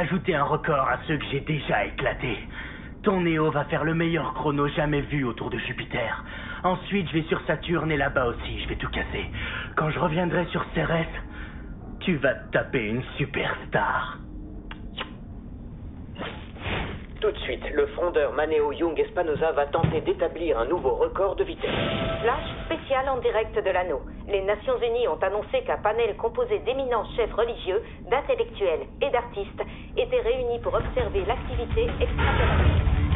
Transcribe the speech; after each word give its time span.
ajouter 0.00 0.34
un 0.34 0.44
record 0.44 0.88
à 0.88 0.98
ceux 1.06 1.18
que 1.18 1.24
j'ai 1.30 1.40
déjà 1.40 1.84
éclatés. 1.84 2.38
Ton 3.02 3.20
Néo 3.20 3.50
va 3.50 3.64
faire 3.64 3.84
le 3.84 3.94
meilleur 3.94 4.32
chrono 4.34 4.66
jamais 4.68 5.02
vu 5.02 5.24
autour 5.24 5.50
de 5.50 5.58
Jupiter. 5.58 6.24
Ensuite, 6.64 7.08
je 7.08 7.12
vais 7.14 7.22
sur 7.24 7.40
Saturne 7.46 7.92
et 7.92 7.96
là-bas 7.96 8.26
aussi, 8.26 8.60
je 8.62 8.68
vais 8.68 8.76
tout 8.76 8.88
casser. 8.88 9.30
Quand 9.76 9.90
je 9.90 9.98
reviendrai 9.98 10.46
sur 10.46 10.64
Cérès, 10.74 11.06
tu 12.00 12.16
vas 12.16 12.34
te 12.34 12.52
taper 12.52 12.88
une 12.88 13.02
superstar. 13.18 14.20
Tout 17.20 17.30
de 17.30 17.38
suite, 17.40 17.62
le 17.74 17.86
frondeur 17.88 18.32
Maneo 18.32 18.72
Young 18.72 18.98
Espanosa 18.98 19.52
va 19.52 19.66
tenter 19.66 20.00
d'établir 20.00 20.58
un 20.58 20.64
nouveau 20.64 20.94
record 20.94 21.36
de 21.36 21.44
vitesse. 21.44 21.68
Flash 22.22 22.48
spécial 22.64 23.06
en 23.10 23.18
direct 23.18 23.62
de 23.62 23.70
l'anneau. 23.70 24.00
Les 24.26 24.40
Nations 24.40 24.78
Unies 24.78 25.06
ont 25.06 25.18
annoncé 25.20 25.60
qu'un 25.66 25.76
panel 25.76 26.16
composé 26.16 26.60
d'éminents 26.60 27.04
chefs 27.16 27.34
religieux, 27.34 27.82
d'intellectuels 28.06 28.86
et 29.02 29.10
d'artistes 29.10 29.62
était 29.98 30.20
réuni 30.20 30.60
pour 30.60 30.72
observer 30.72 31.22
l'activité 31.26 31.90
extraterrestre. 32.00 33.09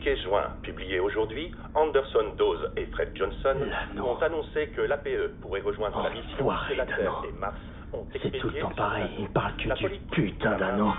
Communiqué 0.00 0.16
joint 0.24 0.48
publié 0.62 0.98
aujourd'hui, 1.00 1.52
Anderson 1.74 2.34
Dawes 2.38 2.72
et 2.76 2.86
Fred 2.86 3.10
Johnson 3.14 3.56
ont 4.02 4.16
annoncé 4.22 4.68
que 4.68 4.80
l'APE 4.82 5.40
pourrait 5.42 5.60
rejoindre 5.60 6.02
la 6.02 6.10
mission 6.10 6.48
que 6.68 6.74
la 6.74 6.86
Terre 6.86 7.22
et 7.28 7.38
Mars 7.38 7.56
ont 7.92 8.06
C'est 8.12 8.30
tout 8.38 8.48
le 8.48 8.60
temps 8.60 8.70
pareil, 8.70 9.10
il 9.18 9.28
parle 9.28 9.56
que 9.56 9.68
La 9.68 9.74
du 9.74 9.88
putain 10.10 10.56
d'anneau. 10.56 10.92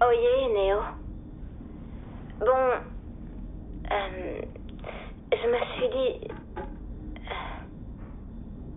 Oyez, 0.00 0.52
Néo. 0.54 0.78
Bon. 2.40 2.70
euh, 3.90 4.40
je 5.32 5.48
me 5.48 5.58
suis 5.76 5.88
dit. 5.88 6.28
euh, 6.58 6.62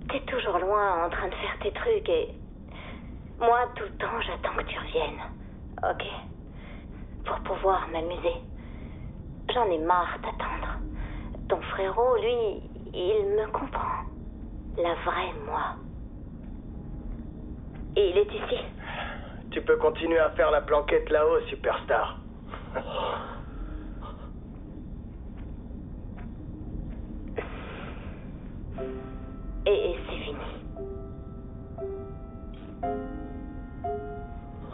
T'es 0.10 0.22
toujours 0.32 0.58
loin 0.60 1.06
en 1.06 1.10
train 1.10 1.28
de 1.28 1.36
faire 1.36 1.58
tes 1.62 1.72
trucs 1.72 2.10
et. 2.10 2.30
Moi, 3.40 3.60
tout 3.76 3.84
le 3.84 3.98
temps, 3.98 4.20
j'attends 4.22 4.56
que 4.58 4.64
tu 4.64 4.80
reviennes. 4.80 5.22
Ok? 5.84 6.04
Pour 7.24 7.40
pouvoir 7.42 7.88
m'amuser. 7.90 8.42
J'en 9.54 9.66
ai 9.66 9.78
marre 9.78 10.18
d'attendre. 10.24 10.80
Ton 11.48 11.62
frérot, 11.62 12.16
lui, 12.18 12.64
il 12.94 13.26
me 13.38 13.48
comprend. 13.52 14.06
La 14.78 14.96
vraie 15.06 15.34
moi. 15.46 15.76
Et 17.96 18.10
il 18.10 18.18
est 18.18 18.34
ici. 18.34 18.64
Tu 19.52 19.62
peux 19.62 19.78
continuer 19.78 20.20
à 20.20 20.32
faire 20.32 20.52
la 20.52 20.62
planquette 20.62 21.10
là-haut, 21.10 21.42
superstar. 21.48 22.18
Et 29.66 29.96
c'est 30.08 30.18
fini. 30.24 30.38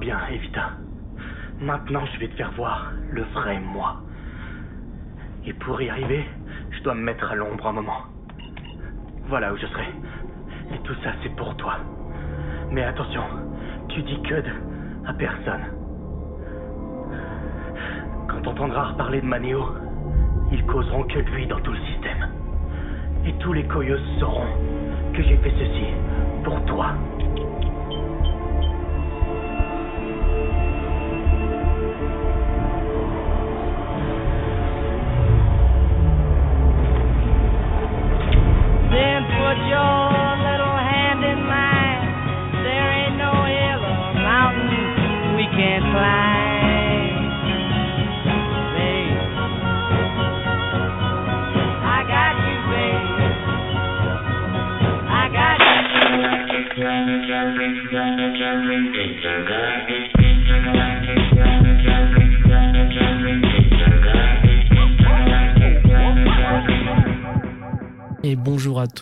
Bien, 0.00 0.18
Evita. 0.32 0.70
Maintenant, 1.60 2.04
je 2.06 2.18
vais 2.18 2.28
te 2.28 2.34
faire 2.34 2.50
voir 2.52 2.92
le 3.10 3.22
vrai 3.34 3.60
moi. 3.60 4.00
Et 5.44 5.52
pour 5.52 5.80
y 5.80 5.90
arriver, 5.90 6.24
je 6.70 6.82
dois 6.82 6.94
me 6.94 7.02
mettre 7.02 7.30
à 7.30 7.34
l'ombre 7.34 7.66
un 7.66 7.72
moment. 7.72 7.98
Voilà 9.28 9.52
où 9.52 9.56
je 9.56 9.66
serai. 9.66 9.86
Et 10.74 10.78
tout 10.78 10.94
ça, 11.04 11.10
c'est 11.22 11.34
pour 11.36 11.54
toi. 11.56 11.76
Mais 12.70 12.82
attention, 12.82 13.22
tu 13.88 14.02
dis 14.02 14.20
que 14.22 14.34
de 14.34 14.50
à 15.06 15.12
personne. 15.12 15.64
Quand 18.28 18.40
t'entendras 18.42 18.84
reparler 18.84 19.20
de 19.20 19.26
Manéo, 19.26 19.62
ils 20.50 20.64
causeront 20.66 21.04
que 21.04 21.18
de 21.18 21.30
lui 21.30 21.46
dans 21.46 21.60
tout 21.60 21.72
le 21.72 21.80
système. 21.80 22.28
Et 23.26 23.34
tous 23.34 23.52
les 23.52 23.64
coyos 23.64 23.98
sauront 24.18 24.56
que 25.12 25.22
j'ai 25.22 25.36
fait 25.36 25.52
ceci 25.58 25.86
pour 26.42 26.64
toi. 26.64 26.94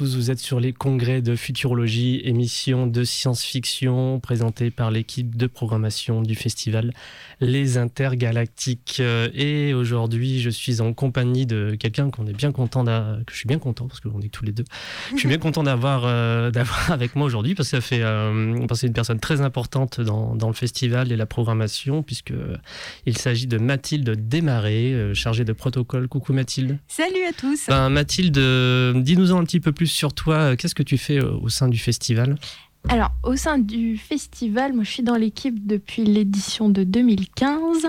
Tous. 0.00 0.16
Vous 0.16 0.30
êtes 0.30 0.38
sur 0.38 0.60
les 0.60 0.72
congrès 0.72 1.20
de 1.20 1.36
futurologie, 1.36 2.22
émission 2.24 2.86
de 2.86 3.04
science-fiction 3.04 4.18
présentée 4.18 4.70
par 4.70 4.90
l'équipe 4.90 5.36
de 5.36 5.46
programmation 5.46 6.22
du 6.22 6.34
festival 6.34 6.94
Les 7.42 7.76
Intergalactiques. 7.76 8.96
Euh, 9.00 9.28
Et 9.34 9.74
aujourd'hui, 9.74 10.40
je 10.40 10.48
suis 10.48 10.80
en 10.80 10.94
compagnie 10.94 11.44
de 11.44 11.76
quelqu'un 11.78 12.08
qu'on 12.08 12.26
est 12.26 12.32
bien 12.32 12.50
content 12.50 12.82
que 12.82 13.30
je 13.30 13.36
suis 13.36 13.46
bien 13.46 13.58
content 13.58 13.88
parce 13.88 14.00
qu'on 14.00 14.22
est 14.22 14.32
tous 14.32 14.46
les 14.46 14.52
deux. 14.52 14.64
Je 15.12 15.18
suis 15.18 15.28
bien 15.28 15.36
content 15.36 15.62
d'avoir 15.62 16.04
euh, 16.06 16.50
d'avoir 16.50 16.90
avec 16.98 17.14
moi 17.14 17.26
aujourd'hui 17.26 17.54
parce 17.54 17.70
que 17.70 17.76
ça 17.76 17.82
fait 17.82 18.00
euh, 18.02 18.56
c'est 18.72 18.86
une 18.86 18.94
personne 18.94 19.20
très 19.20 19.42
importante 19.42 20.00
dans, 20.00 20.34
dans 20.34 20.48
le 20.48 20.54
festival 20.54 21.12
et 21.12 21.16
la 21.16 21.26
programmation 21.26 22.02
puisque 22.02 22.32
il 23.04 23.18
s'agit 23.18 23.46
de 23.46 23.58
Mathilde 23.58 24.28
Desmarais, 24.28 24.92
euh, 24.94 25.12
chargée 25.12 25.44
de 25.44 25.52
protocole. 25.52 26.08
Coucou 26.08 26.32
Mathilde. 26.32 26.78
Salut 26.88 27.24
à 27.28 27.32
tous. 27.34 27.66
Ben, 27.68 27.90
Mathilde, 27.90 28.38
euh, 28.38 28.94
dis-nous 28.98 29.36
un 29.36 29.44
petit 29.44 29.60
peu 29.60 29.72
plus 29.72 29.89
sur 29.90 30.12
toi. 30.12 30.56
Qu'est-ce 30.56 30.74
que 30.74 30.82
tu 30.82 30.98
fais 30.98 31.18
euh, 31.18 31.36
au 31.42 31.48
sein 31.48 31.68
du 31.68 31.78
festival? 31.78 32.36
Alors, 32.88 33.10
au 33.22 33.36
sein 33.36 33.58
du 33.58 33.98
festival, 33.98 34.72
moi 34.72 34.84
je 34.84 34.90
suis 34.90 35.02
dans 35.02 35.16
l'équipe 35.16 35.66
depuis 35.66 36.04
l'édition 36.04 36.70
de 36.70 36.82
2015 36.82 37.86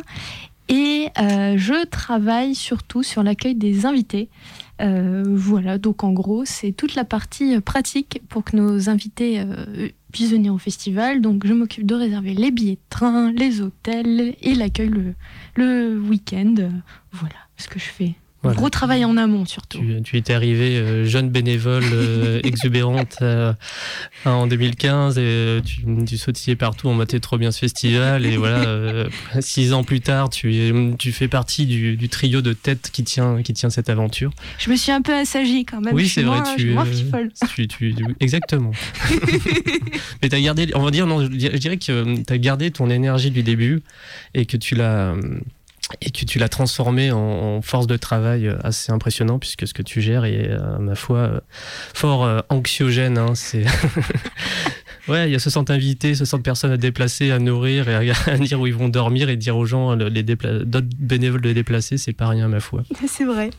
et 0.67 1.07
euh, 1.19 1.55
je 1.57 1.85
travaille 1.85 2.55
surtout 2.55 3.03
sur 3.03 3.23
l'accueil 3.23 3.55
des 3.55 3.85
invités. 3.85 4.29
Euh, 4.81 5.23
voilà, 5.27 5.77
donc 5.77 6.03
en 6.03 6.11
gros, 6.11 6.43
c'est 6.45 6.71
toute 6.71 6.95
la 6.95 7.03
partie 7.03 7.55
euh, 7.55 7.61
pratique 7.61 8.21
pour 8.29 8.43
que 8.43 8.55
nos 8.55 8.89
invités 8.89 9.39
euh, 9.39 9.89
puissent 10.11 10.31
venir 10.31 10.53
au 10.53 10.57
festival. 10.57 11.21
Donc, 11.21 11.45
je 11.45 11.53
m'occupe 11.53 11.85
de 11.85 11.95
réserver 11.95 12.33
les 12.33 12.51
billets 12.51 12.75
de 12.75 12.89
train, 12.89 13.31
les 13.31 13.61
hôtels 13.61 14.35
et 14.41 14.55
l'accueil 14.55 14.91
le, 15.55 15.99
week-end. 15.99 16.55
Euh, 16.57 16.69
Voilà 17.11 17.35
ce 17.57 17.67
que 17.67 17.79
je 17.79 17.85
fais. 17.85 18.15
Voilà. 18.43 18.57
Gros 18.57 18.69
travail 18.71 19.05
en 19.05 19.17
amont 19.17 19.45
surtout. 19.45 19.77
tu, 19.77 20.01
tu 20.03 20.17
étais 20.17 20.33
arrivée 20.33 20.77
euh, 20.77 21.05
jeune 21.05 21.29
bénévole 21.29 21.83
euh, 21.93 22.39
exubérante 22.43 23.17
euh, 23.21 23.53
en 24.25 24.47
2015 24.47 25.19
et 25.19 25.61
tu, 25.63 25.83
tu 26.07 26.17
sautillais 26.17 26.55
partout. 26.55 26.87
On 26.87 26.95
matait 26.95 27.19
trop 27.19 27.37
bien 27.37 27.51
ce 27.51 27.59
festival 27.59 28.25
et 28.25 28.37
voilà, 28.37 28.63
euh, 28.63 29.09
six 29.41 29.73
ans 29.73 29.83
plus 29.83 30.01
tard, 30.01 30.29
tu, 30.31 30.83
fais 31.11 31.27
partie 31.27 31.67
du, 31.67 31.97
du 31.97 32.09
trio 32.09 32.41
de 32.41 32.53
tête 32.53 32.89
qui 32.91 33.03
tient, 33.03 33.43
qui 33.43 33.53
tient 33.53 33.69
cette 33.69 33.89
aventure. 33.89 34.31
Je 34.57 34.71
me 34.71 34.75
suis 34.75 34.91
un 34.91 35.01
peu 35.03 35.13
assagie 35.13 35.63
quand 35.65 35.81
même. 35.81 35.93
oui, 35.93 36.05
Je 36.05 36.13
c'est 36.13 36.23
vrai. 36.23 36.39
je 36.57 36.63
Tu, 36.63 36.95
fifole. 36.95 37.29
tu, 37.55 37.67
tu- 37.67 37.93
tu- 37.93 38.05
exactement. 38.19 38.71
Mais 40.21 40.29
tu 40.29 40.35
as 40.35 40.41
gardé, 40.41 40.71
on 40.75 40.81
va 40.83 40.91
dire, 40.91 41.05
non, 41.07 41.21
je 41.21 41.27
dirais, 41.27 41.53
je 41.55 41.59
dirais 41.59 41.77
que 41.77 42.23
tu 42.23 42.33
as 42.33 42.37
gardé 42.37 42.71
ton 42.71 42.89
énergie 42.89 43.31
du 43.31 43.43
début 43.43 43.81
et 44.33 44.45
que 44.45 44.57
tu 44.57 44.75
l'as. 44.75 45.13
Et 45.99 46.09
que 46.11 46.23
tu 46.23 46.39
l'as 46.39 46.47
transformé 46.47 47.11
en, 47.11 47.17
en 47.19 47.61
force 47.61 47.85
de 47.85 47.97
travail 47.97 48.47
euh, 48.47 48.55
assez 48.63 48.91
impressionnant 48.93 49.39
puisque 49.39 49.67
ce 49.67 49.73
que 49.73 49.81
tu 49.81 50.01
gères 50.01 50.23
est, 50.23 50.49
euh, 50.49 50.77
ma 50.79 50.95
foi, 50.95 51.17
euh, 51.17 51.39
fort 51.93 52.23
euh, 52.23 52.39
anxiogène. 52.49 53.17
hein, 53.17 53.33
c'est 53.35 53.65
ouais, 55.09 55.27
il 55.29 55.33
y 55.33 55.35
a 55.35 55.39
60 55.39 55.69
invités, 55.69 56.15
60 56.15 56.43
personnes 56.43 56.71
à 56.71 56.77
déplacer, 56.77 57.31
à 57.31 57.39
nourrir 57.39 57.89
et 57.89 58.11
à, 58.27 58.37
dire 58.37 58.61
où 58.61 58.67
ils 58.67 58.73
vont 58.73 58.87
dormir 58.89 59.29
et 59.29 59.35
dire 59.35 59.57
aux 59.57 59.65
gens 59.65 59.93
le- 59.95 60.07
les 60.07 60.23
d'autres 60.23 60.87
bénévoles 60.97 61.41
de 61.41 61.47
les 61.49 61.53
déplacer, 61.53 61.97
c'est 61.97 62.13
pas 62.13 62.27
rien, 62.29 62.47
ma 62.47 62.59
foi. 62.61 62.83
C'est 63.07 63.25
vrai. 63.25 63.49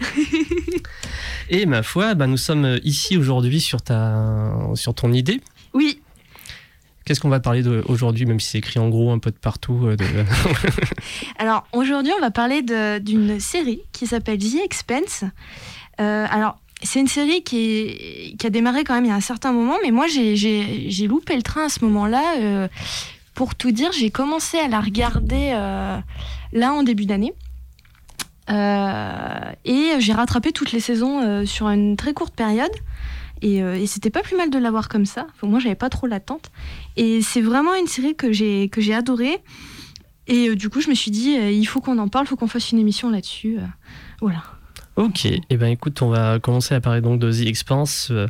Et 1.50 1.66
ma 1.66 1.82
foi, 1.82 2.14
bah, 2.14 2.26
nous 2.26 2.36
sommes 2.38 2.78
ici 2.82 3.16
aujourd'hui 3.18 3.60
sur 3.60 3.82
ta, 3.82 4.52
sur 4.74 4.94
ton 4.94 5.12
idée. 5.12 5.40
Oui, 5.74 6.00
Qu'est-ce 7.04 7.20
qu'on 7.20 7.28
va 7.28 7.40
parler 7.40 7.66
aujourd'hui, 7.86 8.26
même 8.26 8.38
si 8.40 8.50
c'est 8.50 8.58
écrit 8.58 8.78
en 8.78 8.88
gros 8.88 9.10
un 9.10 9.18
peu 9.18 9.30
de 9.30 9.36
partout 9.36 9.86
euh, 9.86 9.96
alors 11.38 11.66
aujourd'hui 11.72 12.12
on 12.16 12.20
va 12.20 12.30
parler 12.30 12.62
d'une 12.62 13.40
série 13.40 13.80
qui 13.92 14.06
s'appelle 14.06 14.38
The 14.38 14.64
Expense. 14.64 15.24
Euh, 16.00 16.26
alors 16.30 16.58
c'est 16.82 17.00
une 17.00 17.08
série 17.08 17.42
qui, 17.42 18.36
a 18.44 18.50
démarré 18.50 18.84
quand 18.84 18.94
même 18.94 19.04
il 19.04 19.08
y 19.08 19.12
a 19.12 19.16
un 19.16 19.20
certain 19.20 19.52
moment, 19.52 19.76
mais 19.82 19.90
moi 19.90 20.06
j'ai- 20.06 21.06
loupé 21.08 21.36
le 21.36 21.42
train 21.42 21.66
à 21.66 21.68
ce 21.68 21.84
moment-là. 21.84 22.36
Euh, 22.40 22.68
pour 23.34 23.54
tout 23.54 23.70
dire, 23.70 23.90
j'ai 23.92 24.10
commencé 24.10 24.58
à 24.58 24.68
la 24.68 24.80
regarder 24.80 25.52
là 26.52 26.72
en 26.72 26.82
début 26.82 27.06
d'année. 27.06 27.32
Et 28.48 29.90
j'ai 29.98 30.12
rattrapé 30.12 30.52
toutes 30.52 30.72
les 30.72 30.80
saisons 30.80 31.46
sur 31.46 31.68
une 31.68 31.96
très 31.96 32.12
courte 32.12 32.34
période. 32.34 32.72
Et, 33.42 33.62
euh, 33.62 33.74
et 33.74 33.86
c'était 33.86 34.10
pas 34.10 34.22
plus 34.22 34.36
mal 34.36 34.50
de 34.50 34.58
l'avoir 34.58 34.88
comme 34.88 35.04
ça. 35.04 35.26
Enfin, 35.34 35.46
moi, 35.48 35.58
j'avais 35.60 35.74
pas 35.74 35.90
trop 35.90 36.06
l'attente. 36.06 36.50
Et 36.96 37.20
c'est 37.22 37.42
vraiment 37.42 37.74
une 37.74 37.88
série 37.88 38.14
que 38.14 38.32
j'ai 38.32 38.68
que 38.70 38.80
j'ai 38.80 38.94
adorée. 38.94 39.38
Et 40.28 40.48
euh, 40.48 40.56
du 40.56 40.68
coup, 40.70 40.80
je 40.80 40.88
me 40.88 40.94
suis 40.94 41.10
dit, 41.10 41.36
euh, 41.36 41.50
il 41.50 41.64
faut 41.66 41.80
qu'on 41.80 41.98
en 41.98 42.08
parle, 42.08 42.26
il 42.26 42.28
faut 42.28 42.36
qu'on 42.36 42.46
fasse 42.46 42.70
une 42.72 42.78
émission 42.78 43.10
là-dessus. 43.10 43.58
voilà. 44.20 44.42
Ok, 44.94 45.24
et 45.24 45.56
ben 45.56 45.68
écoute, 45.68 46.02
on 46.02 46.10
va 46.10 46.38
commencer 46.38 46.74
à 46.74 46.80
parler 46.82 47.00
donc 47.00 47.18
de 47.18 47.32
The 47.32 47.46
Expanse, 47.46 48.08
euh, 48.10 48.28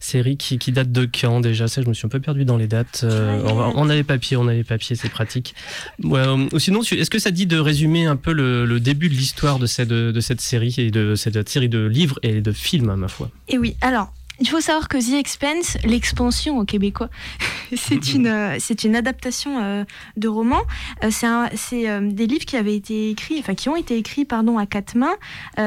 série 0.00 0.38
qui, 0.38 0.58
qui 0.58 0.72
date 0.72 0.90
de 0.90 1.04
quand 1.04 1.40
déjà? 1.40 1.68
Ça, 1.68 1.82
je 1.82 1.86
me 1.86 1.92
suis 1.92 2.06
un 2.06 2.08
peu 2.08 2.18
perdu 2.18 2.46
dans 2.46 2.56
les 2.56 2.66
dates. 2.66 3.02
Euh, 3.04 3.42
on, 3.44 3.54
va- 3.54 3.72
on 3.74 3.90
a 3.90 3.94
les 3.94 4.04
papiers, 4.04 4.38
on 4.38 4.48
a 4.48 4.54
les 4.54 4.64
papiers, 4.64 4.96
c'est 4.96 5.10
pratique. 5.10 5.54
Ouais, 6.02 6.20
euh, 6.20 6.48
ou 6.50 6.58
sinon, 6.58 6.80
est-ce 6.80 7.10
que 7.10 7.18
ça 7.18 7.30
dit 7.30 7.44
de 7.46 7.58
résumer 7.58 8.06
un 8.06 8.16
peu 8.16 8.32
le, 8.32 8.64
le 8.64 8.80
début 8.80 9.10
de 9.10 9.14
l'histoire 9.14 9.58
de 9.58 9.66
cette, 9.66 9.90
de 9.90 10.20
cette 10.20 10.40
série 10.40 10.74
et 10.78 10.90
de 10.90 11.14
cette 11.14 11.46
série 11.46 11.68
de 11.68 11.84
livres 11.84 12.18
et 12.22 12.40
de 12.40 12.52
films, 12.52 12.88
à 12.88 12.96
ma 12.96 13.08
foi? 13.08 13.30
Et 13.48 13.58
oui, 13.58 13.76
alors, 13.82 14.10
il 14.40 14.48
faut 14.48 14.60
savoir 14.60 14.88
que 14.88 14.98
The 14.98 15.14
Expense, 15.18 15.76
l'expansion 15.84 16.58
au 16.58 16.64
québécois, 16.64 17.08
c'est 17.76 18.12
une, 18.14 18.26
euh, 18.26 18.56
c'est 18.58 18.84
une 18.84 18.94
adaptation 18.96 19.58
euh, 19.62 19.84
de 20.16 20.28
roman. 20.28 20.60
Euh, 21.04 21.08
c'est 21.10 21.26
un- 21.26 21.48
c'est 21.54 21.88
euh, 21.88 22.00
des 22.00 22.26
livres 22.26 22.44
qui 22.44 22.56
avaient 22.56 22.76
été 22.76 23.10
écrits, 23.10 23.36
enfin 23.40 23.54
qui 23.54 23.68
ont 23.68 23.76
été 23.76 23.96
écrits 23.96 24.24
pardon, 24.24 24.58
à 24.58 24.66
quatre 24.66 24.94
mains, 24.94 25.16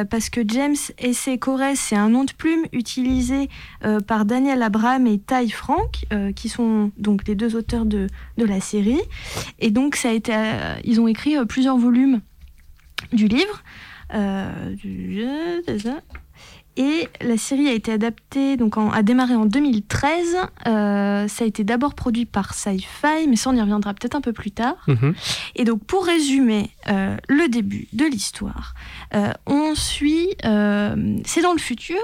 parce 0.10 0.30
que 0.30 0.42
James 0.48 0.76
S.C. 0.98 1.38
Corres, 1.38 1.76
c'est 1.76 1.96
un 1.96 2.10
nom 2.10 2.24
de 2.24 2.32
plume 2.34 2.66
utilisé 2.72 3.50
par 4.08 4.26
Daniel 4.26 4.62
Abraham 4.64 5.06
et 5.08 5.20
Ty 5.20 5.50
Frank, 5.50 6.06
qui 6.36 6.50
sont 6.50 6.92
donc 6.98 7.28
les 7.28 7.36
deux 7.36 7.56
auteurs 7.56 7.86
de, 7.86 8.08
de 8.38 8.46
la 8.46 8.60
série. 8.62 9.02
Et 9.60 9.70
donc, 9.72 9.96
ça 9.96 10.10
a 10.10 10.12
été, 10.14 10.34
ils 10.84 11.00
ont 11.02 11.08
écrit 11.08 11.36
plusieurs 11.46 11.78
volumes 11.78 12.22
du 13.14 13.28
livre. 13.28 13.64
Du-. 14.14 15.26
Et 16.78 17.08
la 17.22 17.38
série 17.38 17.68
a 17.68 17.74
été 17.74 17.92
adaptée, 17.92 18.56
donc 18.58 18.78
en- 18.78 18.92
a 18.92 19.04
démarré 19.04 19.36
en 19.36 19.46
2013. 19.46 20.38
Euh, 20.68 21.28
ça 21.28 21.44
a 21.44 21.48
été 21.48 21.64
d'abord 21.64 21.94
produit 21.96 22.26
par 22.26 22.54
Sci-Fi, 22.54 23.28
mais 23.28 23.36
ça 23.36 23.50
on 23.50 23.56
y 23.56 23.62
reviendra 23.62 23.94
peut-être 23.94 24.16
un 24.16 24.22
peu 24.22 24.34
plus 24.34 24.52
tard. 24.52 24.78
Mhm. 24.88 25.14
Et 25.56 25.66
donc 25.66 25.84
pour 25.84 26.06
résumer 26.06 26.70
euh, 26.90 27.18
le 27.28 27.48
début 27.50 27.88
de 27.94 28.06
l'histoire, 28.06 28.74
euh, 29.16 29.32
on 29.48 29.76
suit, 29.76 30.30
c'est 30.42 31.42
dans 31.42 31.54
le 31.54 31.60
futur. 31.60 31.98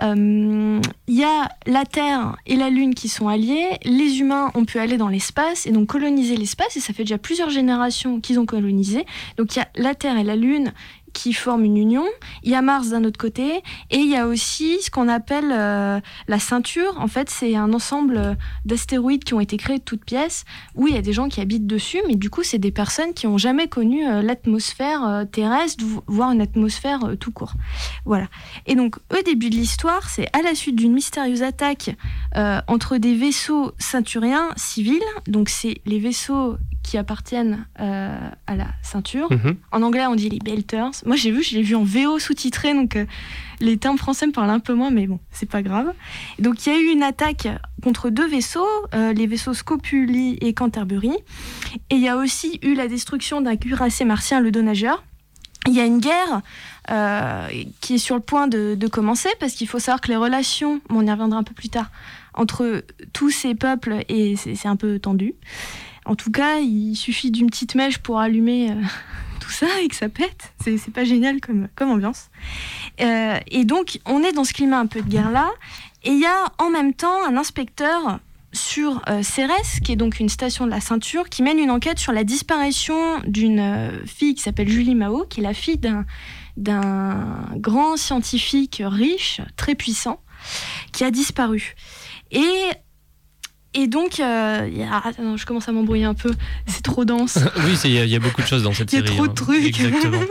Il 0.00 0.80
y 1.08 1.24
a 1.24 1.48
la 1.66 1.84
Terre 1.84 2.36
et 2.46 2.56
la 2.56 2.70
Lune 2.70 2.94
qui 2.94 3.08
sont 3.08 3.28
alliés. 3.28 3.68
Les 3.84 4.18
humains 4.20 4.50
ont 4.54 4.64
pu 4.64 4.78
aller 4.78 4.96
dans 4.96 5.08
l'espace 5.08 5.66
et 5.66 5.70
donc 5.70 5.86
coloniser 5.88 6.36
l'espace. 6.36 6.76
Et 6.76 6.80
ça 6.80 6.92
fait 6.92 7.04
déjà 7.04 7.18
plusieurs 7.18 7.50
générations 7.50 8.20
qu'ils 8.20 8.40
ont 8.40 8.46
colonisé. 8.46 9.06
Donc 9.36 9.54
il 9.54 9.60
y 9.60 9.62
a 9.62 9.68
la 9.76 9.94
Terre 9.94 10.18
et 10.18 10.24
la 10.24 10.34
Lune 10.36 10.72
qui 11.12 11.32
forment 11.32 11.64
une 11.64 11.76
union. 11.76 12.04
Il 12.42 12.50
y 12.50 12.54
a 12.54 12.62
Mars 12.62 12.88
d'un 12.90 13.04
autre 13.04 13.18
côté. 13.18 13.62
Et 13.90 13.98
il 13.98 14.08
y 14.08 14.16
a 14.16 14.26
aussi 14.26 14.80
ce 14.82 14.90
qu'on 14.90 15.08
appelle 15.08 15.50
euh, 15.52 16.00
la 16.28 16.38
ceinture. 16.38 16.94
En 16.98 17.06
fait, 17.08 17.30
c'est 17.30 17.54
un 17.56 17.72
ensemble 17.72 18.36
d'astéroïdes 18.64 19.24
qui 19.24 19.34
ont 19.34 19.40
été 19.40 19.56
créés 19.56 19.78
de 19.78 19.82
toutes 19.84 20.04
pièces 20.04 20.44
où 20.74 20.88
il 20.88 20.94
y 20.94 20.98
a 20.98 21.02
des 21.02 21.12
gens 21.12 21.28
qui 21.28 21.40
habitent 21.40 21.66
dessus, 21.66 22.00
mais 22.08 22.14
du 22.16 22.30
coup, 22.30 22.42
c'est 22.42 22.58
des 22.58 22.72
personnes 22.72 23.14
qui 23.14 23.26
n'ont 23.26 23.38
jamais 23.38 23.68
connu 23.68 24.06
euh, 24.08 24.22
l'atmosphère 24.22 25.04
euh, 25.06 25.24
terrestre, 25.24 25.84
vo- 25.84 26.04
voire 26.06 26.32
une 26.32 26.40
atmosphère 26.40 27.00
tout 27.20 27.32
court. 27.32 27.54
Voilà. 28.04 28.26
Et 28.66 28.74
donc, 28.74 28.96
au 29.16 29.22
début 29.22 29.50
de 29.50 29.56
l'histoire, 29.56 30.08
c'est 30.08 30.28
à 30.36 30.42
la 30.42 30.54
suite 30.54 30.76
d'une 30.76 30.92
mystérieuse 30.92 31.42
attaque 31.42 31.90
entre 32.68 32.96
des 32.96 33.14
vaisseaux 33.14 33.72
ceinturiens 33.78 34.48
civils. 34.56 35.00
Donc, 35.26 35.48
c'est 35.48 35.80
les 35.86 35.98
vaisseaux 35.98 36.56
qui 36.82 36.98
appartiennent 36.98 37.66
euh, 37.80 38.18
à 38.46 38.56
la 38.56 38.66
ceinture. 38.82 39.30
Mhm. 39.30 39.56
En 39.70 39.82
anglais, 39.82 40.06
on 40.06 40.14
dit 40.14 40.28
les 40.28 40.38
belters. 40.38 40.90
Moi, 41.06 41.16
j'ai 41.16 41.30
vu, 41.30 41.42
je 41.42 41.54
l'ai 41.54 41.62
vu 41.62 41.74
en 41.74 41.84
VO 41.84 42.18
sous-titré, 42.18 42.74
donc 42.74 42.96
euh, 42.96 43.06
les 43.60 43.76
termes 43.76 43.98
français 43.98 44.26
me 44.26 44.32
parlent 44.32 44.50
un 44.50 44.60
peu 44.60 44.74
moins, 44.74 44.90
mais 44.90 45.06
bon, 45.06 45.20
c'est 45.30 45.48
pas 45.48 45.62
grave. 45.62 45.92
Donc, 46.38 46.66
il 46.66 46.72
y 46.72 46.76
a 46.76 46.78
eu 46.78 46.92
une 46.92 47.02
attaque 47.02 47.48
contre 47.82 48.10
deux 48.10 48.26
vaisseaux, 48.26 48.66
euh, 48.94 49.12
les 49.12 49.26
vaisseaux 49.26 49.54
Scopuli 49.54 50.38
et 50.40 50.52
Canterbury. 50.54 51.12
Et 51.90 51.96
il 51.96 52.00
y 52.00 52.08
a 52.08 52.16
aussi 52.16 52.58
eu 52.62 52.74
la 52.74 52.88
destruction 52.88 53.40
d'un 53.40 53.56
cuirassé 53.56 54.04
martien, 54.04 54.40
le 54.40 54.50
Donageur. 54.50 55.04
Il 55.68 55.74
y 55.74 55.80
a 55.80 55.84
une 55.84 56.00
guerre 56.00 56.42
qui 57.80 57.94
est 57.94 57.98
sur 57.98 58.16
le 58.16 58.20
point 58.20 58.48
de, 58.48 58.74
de 58.74 58.88
commencer, 58.88 59.28
parce 59.38 59.52
qu'il 59.52 59.68
faut 59.68 59.78
savoir 59.78 60.00
que 60.00 60.08
les 60.08 60.16
relations, 60.16 60.80
bon, 60.88 60.98
on 60.98 61.06
y 61.06 61.10
reviendra 61.10 61.38
un 61.38 61.44
peu 61.44 61.54
plus 61.54 61.68
tard, 61.68 61.92
entre 62.34 62.84
tous 63.12 63.30
ces 63.30 63.54
peuples, 63.54 64.04
et 64.08 64.34
c'est 64.34 64.66
un 64.66 64.74
peu 64.74 64.98
tendu. 64.98 65.34
En 66.04 66.16
tout 66.16 66.30
cas, 66.30 66.58
il 66.58 66.96
suffit 66.96 67.30
d'une 67.30 67.48
petite 67.48 67.74
mèche 67.74 67.98
pour 67.98 68.18
allumer 68.18 68.70
euh, 68.70 68.74
tout 69.40 69.50
ça 69.50 69.66
et 69.82 69.88
que 69.88 69.96
ça 69.96 70.08
pète. 70.08 70.52
C'est 70.60 70.92
pas 70.92 71.04
génial 71.04 71.40
comme, 71.40 71.68
ambiance. 71.80 72.30
Euh, 73.00 73.38
et 73.48 73.64
donc, 73.64 74.00
on 74.06 74.22
est 74.22 74.32
dans 74.32 74.44
ce 74.44 74.52
climat 74.52 74.78
un 74.78 74.86
peu 74.86 75.02
de 75.02 75.08
guerre-là. 75.08 75.50
Et 76.04 76.10
il 76.10 76.20
y 76.20 76.26
a 76.26 76.52
en 76.58 76.70
même 76.70 76.94
temps 76.94 77.24
un 77.26 77.36
inspecteur 77.36 78.18
sur 78.52 79.02
euh, 79.08 79.22
Cérès, 79.22 79.80
qui 79.82 79.92
est 79.92 79.96
donc 79.96 80.20
une 80.20 80.28
station 80.28 80.66
de 80.66 80.70
la 80.70 80.80
ceinture, 80.80 81.28
qui 81.28 81.42
mène 81.42 81.58
une 81.58 81.70
enquête 81.70 81.98
sur 81.98 82.12
la 82.12 82.24
disparition 82.24 83.20
d'une 83.26 83.60
euh, 83.60 84.06
fille 84.06 84.34
qui 84.34 84.42
s'appelle 84.42 84.68
Julie 84.68 84.94
Mao, 84.94 85.24
qui 85.24 85.40
est 85.40 85.42
la 85.42 85.54
fille 85.54 85.78
d'un 85.78 86.04
grand 87.56 87.96
scientifique 87.96 88.82
riche, 88.84 89.40
très 89.56 89.74
puissant, 89.74 90.20
qui 90.92 91.04
a 91.04 91.10
disparu. 91.10 91.74
Et 92.30 92.70
et 93.74 93.86
donc, 93.86 94.20
euh, 94.20 94.68
il 94.70 94.78
y 94.78 94.82
a- 94.82 94.98
attends, 95.04 95.36
je 95.36 95.46
commence 95.46 95.68
à 95.68 95.72
m'embrouiller 95.72 96.04
un 96.04 96.14
peu. 96.14 96.30
C'est 96.66 96.82
trop 96.82 97.04
dense. 97.04 97.38
oui, 97.64 97.78
il 97.84 97.90
y, 97.92 97.98
a- 97.98 98.04
il 98.04 98.10
y 98.10 98.16
a 98.16 98.20
beaucoup 98.20 98.42
de 98.42 98.46
choses 98.46 98.62
dans 98.62 98.72
cette 98.72 98.92
Il 98.92 98.98
y 98.98 99.02
a 99.02 99.04
série. 99.06 99.16
trop 99.16 99.26
de 99.26 99.30
hein. 99.30 99.34
trucs. 99.34 99.64
Exactement. 99.66 100.18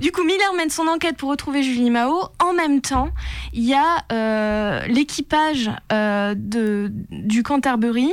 Du 0.00 0.12
coup, 0.12 0.22
Miller 0.22 0.52
mène 0.54 0.68
son 0.68 0.86
enquête 0.86 1.16
pour 1.16 1.30
retrouver 1.30 1.62
Julie 1.62 1.88
Mao. 1.88 2.28
En 2.44 2.52
même 2.52 2.82
temps, 2.82 3.08
il 3.54 3.64
y 3.64 3.72
a 3.72 4.04
euh, 4.12 4.86
l'équipage 4.86 5.70
euh, 5.92 6.34
du 6.36 7.42
Canterbury 7.42 8.12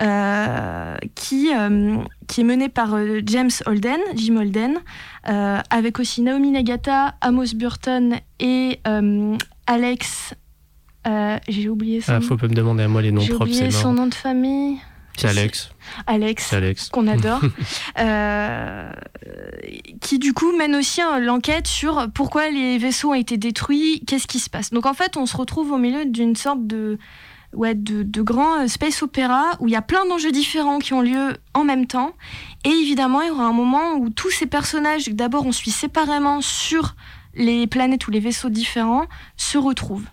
euh, 0.00 0.96
qui, 1.14 1.52
euh, 1.54 1.98
qui 2.26 2.40
est 2.40 2.44
mené 2.44 2.68
par 2.68 2.94
euh, 2.94 3.20
James 3.26 3.50
Holden, 3.66 4.00
Jim 4.16 4.36
Holden, 4.38 4.78
euh, 5.28 5.60
avec 5.70 6.00
aussi 6.00 6.20
Naomi 6.22 6.50
Nagata, 6.50 7.14
Amos 7.20 7.54
Burton 7.54 8.16
et 8.40 8.80
euh, 8.88 9.36
Alex. 9.68 10.34
Euh, 11.06 11.38
J'ai 11.48 11.68
oublié 11.68 12.00
son 12.00 12.12
Ah, 12.14 12.20
faut 12.20 12.36
pas 12.36 12.48
me 12.48 12.54
demander 12.54 12.82
à 12.84 12.88
moi 12.88 13.02
les 13.02 13.12
noms 13.12 13.20
J'ai 13.20 13.28
propres, 13.28 13.44
oublié 13.44 13.70
c'est 13.70 13.82
son 13.82 13.92
nom 13.92 14.06
de 14.06 14.14
famille. 14.14 14.78
C'est 15.16 15.28
Alex. 15.28 15.70
Alex 16.08 16.46
C'est 16.50 16.56
Alex. 16.56 16.88
qu'on 16.88 17.06
adore, 17.06 17.40
euh, 18.00 18.90
qui 20.00 20.18
du 20.18 20.32
coup 20.32 20.56
mène 20.56 20.74
aussi 20.74 21.00
l'enquête 21.20 21.66
sur 21.68 22.08
pourquoi 22.12 22.50
les 22.50 22.78
vaisseaux 22.78 23.10
ont 23.10 23.14
été 23.14 23.36
détruits, 23.36 24.02
qu'est-ce 24.06 24.26
qui 24.26 24.40
se 24.40 24.50
passe. 24.50 24.70
Donc 24.70 24.86
en 24.86 24.94
fait, 24.94 25.16
on 25.16 25.26
se 25.26 25.36
retrouve 25.36 25.70
au 25.70 25.78
milieu 25.78 26.04
d'une 26.04 26.34
sorte 26.34 26.66
de, 26.66 26.98
ouais, 27.52 27.76
de, 27.76 28.02
de 28.02 28.22
grand 28.22 28.62
euh, 28.62 28.66
space 28.66 29.02
opéra 29.02 29.52
où 29.60 29.68
il 29.68 29.72
y 29.72 29.76
a 29.76 29.82
plein 29.82 30.04
d'enjeux 30.06 30.32
différents 30.32 30.80
qui 30.80 30.94
ont 30.94 31.00
lieu 31.02 31.36
en 31.54 31.62
même 31.62 31.86
temps. 31.86 32.12
Et 32.64 32.70
évidemment, 32.70 33.22
il 33.22 33.28
y 33.28 33.30
aura 33.30 33.44
un 33.44 33.52
moment 33.52 33.92
où 33.94 34.10
tous 34.10 34.30
ces 34.30 34.46
personnages, 34.46 35.08
d'abord 35.10 35.46
on 35.46 35.52
suit 35.52 35.70
séparément 35.70 36.40
sur 36.40 36.96
les 37.36 37.68
planètes 37.68 38.06
ou 38.08 38.10
les 38.10 38.20
vaisseaux 38.20 38.50
différents, 38.50 39.06
se 39.36 39.58
retrouvent. 39.58 40.06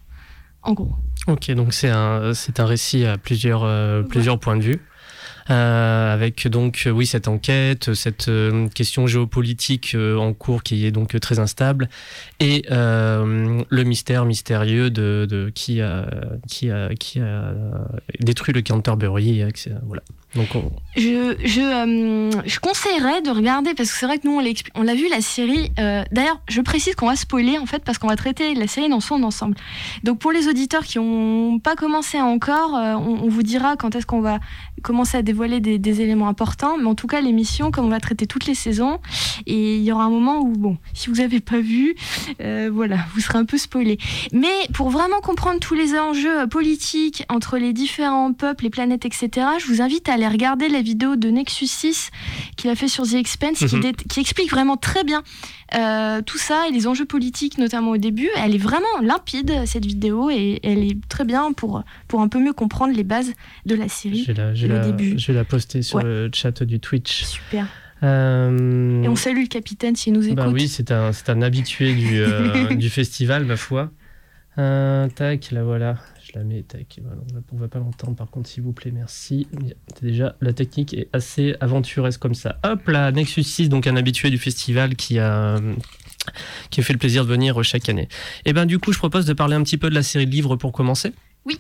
En 0.64 0.74
gros. 0.74 0.94
Ok, 1.28 1.52
donc 1.52 1.74
c'est 1.74 1.90
un, 1.90 2.34
c'est 2.34 2.60
un 2.60 2.66
récit 2.66 3.06
à 3.06 3.18
plusieurs, 3.18 3.64
euh, 3.64 4.04
plusieurs 4.04 4.40
points 4.40 4.58
de 4.58 4.64
vue. 4.64 4.80
Euh, 5.50 6.14
avec 6.14 6.48
donc 6.48 6.84
euh, 6.86 6.92
oui 6.92 7.08
cette 7.08 7.28
enquête, 7.28 7.94
cette 7.96 8.28
euh, 8.28 8.68
question 8.70 9.08
géopolitique 9.08 9.96
euh, 9.96 10.16
en 10.16 10.34
cours 10.34 10.62
qui 10.62 10.86
est 10.86 10.92
donc 10.92 11.20
très 11.20 11.40
instable 11.40 11.90
et 12.40 12.64
le 12.70 13.84
mystère 13.84 14.26
mystérieux 14.26 14.92
de, 14.92 15.26
de 15.30 15.52
qui 15.54 15.82
a 15.82 16.08
qui 16.48 16.70
a 16.70 16.94
qui 16.96 17.20
a 17.20 17.54
détruit 18.20 18.54
le 18.54 18.62
Canterbury. 18.62 19.44
Voilà. 19.86 20.04
Donc 20.36 20.48
on- 20.56 20.72
Je, 20.96 21.36
je, 21.44 21.62
euh, 21.62 22.42
je 22.46 22.60
conseillerais 22.60 23.22
de 23.22 23.30
regarder, 23.32 23.74
parce 23.74 23.92
que 23.92 23.98
c'est 23.98 24.06
vrai 24.06 24.18
que 24.18 24.28
nous, 24.28 24.40
on 24.76 24.82
l'a 24.84 24.96
vu, 24.96 25.10
la 25.10 25.20
série. 25.22 25.72
euh, 25.80 26.04
D'ailleurs, 26.12 26.40
je 26.50 26.62
précise 26.62 26.96
qu'on 26.96 27.08
va 27.08 27.16
spoiler, 27.18 27.58
en 27.58 27.66
fait, 27.66 27.84
parce 27.84 27.98
qu'on 27.98 28.08
va 28.08 28.16
traiter 28.16 28.54
la 28.56 28.68
série 28.68 28.88
dans 28.90 29.02
son 29.02 29.24
ensemble. 29.24 29.56
Donc, 30.04 30.20
pour 30.20 30.32
les 30.32 30.48
auditeurs 30.48 30.84
qui 30.86 31.00
n'ont 31.00 31.60
pas 31.60 31.76
commencé 31.76 32.20
encore, 32.22 32.76
euh, 32.78 32.96
on 32.96 33.28
vous 33.28 33.44
dira 33.44 33.76
quand 33.76 33.96
est-ce 33.96 34.06
qu'on 34.06 34.22
va 34.22 34.40
commencer 34.82 35.18
à 35.18 35.22
dévoiler 35.22 35.60
des, 35.60 35.78
des 35.80 36.02
éléments 36.02 36.28
importants. 36.28 36.78
Mais 36.78 36.86
en 36.88 36.96
tout 36.96 37.08
cas, 37.08 37.22
l'émission, 37.22 37.72
comme 37.72 37.86
on 37.86 37.90
va 37.90 38.00
traiter 38.00 38.28
toutes 38.28 38.46
les 38.46 38.56
saisons, 38.56 39.00
et 39.46 39.78
il 39.78 39.84
y 39.84 39.92
aura 39.92 40.04
un 40.04 40.10
moment 40.10 40.40
où, 40.40 40.52
bon, 40.54 40.78
si 40.94 41.10
vous 41.10 41.16
n'avez 41.18 41.40
pas 41.40 41.60
vu, 41.60 41.96
euh, 42.42 42.70
voilà, 42.74 42.98
vous 43.14 43.22
serez 43.22 43.38
un 43.38 43.46
peu 43.46 43.58
spoilé. 43.58 43.98
Mais 44.34 44.48
pour 44.74 44.90
vraiment 44.90 45.22
comprendre 45.22 45.60
tous 45.60 45.74
les 45.76 45.98
enjeux 45.98 46.42
euh, 46.42 46.48
politiques 46.48 47.24
entre 47.30 47.58
les 47.58 47.74
différents 47.74 48.34
peuples, 48.34 48.64
les 48.66 48.70
planètes, 48.70 49.06
etc., 49.06 49.48
je 49.60 49.68
vous 49.68 49.82
invite 49.82 50.10
à 50.10 50.14
aller 50.14 50.28
regarder 50.28 50.70
la 50.70 50.82
vidéo 50.82 51.16
de 51.16 51.30
Nexus 51.30 51.68
6 51.68 52.10
qu'il 52.58 52.70
a 52.70 52.76
fait 52.76 52.88
sur 52.88 53.06
The 53.08 53.14
Expense, 53.16 53.60
qui, 53.60 53.76
Mhm. 53.76 53.94
qui 54.10 54.20
explique 54.20 54.50
vraiment 54.52 54.78
très 54.78 55.04
bien 55.04 55.24
euh, 55.76 56.22
tout 56.22 56.38
ça 56.38 56.66
et 56.68 56.72
les 56.72 56.88
enjeux 56.88 57.06
politiques, 57.06 57.58
notamment 57.58 57.92
au 57.92 57.98
début. 57.98 58.30
Elle 58.38 58.56
est 58.56 58.60
vraiment 58.60 58.86
limpide, 59.02 59.52
cette 59.66 59.86
vidéo, 59.86 60.30
et 60.30 60.60
elle 60.64 60.80
est 60.84 60.98
très 61.08 61.24
bien 61.26 61.54
pour, 61.54 61.84
pour 62.08 62.22
un 62.22 62.28
peu 62.28 62.40
mieux 62.40 62.54
comprendre 62.54 62.94
les 62.96 63.04
bases 63.04 63.32
de 63.66 63.76
la 63.76 63.86
je 63.86 63.92
série. 63.94 64.24
vais 64.26 64.34
la, 64.34 64.54
je 64.54 64.68
vais 64.68 64.74
le 64.74 64.80
la- 64.80 64.86
début. 64.86 65.18
je 65.18 65.28
vais 65.28 65.34
la 65.38 65.46
poster 65.46 65.82
sur 65.82 65.98
Ouais. 65.98 66.04
le 66.04 66.30
chat 66.34 66.64
du 66.64 66.80
Twitch. 66.80 67.24
Super. 67.24 67.68
Euh, 68.04 69.04
Et 69.04 69.08
on 69.08 69.16
salue 69.16 69.42
le 69.44 69.48
capitaine 69.48 69.96
s'il 69.96 70.14
nous 70.14 70.26
écoute. 70.26 70.36
Bah 70.38 70.50
oui, 70.50 70.68
c'est 70.68 70.92
un, 70.92 71.12
un 71.28 71.42
habitué 71.44 71.94
du, 71.94 72.18
euh, 72.20 72.68
du 72.76 72.90
festival, 72.90 73.46
ma 73.46 73.58
foi. 73.58 73.92
Tac, 74.56 75.52
la 75.52 75.64
voilà. 75.64 75.98
Je 76.32 76.40
la 76.40 76.46
mets, 76.46 76.64
tac. 76.64 77.00
Voilà, 77.04 77.22
on, 77.52 77.58
va, 77.58 77.68
pas 77.68 77.80
l'entendre, 77.80 78.16
par 78.16 78.30
contre, 78.30 78.48
s'il 78.48 78.64
vous 78.64 78.72
plaît, 78.72 78.92
merci. 78.92 79.48
Déjà, 80.02 80.36
la 80.40 80.54
technique 80.54 80.94
est 80.94 81.10
assez 81.14 81.56
aventuresque 81.60 82.20
comme 82.20 82.36
ça. 82.36 82.58
Hop 82.64 82.88
là, 82.88 83.12
Nexus 83.12 83.44
6, 83.44 83.70
donc 83.70 83.88
un 83.88 83.96
habitué 83.96 84.30
du 84.30 84.38
festival 84.38 84.96
qui 84.96 85.20
a, 85.20 85.60
qui 86.70 86.80
a 86.80 86.84
fait 86.84 86.94
le 86.94 87.00
plaisir 87.00 87.26
de 87.26 87.30
venir 87.30 87.62
chaque 87.64 87.90
année. 87.90 88.08
Et 88.46 88.54
ben 88.54 88.66
du 88.66 88.80
coup, 88.80 88.94
je 88.94 88.98
propose 88.98 89.26
de 89.26 89.34
parler 89.34 89.56
un 89.56 89.64
petit 89.64 89.78
peu 89.78 89.90
de 89.90 89.96
la 89.96 90.04
série 90.04 90.26
de 90.26 90.32
livres 90.32 90.56
pour 90.56 90.72
commencer. 90.72 91.12
Oui. 91.46 91.60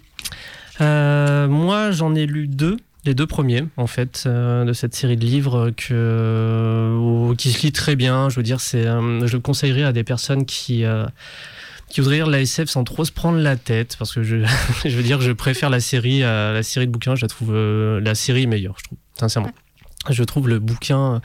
Euh, 0.80 1.48
moi, 1.48 1.92
j'en 1.92 2.16
ai 2.16 2.26
lu 2.26 2.48
deux. 2.48 2.78
Les 3.04 3.16
deux 3.16 3.26
premiers, 3.26 3.64
en 3.78 3.88
fait, 3.88 4.24
euh, 4.28 4.64
de 4.64 4.74
cette 4.74 4.94
série 4.94 5.18
de 5.18 5.26
livres 5.26 5.72
que, 5.72 5.92
euh, 5.92 7.36
qui 7.36 7.52
se 7.52 7.64
lit 7.64 7.72
très 7.72 7.96
bien. 7.96 8.30
Je 8.30 8.36
veux 8.36 8.44
dire, 8.44 8.62
c'est, 8.62 8.86
euh, 8.86 9.26
je 9.26 9.34
le 9.34 9.40
conseillerais 9.42 9.84
à 9.84 9.92
des 9.92 10.04
personnes 10.04 10.46
qui, 10.46 10.86
euh, 10.86 11.06
qui 11.92 12.02
voudraient 12.02 12.18
lire 12.18 12.28
la 12.28 12.42
SF 12.42 12.70
sans 12.70 12.84
trop 12.84 13.06
se 13.06 13.12
prendre 13.12 13.40
la 13.40 13.56
tête, 13.56 13.96
parce 13.98 14.14
que 14.14 14.24
je, 14.24 14.38
je 14.86 14.96
veux 14.96 15.04
dire, 15.04 15.22
je 15.22 15.32
préfère 15.32 15.70
la 15.70 15.80
série 15.80 16.24
à 16.24 16.54
la 16.54 16.64
série 16.64 16.88
de 16.88 16.92
bouquins. 16.92 17.16
Je 17.16 17.22
la 17.22 17.28
trouve 17.28 17.54
euh, 17.54 18.00
la 18.02 18.16
série 18.16 18.48
meilleure, 18.48 18.76
je 18.78 18.84
trouve, 18.86 18.98
sincèrement. 19.20 19.52
Je 20.10 20.24
trouve 20.24 20.50
le 20.50 20.60
bouquin 20.60 21.22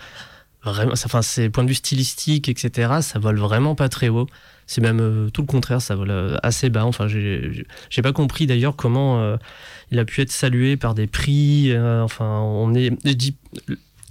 vraiment, 0.66 0.92
enfin, 0.92 1.22
c'est 1.22 1.48
point 1.48 1.64
de 1.64 1.68
vue 1.68 1.74
stylistique, 1.74 2.48
etc. 2.48 2.98
Ça 3.00 3.18
vole 3.18 3.38
vraiment 3.38 3.74
pas 3.74 3.88
très 3.88 4.08
haut. 4.08 4.26
C'est 4.66 4.80
même 4.80 5.00
euh, 5.00 5.30
tout 5.30 5.42
le 5.42 5.46
contraire, 5.46 5.80
ça 5.80 5.94
vole 5.94 6.10
euh, 6.10 6.36
assez 6.42 6.70
bas. 6.70 6.84
Enfin, 6.84 7.06
j'ai 7.06 8.02
pas 8.02 8.12
compris 8.12 8.46
d'ailleurs 8.46 8.74
comment 8.74 9.20
euh, 9.20 9.36
il 9.90 9.98
a 9.98 10.04
pu 10.04 10.20
être 10.20 10.32
salué 10.32 10.76
par 10.76 10.94
des 10.94 11.06
prix. 11.06 11.72
enfin, 11.78 12.40
on 12.40 12.74
est, 12.74 12.90
je 13.04 13.12
dis, 13.12 13.36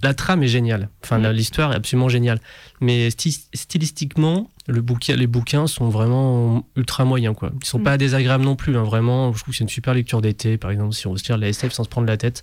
la 0.02 0.14
trame 0.14 0.42
est 0.42 0.48
géniale. 0.48 0.88
Enfin, 1.02 1.18
Mm. 1.18 1.30
l'histoire 1.32 1.72
est 1.72 1.76
absolument 1.76 2.08
géniale. 2.08 2.38
Mais 2.80 3.08
sti- 3.08 3.46
stylistiquement, 3.54 4.50
le 4.66 4.80
bouquin, 4.82 5.16
les 5.16 5.26
bouquins 5.26 5.66
sont 5.66 5.88
vraiment 5.88 6.66
ultra 6.76 7.04
moyens. 7.04 7.34
Quoi. 7.36 7.50
Ils 7.60 7.66
sont 7.66 7.78
Mm. 7.78 7.84
pas 7.84 7.96
désagréables 7.98 8.44
non 8.44 8.56
plus. 8.56 8.76
hein, 8.76 8.82
vraiment, 8.82 9.32
je 9.32 9.38
trouve 9.42 9.52
que 9.52 9.58
c'est 9.58 9.64
une 9.64 9.68
super 9.70 9.94
lecture 9.94 10.20
d'été. 10.20 10.58
Par 10.58 10.70
exemple, 10.70 10.92
si 10.94 11.06
on 11.06 11.12
veut 11.12 11.18
se 11.18 11.26
lire 11.28 11.38
la 11.38 11.48
SF 11.48 11.72
sans 11.72 11.84
se 11.84 11.88
prendre 11.88 12.06
la 12.06 12.16
tête, 12.16 12.42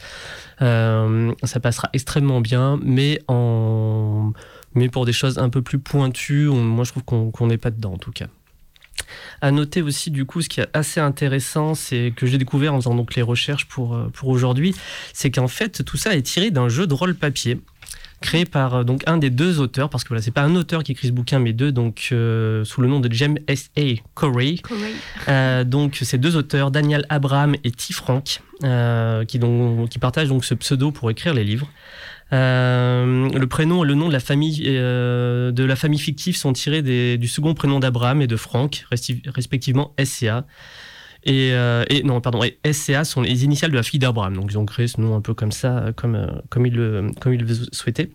euh, 0.62 1.33
ça 1.43 1.60
passera 1.60 1.89
extrêmement 1.93 2.41
bien. 2.41 2.79
Mais 2.83 3.19
en 3.27 4.31
mais 4.75 4.89
pour 4.89 5.05
des 5.05 5.13
choses 5.13 5.38
un 5.38 5.50
peu 5.50 5.62
plus 5.62 5.77
pointues, 5.79 6.48
on- 6.50 6.63
moi 6.63 6.83
je 6.83 6.91
trouve 6.91 7.03
qu'on 7.03 7.29
qu'on 7.31 7.45
n'est 7.48 7.57
pas 7.60 7.69
dedans 7.69 7.93
en 7.93 7.98
tout 7.98 8.12
cas. 8.12 8.25
À 9.41 9.51
noter 9.51 9.82
aussi 9.82 10.12
du 10.12 10.25
coup 10.25 10.41
ce 10.41 10.50
qui 10.50 10.62
est 10.62 10.67
assez 10.74 11.00
intéressant, 11.00 11.75
c'est 11.75 12.13
que 12.15 12.25
j'ai 12.25 12.38
découvert 12.38 12.74
en 12.74 12.77
faisant 12.77 12.96
donc 12.96 13.15
les 13.15 13.22
recherches 13.22 13.65
pour, 13.67 13.96
euh, 13.96 14.10
pour 14.13 14.29
aujourd'hui, 14.29 14.75
c'est 15.13 15.32
qu'en 15.32 15.48
fait 15.48 15.84
tout 15.84 15.98
ça 15.98 16.15
est 16.15 16.22
tiré 16.22 16.51
d'un 16.51 16.70
jeu 16.70 16.88
de 16.88 16.93
rôle 16.93 17.15
papier 17.15 17.60
créé 18.24 18.46
par 18.46 18.74
euh, 18.75 18.84
donc 18.84 19.03
un 19.05 19.17
des 19.17 19.29
deux 19.29 19.60
auteurs 19.60 19.89
parce 19.89 20.03
que 20.03 20.10
voilà 20.10 20.22
c'est 20.22 20.32
pas 20.32 20.43
un 20.43 20.55
auteur 20.55 20.84
qui 20.84 20.93
écrit 20.93 21.08
ce 21.10 21.12
bouquin 21.12 21.39
mais 21.39 21.51
deux 21.53 21.72
donc 21.72 22.08
euh, 22.12 22.63
sous 22.63 22.82
le 22.82 22.88
nom 22.88 23.00
de 23.00 23.12
James 23.12 23.38
S. 23.48 23.70
A. 23.77 23.82
Corey 24.15 24.55
Corey. 24.63 24.93
euh, 25.27 25.63
donc 25.63 26.00
ces 26.01 26.17
deux 26.17 26.36
auteurs, 26.38 26.72
Daniel 26.72 27.05
Abraham 27.10 27.55
et 27.63 27.72
T. 27.72 27.93
Frank, 27.93 28.39
euh, 28.63 29.25
qui, 29.25 29.39
donc, 29.39 29.89
qui 29.89 30.00
partagent 30.00 30.29
donc 30.29 30.46
ce 30.46 30.53
pseudo 30.55 30.91
pour 30.91 31.12
écrire 31.12 31.34
les 31.34 31.43
livres. 31.43 31.70
Euh, 32.32 33.30
le 33.30 33.48
prénom 33.48 33.84
et 33.84 33.88
le 33.88 33.94
nom 33.94 34.08
de 34.08 34.13
la 34.13 34.20
famille 34.20 34.63
euh, 34.65 35.51
de 35.51 35.63
la 35.63 35.75
famille 35.75 36.00
fictive 36.00 36.36
sont 36.36 36.53
tirés 36.53 36.82
des- 36.82 37.18
du 37.18 37.27
second 37.27 37.53
prénom 37.53 37.80
d'Abraham 37.80 38.22
et 38.22 38.27
de 38.27 38.36
Frank, 38.38 38.86
respectivement 38.89 39.94
S 39.98 40.24
et 40.24 40.30
A. 40.30 40.46
Et, 41.25 41.51
euh, 41.53 41.86
et 41.89 42.03
non, 42.03 42.20
pardon, 42.22 42.44
et 42.44 42.58
S 42.63 42.89
et 42.89 42.96
A 42.96 43.03
sont 43.06 43.22
les 43.22 43.44
initiales 43.46 43.72
de 43.72 43.75
la 43.75 43.84
fille 43.84 44.00
d'Abraham. 44.00 44.36
Donc 44.36 44.51
ils 44.51 44.58
ont 44.58 44.65
créé 44.65 44.88
ce 44.88 45.00
nom 45.00 45.15
un 45.15 45.22
peu 45.22 45.34
comme 45.34 45.51
ça, 45.51 45.92
comme 45.96 46.42
comme 46.50 46.65
ils 46.65 47.12
comme 47.20 47.34
ils 47.34 47.42
le 47.42 47.53
souhaitaient. 47.72 48.10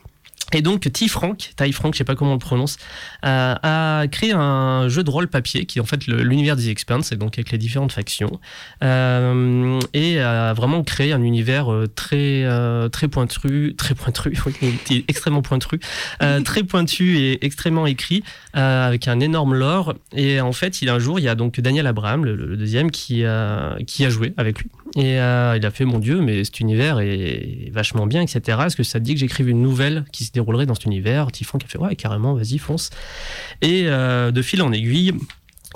Et 0.52 0.62
donc 0.62 0.90
T. 0.92 1.08
Frank, 1.08 1.50
Ty 1.56 1.72
Frank, 1.72 1.94
je 1.94 1.98
sais 1.98 2.04
pas 2.04 2.14
comment 2.14 2.30
on 2.30 2.34
le 2.34 2.38
prononce, 2.38 2.78
euh, 3.24 3.54
a 3.62 4.06
créé 4.10 4.32
un 4.32 4.88
jeu 4.88 5.04
de 5.04 5.10
rôle 5.10 5.28
papier 5.28 5.66
qui 5.66 5.78
est 5.78 5.82
en 5.82 5.84
fait 5.84 6.06
l'univers 6.06 6.56
des 6.56 6.70
Expanse, 6.70 7.12
et 7.12 7.16
donc 7.16 7.34
avec 7.38 7.50
les 7.50 7.58
différentes 7.58 7.92
factions, 7.92 8.40
euh, 8.82 9.78
et 9.92 10.20
a 10.20 10.54
vraiment 10.54 10.82
créé 10.82 11.12
un 11.12 11.22
univers 11.22 11.72
euh, 11.72 11.86
très 11.86 12.44
euh, 12.44 12.88
très 12.88 13.08
pointu, 13.08 13.74
très 13.76 13.94
pointu, 13.94 14.32
oui, 14.46 15.04
extrêmement 15.08 15.42
pointu, 15.42 15.80
euh, 16.22 16.40
très 16.44 16.62
pointu 16.62 17.18
et 17.18 17.44
extrêmement 17.44 17.86
écrit, 17.86 18.22
euh, 18.56 18.88
avec 18.88 19.08
un 19.08 19.20
énorme 19.20 19.54
lore. 19.54 19.94
Et 20.14 20.40
en 20.40 20.52
fait, 20.52 20.80
il 20.82 20.88
un 20.88 20.98
jour, 20.98 21.18
il 21.18 21.24
y 21.24 21.28
a 21.28 21.34
donc 21.34 21.60
Daniel 21.60 21.86
Abraham, 21.86 22.24
le, 22.24 22.34
le 22.34 22.56
deuxième, 22.56 22.90
qui 22.90 23.24
qui 23.86 24.04
a 24.04 24.10
joué 24.10 24.32
avec 24.36 24.60
lui. 24.60 24.70
Et 24.96 25.20
euh, 25.20 25.56
il 25.56 25.64
a 25.66 25.70
fait 25.70 25.84
mon 25.84 25.98
Dieu, 25.98 26.20
mais 26.20 26.42
cet 26.44 26.60
univers 26.60 26.98
est 27.00 27.70
vachement 27.72 28.06
bien, 28.06 28.22
etc. 28.22 28.58
Est-ce 28.66 28.76
que 28.76 28.82
ça 28.82 28.98
te 28.98 29.04
dit 29.04 29.14
que 29.14 29.20
j'écrive 29.20 29.48
une 29.48 29.60
nouvelle 29.62 30.04
qui 30.12 30.24
se 30.24 30.32
déroulerait 30.32 30.66
dans 30.66 30.74
cet 30.74 30.86
univers? 30.86 31.30
Tifran 31.30 31.58
qui 31.58 31.66
a 31.66 31.68
fait 31.68 31.78
ouais 31.78 31.94
carrément, 31.94 32.34
vas-y 32.34 32.58
fonce. 32.58 32.90
Et 33.62 33.84
euh, 33.86 34.30
de 34.30 34.42
fil 34.42 34.62
en 34.62 34.72
aiguille, 34.72 35.12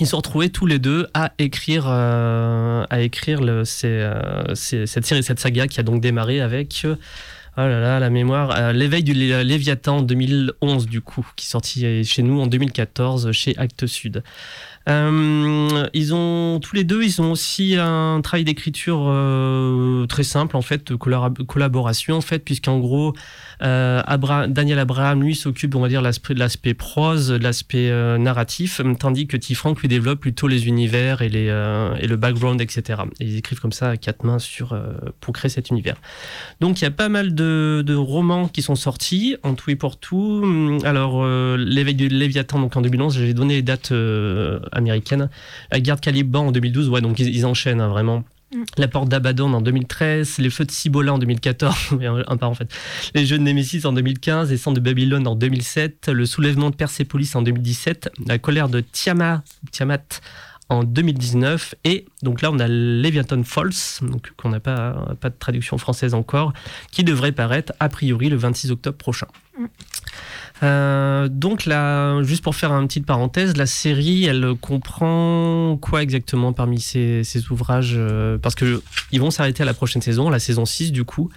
ils 0.01 0.07
se 0.07 0.13
sont 0.13 0.17
retrouvés 0.17 0.49
tous 0.49 0.67
les 0.67 0.79
deux 0.79 1.07
à 1.15 1.33
écrire, 1.39 1.85
euh, 1.87 2.85
à 2.89 3.01
écrire 3.03 3.41
cette 3.65 5.05
série, 5.05 5.23
cette 5.23 5.39
saga 5.41 5.67
qui 5.67 5.79
a 5.79 5.83
donc 5.83 6.01
démarré 6.01 6.41
avec. 6.41 6.87
Oh 7.59 7.61
là 7.61 7.81
là, 7.81 8.01
la 8.01 8.09
mémoire. 8.09 8.73
L'éveil 8.73 9.03
du 9.05 9.13
Lé- 9.13 9.45
Léviathan 9.45 9.99
en 9.99 10.03
2011, 10.03 10.87
du 10.89 11.03
coup, 11.03 11.27
qui 11.37 11.47
est 11.47 11.51
sorti 11.51 12.03
chez 12.03 12.23
nous 12.23 12.41
en 12.41 12.47
2014 12.47 13.31
chez 13.33 13.55
Actes 13.59 13.87
Sud. 13.87 14.23
Euh, 14.89 15.89
ils 15.93 16.15
ont 16.15 16.59
tous 16.61 16.75
les 16.75 16.85
deux, 16.85 17.03
ils 17.03 17.21
ont 17.23 17.33
aussi 17.33 17.77
un 17.79 18.21
travail 18.23 18.45
d'écriture 18.45 19.05
euh, 19.09 20.07
très 20.07 20.25
simple 20.25 20.57
en 20.57 20.63
fait, 20.63 20.93
de 20.93 20.97
collab- 20.97 21.45
collaboration 21.47 22.17
en 22.17 22.21
fait, 22.21 22.41
puisqu'en 22.41 22.79
gros, 22.79 23.15
euh, 23.63 24.47
Daniel 24.49 24.79
Abraham 24.79 25.23
lui 25.23 25.35
s'occupe, 25.35 25.75
on 25.75 25.81
va 25.81 25.89
dire, 25.89 26.03
de 26.03 26.35
l'aspect 26.39 26.75
prose, 26.75 27.29
de 27.29 27.43
l'aspect 27.43 27.91
euh, 27.91 28.19
narratif, 28.19 28.81
tandis 28.99 29.27
que 29.27 29.37
T. 29.37 29.55
Frank 29.55 29.81
lui 29.81 29.89
développe 29.89 30.21
plutôt 30.21 30.49
les 30.49 30.67
univers 30.67 31.23
et, 31.23 31.29
les, 31.29 31.49
euh, 31.49 31.95
et 31.97 32.07
le 32.07 32.17
background, 32.17 32.61
etc. 32.61 33.03
Et 33.21 33.25
ils 33.25 33.37
écrivent 33.37 33.61
comme 33.61 33.73
ça 33.73 33.91
à 33.91 33.97
quatre 33.97 34.25
mains 34.25 34.39
euh, 34.73 34.93
pour 35.21 35.35
créer 35.35 35.49
cet 35.49 35.71
univers. 35.71 35.97
Donc 36.61 36.81
il 36.81 36.85
y 36.85 36.87
a 36.87 36.91
pas 36.91 37.09
mal 37.09 37.35
de, 37.35 37.83
de 37.87 37.95
romans 37.95 38.49
qui 38.49 38.63
sont 38.63 38.75
sortis 38.75 39.37
en 39.43 39.55
tout 39.55 39.71
et 39.71 39.77
pour 39.77 39.97
tout. 39.97 40.41
Hum, 40.43 40.79
Alors 40.85 41.23
euh, 41.23 41.57
l'éveil 41.57 41.95
du 41.95 42.09
Léviathan 42.09 42.61
donc 42.61 42.77
en 42.77 42.81
2011, 42.81 43.17
j'ai 43.17 43.35
donné 43.35 43.55
les 43.55 43.63
dates 43.63 43.93
euh, 43.93 44.61
américaines. 44.73 45.29
La 45.71 45.81
guerre 45.81 45.97
de 45.97 46.01
Caliban 46.01 46.47
en 46.47 46.53
2012, 46.53 46.89
ouais 46.89 47.01
donc 47.01 47.19
ils, 47.19 47.35
ils 47.35 47.47
enchaînent 47.47 47.81
hein, 47.81 47.89
vraiment. 47.89 48.25
Mm. 48.53 48.65
La 48.79 48.89
porte 48.89 49.09
d'Abaddon 49.09 49.53
en 49.55 49.61
2013, 49.61 50.39
les 50.39 50.51
feux 50.51 50.65
de 50.65 50.71
Cibola 50.71 51.15
en 51.15 51.19
2014, 51.19 51.93
mais 51.99 52.07
un 52.07 52.23
un 52.27 52.37
par 52.37 52.51
en 52.51 52.55
fait. 52.55 52.73
Les 53.15 53.27
jeux 53.27 53.39
de 53.39 53.43
Némésis 53.43 53.85
en 53.85 53.93
2015, 53.93 54.51
les 54.51 54.57
cendres 54.57 54.77
de 54.77 54.81
Babylone 54.83 55.27
en 55.27 55.35
2007, 55.35 56.09
le 56.09 56.27
soulèvement 56.27 56.71
de 56.71 56.77
Persépolis 56.77 57.35
en 57.35 57.43
2017, 57.43 58.11
la 58.27 58.39
colère 58.39 58.69
de 58.69 58.81
Tiamat, 58.81 59.43
Tiamat 59.71 60.21
en 60.69 60.85
2019 60.85 61.75
et 61.85 62.07
donc 62.23 62.41
là 62.41 62.51
on 62.51 62.59
a 62.59 62.67
Leviathan 62.67 63.43
Falls 63.43 64.01
qu'on 64.37 64.49
n'a 64.49 64.61
pas 64.61 65.15
pas 65.21 65.29
de 65.29 65.35
traduction 65.39 65.77
française 65.77 66.15
encore 66.15 66.55
qui 66.91 67.05
devrait 67.05 67.33
paraître 67.33 67.75
a 67.79 67.89
priori 67.89 68.31
le 68.31 68.37
26 68.37 68.71
octobre 68.71 68.97
prochain. 68.97 69.27
Euh, 70.63 71.29
donc 71.29 71.67
là, 71.67 72.23
juste 72.23 72.43
pour 72.43 72.55
faire 72.55 72.73
une 72.73 72.87
petite 72.87 73.07
parenthèse, 73.07 73.57
la 73.57 73.67
série, 73.67 74.25
elle 74.25 74.55
comprend 74.61 75.77
quoi 75.81 76.03
exactement 76.03 76.53
parmi 76.53 76.81
ces, 76.81 77.23
ouvrages 77.51 77.95
euh, 77.97 78.39
Parce 78.39 78.55
que 78.55 78.83
ils 79.11 79.21
vont 79.21 79.31
s'arrêter 79.31 79.63
à 79.63 79.67
la 79.67 79.75
prochaine 79.75 80.03
saison, 80.03 80.31
la 80.31 80.39
saison 80.39 80.65
6 80.65 80.93
du 80.93 81.05
coup. 81.05 81.31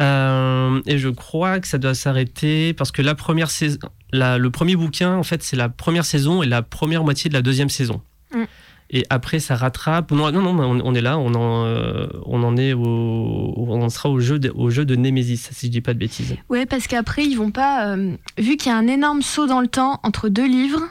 Euh, 0.00 0.80
et 0.86 0.98
je 0.98 1.08
crois 1.08 1.60
que 1.60 1.66
ça 1.68 1.78
doit 1.78 1.94
s'arrêter 1.94 2.74
parce 2.74 2.92
que 2.92 3.02
la 3.02 3.14
première 3.14 3.50
saison, 3.50 3.78
le 4.12 4.48
premier 4.48 4.76
bouquin, 4.76 5.14
en 5.14 5.22
fait, 5.22 5.42
c'est 5.42 5.56
la 5.56 5.68
première 5.68 6.04
saison 6.04 6.42
et 6.42 6.46
la 6.46 6.62
première 6.62 7.04
moitié 7.04 7.28
de 7.28 7.34
la 7.34 7.42
deuxième 7.42 7.70
saison. 7.70 8.02
Mm. 8.34 8.44
Et 8.90 9.04
après, 9.10 9.38
ça 9.38 9.54
rattrape. 9.54 10.10
Non, 10.12 10.32
non, 10.32 10.40
non, 10.40 10.58
on, 10.58 10.80
on 10.82 10.94
est 10.94 11.00
là, 11.02 11.18
on 11.18 11.34
en, 11.34 11.66
euh, 11.66 12.06
on 12.24 12.42
en 12.42 12.56
est 12.56 12.72
au, 12.72 13.52
on 13.56 13.82
en 13.82 13.88
sera 13.90 14.08
au 14.08 14.18
jeu 14.18 14.38
de, 14.38 14.50
au 14.54 14.70
jeu 14.70 14.84
de 14.86 14.96
Nemesis, 14.96 15.48
si 15.52 15.66
je 15.66 15.70
dis 15.72 15.80
pas 15.82 15.92
de 15.94 15.98
bêtises. 15.98 16.36
Ouais, 16.48 16.64
parce 16.64 16.86
qu'après, 16.86 17.24
ils 17.24 17.34
vont 17.36 17.50
pas. 17.50 17.88
euh, 17.94 18.12
vu 18.38 18.56
qu'il 18.56 18.72
y 18.72 18.74
a 18.74 18.78
un 18.78 18.86
énorme 18.86 19.20
saut 19.22 19.46
dans 19.46 19.60
le 19.60 19.66
temps 19.68 20.00
entre 20.04 20.28
deux 20.30 20.46
livres, 20.48 20.82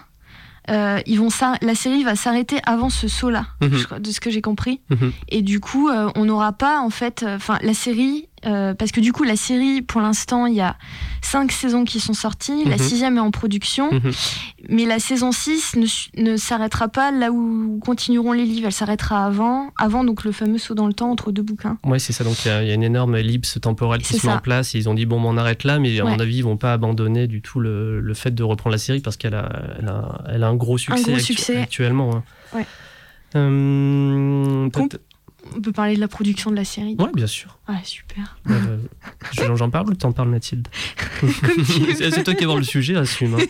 euh, 0.70 1.00
ils 1.08 1.18
vont 1.18 1.30
la 1.62 1.76
série 1.76 2.04
va 2.04 2.16
s'arrêter 2.16 2.58
avant 2.66 2.90
ce 2.90 3.08
saut-là, 3.08 3.48
Mhm. 3.62 3.78
je 3.78 3.86
crois, 3.86 4.00
de 4.00 4.12
ce 4.12 4.20
que 4.20 4.30
j'ai 4.30 4.42
compris. 4.42 4.82
Mhm. 4.90 5.12
Et 5.30 5.42
du 5.42 5.60
coup, 5.60 5.90
on 5.90 6.26
n'aura 6.26 6.52
pas, 6.54 6.80
en 6.82 6.90
fait. 6.90 7.26
Enfin, 7.28 7.58
la 7.64 7.74
série. 7.74 8.28
Euh, 8.48 8.74
parce 8.74 8.92
que 8.92 9.00
du 9.02 9.12
coup, 9.12 9.24
la 9.24 9.36
série, 9.36 9.82
pour 9.82 10.00
l'instant, 10.02 10.46
il 10.46 10.56
y 10.56 10.62
a 10.62 10.78
cinq 11.22 11.52
saisons 11.52 11.84
qui 11.84 12.00
sont 12.00 12.14
sorties. 12.14 12.64
La 12.66 12.78
Mhm. 12.78 12.82
sixième 12.82 13.18
est 13.18 13.22
en 13.22 13.30
production. 13.32 13.92
Mhm. 13.92 14.12
Mais 14.70 14.86
la 14.86 15.00
saison 15.00 15.32
6 15.32 15.76
ne, 16.16 16.38
s'arrêtera 16.38 16.88
pas 16.88 17.12
là 17.12 17.32
où 17.32 17.80
continueront 17.84 18.32
les 18.32 18.46
livres. 18.46 18.68
Elle 18.68 18.72
s'arrêtera 18.74 19.26
avant, 19.26 19.72
avant 19.78 20.04
donc 20.04 20.24
le 20.24 20.32
fameux 20.32 20.58
saut 20.58 20.74
dans 20.76 20.88
le 20.88 20.94
temps 20.94 21.12
entre 21.12 21.32
deux 21.32 21.42
bouquins. 21.44 21.78
Ouais, 21.86 22.00
c'est 22.00 22.14
ça. 22.14 22.24
Donc 22.24 22.44
il 22.46 22.48
y, 22.48 22.52
a- 22.52 22.64
il 22.64 22.68
y 22.70 22.72
a 22.72 22.76
une 22.76 22.84
énorme 22.84 23.16
ellipse 23.16 23.60
temporelle 23.62 24.02
qui 24.02 24.14
se 24.18 24.26
met 24.26 24.34
en 24.34 24.40
place. 24.40 24.74
Et 24.76 24.78
ils 24.80 24.88
ont 24.90 24.94
dit 24.94 25.06
bon, 25.06 25.22
on 25.24 25.38
arrête 25.38 25.64
là, 25.64 25.78
mais 25.80 26.00
à 26.00 26.06
Ouais. 26.06 26.12
mon 26.12 26.20
avis, 26.20 26.38
ils 26.38 26.44
vont 26.44 26.58
pas 26.58 26.74
abandonner 26.74 27.28
du 27.28 27.42
tout 27.42 27.60
le, 27.60 28.00
le 28.00 28.14
fait 28.14 28.32
de 28.34 28.44
reprendre 28.44 28.72
la 28.72 28.78
série 28.80 29.02
parce 29.02 29.18
qu'elle 29.18 29.36
a, 29.36 29.50
elle 29.80 29.88
a, 29.90 30.22
elle 30.30 30.44
a 30.44 30.48
un 30.48 30.56
gros 30.56 30.78
succès, 30.78 31.02
gros 31.04 31.12
actu- 31.16 31.34
succès. 31.34 31.58
actuellement. 31.58 32.16
hein. 32.16 32.24
Ouais. 32.56 32.66
Euh, 33.36 34.70
On 35.56 35.62
peut 35.62 35.72
parler 35.72 35.96
de 35.96 36.00
la 36.00 36.08
production 36.08 36.52
de 36.52 36.56
la 36.56 36.66
série. 36.66 36.96
Ouais, 37.00 37.12
bien 37.14 37.28
sûr. 37.28 37.58
Ah, 37.68 37.78
super. 37.84 38.38
Euh, 38.50 38.78
je- 39.32 39.56
J'en 39.56 39.70
parle 39.70 39.90
ou 39.90 39.94
t'en 39.96 40.12
parles, 40.12 40.30
Mathilde. 40.30 40.68
C'est 41.98 42.24
toi 42.24 42.34
qui 42.36 42.46
voir 42.46 42.58
le 42.58 42.64
sujet, 42.64 42.96
assume. 42.96 43.36
hein. 43.36 43.38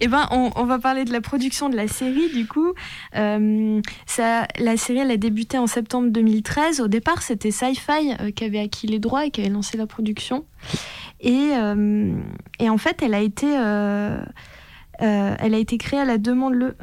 Eh 0.00 0.06
ben, 0.06 0.26
on, 0.30 0.50
on 0.56 0.64
va 0.64 0.78
parler 0.78 1.04
de 1.04 1.12
la 1.12 1.20
production 1.20 1.68
de 1.68 1.76
la 1.76 1.88
série, 1.88 2.30
du 2.32 2.46
coup. 2.46 2.72
Euh, 3.16 3.80
ça, 4.06 4.46
la 4.58 4.76
série, 4.76 5.00
elle 5.00 5.10
a 5.10 5.16
débuté 5.16 5.58
en 5.58 5.66
septembre 5.66 6.10
2013. 6.10 6.80
Au 6.80 6.88
départ, 6.88 7.22
c'était 7.22 7.50
Sci-Fi 7.50 8.14
euh, 8.20 8.30
qui 8.30 8.44
avait 8.44 8.60
acquis 8.60 8.86
les 8.86 8.98
droits 8.98 9.26
et 9.26 9.30
qui 9.30 9.40
avait 9.40 9.50
lancé 9.50 9.76
la 9.76 9.86
production. 9.86 10.44
Et, 11.20 11.50
et 12.60 12.70
en 12.70 12.78
fait, 12.78 13.02
elle 13.02 13.14
a 13.14 13.20
été, 13.20 13.46
elle 13.46 14.24
a 15.54 15.58
été 15.58 15.78
créée 15.78 16.00
à 16.00 16.04
la 16.04 16.18
demande 16.18 16.54
le, 16.54 16.76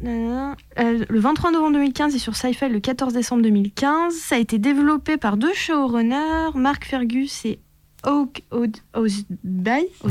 le 0.00 1.18
23 1.18 1.52
novembre 1.52 1.72
2015 1.74 2.14
et 2.14 2.18
sur 2.18 2.36
Sci-Fi 2.36 2.68
le 2.68 2.80
14 2.80 3.12
décembre 3.12 3.42
2015. 3.42 4.14
Ça 4.14 4.36
a 4.36 4.38
été 4.38 4.58
développé 4.58 5.16
par 5.16 5.36
deux 5.36 5.54
showrunners, 5.54 6.50
Mark 6.54 6.84
Fergus 6.84 7.44
et 7.44 7.60
Oak. 8.06 8.42
Osby. 8.94 9.26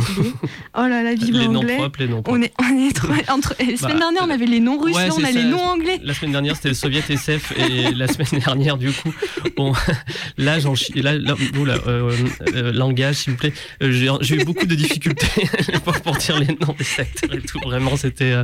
Oh 0.78 0.82
là 0.88 1.02
là, 1.04 1.16
vive 1.16 1.34
Les 1.38 1.46
noms 1.48 1.54
l'anglais. 1.62 1.78
propres, 1.78 2.00
les 2.02 2.08
noms 2.10 2.22
propres. 2.22 2.38
On 2.38 2.42
est, 2.42 2.54
on 2.62 2.88
est 2.90 2.94
trop 2.94 3.14
entre. 3.30 3.56
La 3.60 3.66
semaine 3.78 3.94
Bah, 3.94 4.00
dernière, 4.00 4.24
on 4.26 4.30
avait 4.30 4.46
les 4.46 4.60
noms 4.60 4.78
russes, 4.78 4.94
ouais, 4.96 5.08
là, 5.08 5.14
on 5.18 5.24
a 5.24 5.32
les 5.32 5.42
ça. 5.42 5.48
noms 5.48 5.62
anglais. 5.62 6.00
La 6.04 6.14
semaine 6.14 6.32
dernière, 6.34 6.56
c'était 6.58 6.68
le 6.70 6.74
Soviet 6.76 7.04
SF 7.10 7.54
et 7.58 7.92
la 7.96 8.08
semaine 8.08 8.42
dernière, 8.44 8.78
du 8.78 8.92
coup, 8.92 9.14
bon, 9.56 9.72
là, 10.38 10.60
j'en 10.60 10.76
chie- 10.76 11.02
là, 11.02 11.18
là, 11.18 11.36
oula, 11.58 11.76
euh, 11.88 12.12
euh, 12.54 12.72
langage, 12.74 13.16
s'il 13.16 13.32
vous 13.34 13.40
plaît. 13.40 13.54
Euh, 13.82 14.18
J'ai 14.22 14.36
eu 14.36 14.44
beaucoup 14.46 14.66
de 14.66 14.76
difficultés 14.76 15.48
pour, 16.04 16.16
dire 16.18 16.38
les 16.40 16.48
noms 16.48 16.76
des 16.78 17.02
acteurs 17.02 17.34
et 17.34 17.42
tout. 17.42 17.60
Vraiment, 17.64 17.96
c'était 17.96 18.32
euh, 18.34 18.44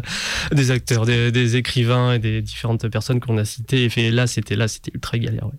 des 0.54 0.72
acteurs, 0.72 1.06
des, 1.06 1.32
des 1.32 1.58
écrivains 1.58 2.14
et 2.14 2.20
des 2.20 2.42
différentes 2.42 2.88
personnes 2.88 3.20
qu'on 3.20 3.38
a 3.38 3.46
citées. 3.46 3.90
Et 3.98 4.12
là, 4.12 4.26
c'était 4.28 4.56
là, 4.56 4.68
c'était 4.70 4.92
ultra 4.94 5.18
galère. 5.18 5.46
ouais. 5.48 5.52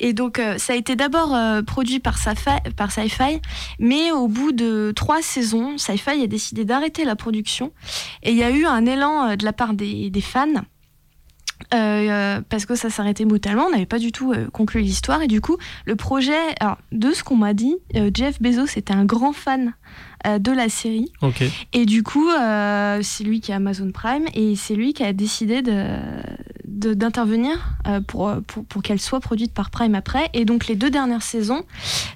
Et 0.00 0.12
donc, 0.12 0.38
euh, 0.38 0.58
ça 0.58 0.72
a 0.72 0.76
été 0.76 0.94
d'abord 0.96 1.34
euh, 1.34 1.62
produit 1.62 1.98
par 1.98 2.18
Sci-Fi, 2.18 2.70
par 2.76 2.92
Sci-Fi, 2.92 3.40
mais 3.78 4.10
au 4.12 4.28
bout 4.28 4.52
de 4.52 4.92
trois 4.94 5.22
saisons, 5.22 5.76
Sci-Fi 5.78 6.22
a 6.22 6.26
décidé 6.26 6.64
d'arrêter 6.64 7.04
la 7.04 7.16
production. 7.16 7.72
Et 8.22 8.30
il 8.30 8.36
y 8.36 8.42
a 8.44 8.50
eu 8.50 8.64
un 8.64 8.86
élan 8.86 9.30
euh, 9.30 9.36
de 9.36 9.44
la 9.44 9.52
part 9.52 9.74
des, 9.74 10.10
des 10.10 10.20
fans. 10.20 10.46
euh, 11.74 12.40
parce 12.48 12.66
que 12.66 12.76
ça 12.76 12.88
s'arrêtait 12.88 13.24
brutalement, 13.24 13.64
on 13.66 13.70
n'avait 13.70 13.84
pas 13.86 13.98
du 13.98 14.12
tout 14.12 14.32
euh, 14.32 14.46
conclu 14.52 14.80
l'histoire 14.80 15.22
et 15.22 15.26
du 15.26 15.40
coup 15.40 15.56
le 15.86 15.96
projet, 15.96 16.38
alors 16.60 16.78
de 16.92 17.12
ce 17.12 17.24
qu'on 17.24 17.34
m'a 17.36 17.52
dit, 17.52 17.74
euh, 17.96 18.10
Jeff 18.14 18.40
Bezos 18.40 18.76
était 18.76 18.94
un 18.94 19.04
grand 19.04 19.32
fan 19.32 19.74
de 20.40 20.50
la 20.50 20.68
série 20.68 21.12
Ok. 21.22 21.44
Et 21.72 21.86
du 21.86 22.02
coup, 22.02 22.28
c'est 23.02 23.22
lui 23.24 23.40
qui 23.40 23.52
a 23.52 23.56
Amazon 23.56 23.92
Prime 23.92 24.24
et 24.34 24.56
c'est 24.56 24.74
lui 24.74 24.92
qui 24.92 25.04
a 25.04 25.12
décidé 25.12 25.62
de- 25.62 25.86
d'intervenir 26.78 27.74
euh, 27.86 28.00
pour, 28.00 28.32
pour, 28.46 28.64
pour 28.64 28.82
qu'elle 28.82 29.00
soit 29.00 29.20
produite 29.20 29.52
par 29.52 29.70
Prime 29.70 29.94
après. 29.94 30.30
Et 30.34 30.44
donc 30.44 30.66
les 30.66 30.76
deux 30.76 30.90
dernières 30.90 31.22
saisons 31.22 31.64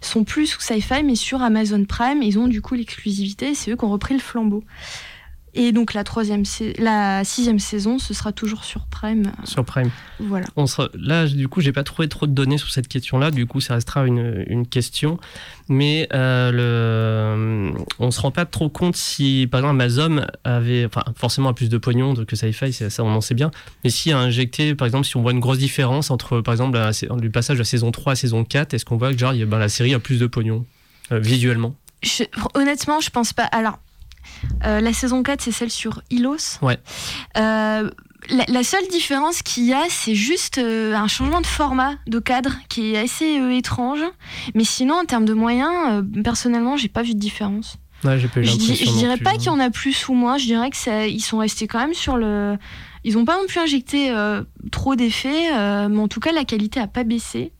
sont 0.00 0.24
plus 0.24 0.46
sous 0.46 0.60
Sci-Fi 0.60 1.02
mais 1.04 1.16
sur 1.16 1.42
Amazon 1.42 1.84
Prime. 1.84 2.22
Ils 2.22 2.38
ont 2.38 2.48
du 2.48 2.62
coup 2.62 2.74
l'exclusivité 2.74 3.54
c'est 3.54 3.70
eux 3.70 3.76
qui 3.76 3.84
ont 3.84 3.90
repris 3.90 4.14
le 4.14 4.20
flambeau. 4.20 4.62
Et 5.54 5.72
donc 5.72 5.92
la 5.92 6.02
troisième, 6.02 6.44
la 6.78 7.24
sixième 7.24 7.58
saison, 7.58 7.98
ce 7.98 8.14
sera 8.14 8.32
toujours 8.32 8.64
sur 8.64 8.86
Prime. 8.86 9.32
Sur 9.44 9.64
Prime. 9.66 9.90
Voilà. 10.18 10.46
On 10.56 10.66
sera, 10.66 10.88
là, 10.94 11.26
du 11.26 11.46
coup, 11.48 11.60
j'ai 11.60 11.72
pas 11.72 11.84
trouvé 11.84 12.08
trop 12.08 12.26
de 12.26 12.32
données 12.32 12.56
sur 12.56 12.70
cette 12.70 12.88
question-là. 12.88 13.30
Du 13.30 13.44
coup, 13.46 13.60
ça 13.60 13.74
restera 13.74 14.06
une, 14.06 14.44
une 14.48 14.66
question. 14.66 15.18
Mais 15.68 16.08
euh, 16.14 16.50
le, 17.72 17.72
on 17.98 18.10
se 18.10 18.20
rend 18.20 18.30
pas 18.30 18.46
trop 18.46 18.68
compte 18.68 18.96
si, 18.96 19.46
par 19.50 19.60
exemple, 19.60 19.74
Amazon 19.80 20.24
avait, 20.44 20.86
enfin, 20.86 21.02
forcément 21.16 21.50
a 21.50 21.54
plus 21.54 21.68
de 21.68 21.78
pognon 21.78 22.14
que 22.14 22.34
Sci-Fi, 22.36 22.72
ça 22.72 23.02
on 23.04 23.10
en 23.14 23.20
sait 23.20 23.34
bien. 23.34 23.50
Mais 23.84 23.90
si 23.90 24.10
a 24.12 24.18
injecté, 24.18 24.74
par 24.74 24.86
exemple, 24.86 25.06
si 25.06 25.16
on 25.16 25.22
voit 25.22 25.32
une 25.32 25.40
grosse 25.40 25.58
différence 25.58 26.10
entre, 26.10 26.40
par 26.40 26.54
exemple, 26.54 26.78
la- 26.78 26.92
du 27.18 27.30
passage 27.30 27.56
de 27.56 27.60
la 27.60 27.64
saison 27.66 27.90
3 27.90 28.12
à 28.14 28.16
saison 28.16 28.44
4, 28.44 28.74
est-ce 28.74 28.84
qu'on 28.84 28.96
voit 28.96 29.12
que 29.12 29.18
genre, 29.18 29.34
il 29.34 29.40
y 29.40 29.42
a- 29.42 29.46
ben, 29.46 29.58
la 29.58 29.68
série 29.68 29.92
a 29.94 29.98
plus 29.98 30.18
de 30.18 30.26
pognon 30.26 30.64
euh, 31.12 31.18
visuellement? 31.18 31.74
Je- 32.02 32.24
honnêtement, 32.54 33.00
je 33.00 33.10
pense 33.10 33.32
pas. 33.32 33.44
Alors, 33.44 33.78
euh, 34.64 34.80
la 34.80 34.92
saison 34.92 35.22
4, 35.22 35.40
c'est 35.40 35.52
celle 35.52 35.70
sur 35.70 36.02
Ilos. 36.10 36.58
Ouais. 36.62 36.78
Euh, 37.36 37.90
la, 38.30 38.44
la 38.48 38.62
seule 38.62 38.86
différence 38.88 39.42
qu'il 39.42 39.64
y 39.64 39.72
a, 39.72 39.82
c'est 39.88 40.14
juste 40.14 40.58
euh, 40.58 40.94
un 40.94 41.08
changement 41.08 41.40
de 41.40 41.46
format, 41.46 41.94
de 42.06 42.18
cadre, 42.18 42.52
qui 42.68 42.94
est 42.94 42.98
assez 42.98 43.38
étrange. 43.56 44.00
Mais 44.54 44.64
sinon, 44.64 44.94
en 45.00 45.04
termes 45.04 45.24
de 45.24 45.34
moyens, 45.34 46.04
personnellement, 46.22 46.76
j'ai 46.76 46.88
pas 46.88 47.02
vu 47.02 47.14
de 47.14 47.18
différence. 47.18 47.76
Ouais, 48.04 48.18
j'ai 48.18 48.28
pas 48.28 48.40
eu 48.40 48.44
Je, 48.44 48.56
dis- 48.56 48.74
je 48.76 48.90
dirais 48.92 49.14
plus, 49.16 49.24
pas 49.24 49.30
hein. 49.30 49.34
qu'il 49.36 49.46
y 49.46 49.50
en 49.50 49.60
a 49.60 49.70
plus 49.70 50.08
ou 50.08 50.14
moins. 50.14 50.36
Je 50.38 50.44
dirais 50.46 50.70
que 50.70 50.76
ça, 50.76 51.06
ils 51.06 51.20
sont 51.20 51.38
restés 51.38 51.66
quand 51.66 51.78
même 51.78 51.94
sur 51.94 52.16
le. 52.16 52.56
Ils 53.04 53.18
ont 53.18 53.24
pas 53.24 53.36
non 53.36 53.46
plus 53.48 53.58
injecté 53.60 54.12
trop 54.70 54.94
d'effets, 54.96 55.50
mais 55.88 55.98
en 56.00 56.08
tout 56.08 56.20
cas, 56.20 56.30
la 56.32 56.44
qualité 56.44 56.78
a 56.80 56.86
pas 56.86 57.02
baissé. 57.04 57.52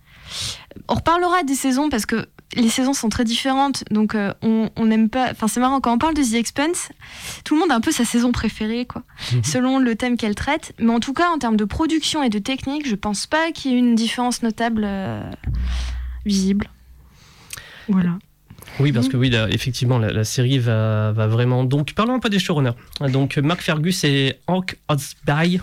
On 0.89 0.95
reparlera 0.95 1.43
des 1.43 1.55
saisons 1.55 1.89
parce 1.91 2.07
que 2.07 2.27
les 2.55 2.69
saisons 2.69 2.93
sont 2.93 3.09
très 3.09 3.25
différentes, 3.25 3.85
donc 3.91 4.15
euh, 4.15 4.33
on 4.43 4.85
n'aime 4.85 5.09
pas. 5.09 5.31
Enfin, 5.31 5.49
c'est 5.49 5.61
marrant 5.61 5.81
quand 5.81 5.93
on 5.93 5.99
parle 5.99 6.15
de 6.15 6.23
The 6.23 6.35
Expanse, 6.35 6.91
tout 7.45 7.55
le 7.55 7.61
monde 7.61 7.73
a 7.73 7.75
un 7.75 7.81
peu 7.81 7.93
sa 7.93 8.05
saison 8.05 8.33
préférée, 8.33 8.85
quoi, 8.87 9.03
selon 9.43 9.79
le 9.79 9.95
thème 9.97 10.17
qu'elle 10.17 10.35
traite. 10.35 10.75
Mais 10.79 10.93
en 10.93 11.01
tout 11.01 11.15
cas, 11.15 11.31
en 11.31 11.39
termes 11.39 11.57
de 11.57 11.65
production 11.65 12.23
et 12.23 12.29
de 12.29 12.39
technique, 12.39 12.89
je 12.89 12.95
pense 12.95 13.27
pas 13.27 13.53
qu'il 13.53 13.73
y 13.73 13.75
ait 13.75 13.79
une 13.79 13.95
différence 13.95 14.43
notable 14.43 14.83
euh, 14.85 15.23
visible. 16.27 16.69
Voilà. 17.89 18.19
Oui, 18.81 18.93
parce 18.93 19.09
que 19.09 19.17
oui, 19.17 19.29
là, 19.29 19.49
effectivement, 19.51 19.99
la, 19.99 20.13
la 20.13 20.25
série 20.25 20.59
va, 20.59 21.13
va 21.13 21.27
vraiment. 21.27 21.65
Donc, 21.65 21.93
parlons 21.95 22.15
un 22.15 22.21
peu 22.21 22.31
des 22.31 22.39
showrunners. 22.39 22.73
Donc, 23.13 23.37
Mark 23.37 23.61
Fergus 23.61 24.05
et 24.05 24.37
Hank 24.47 24.79
Osby, 24.89 25.61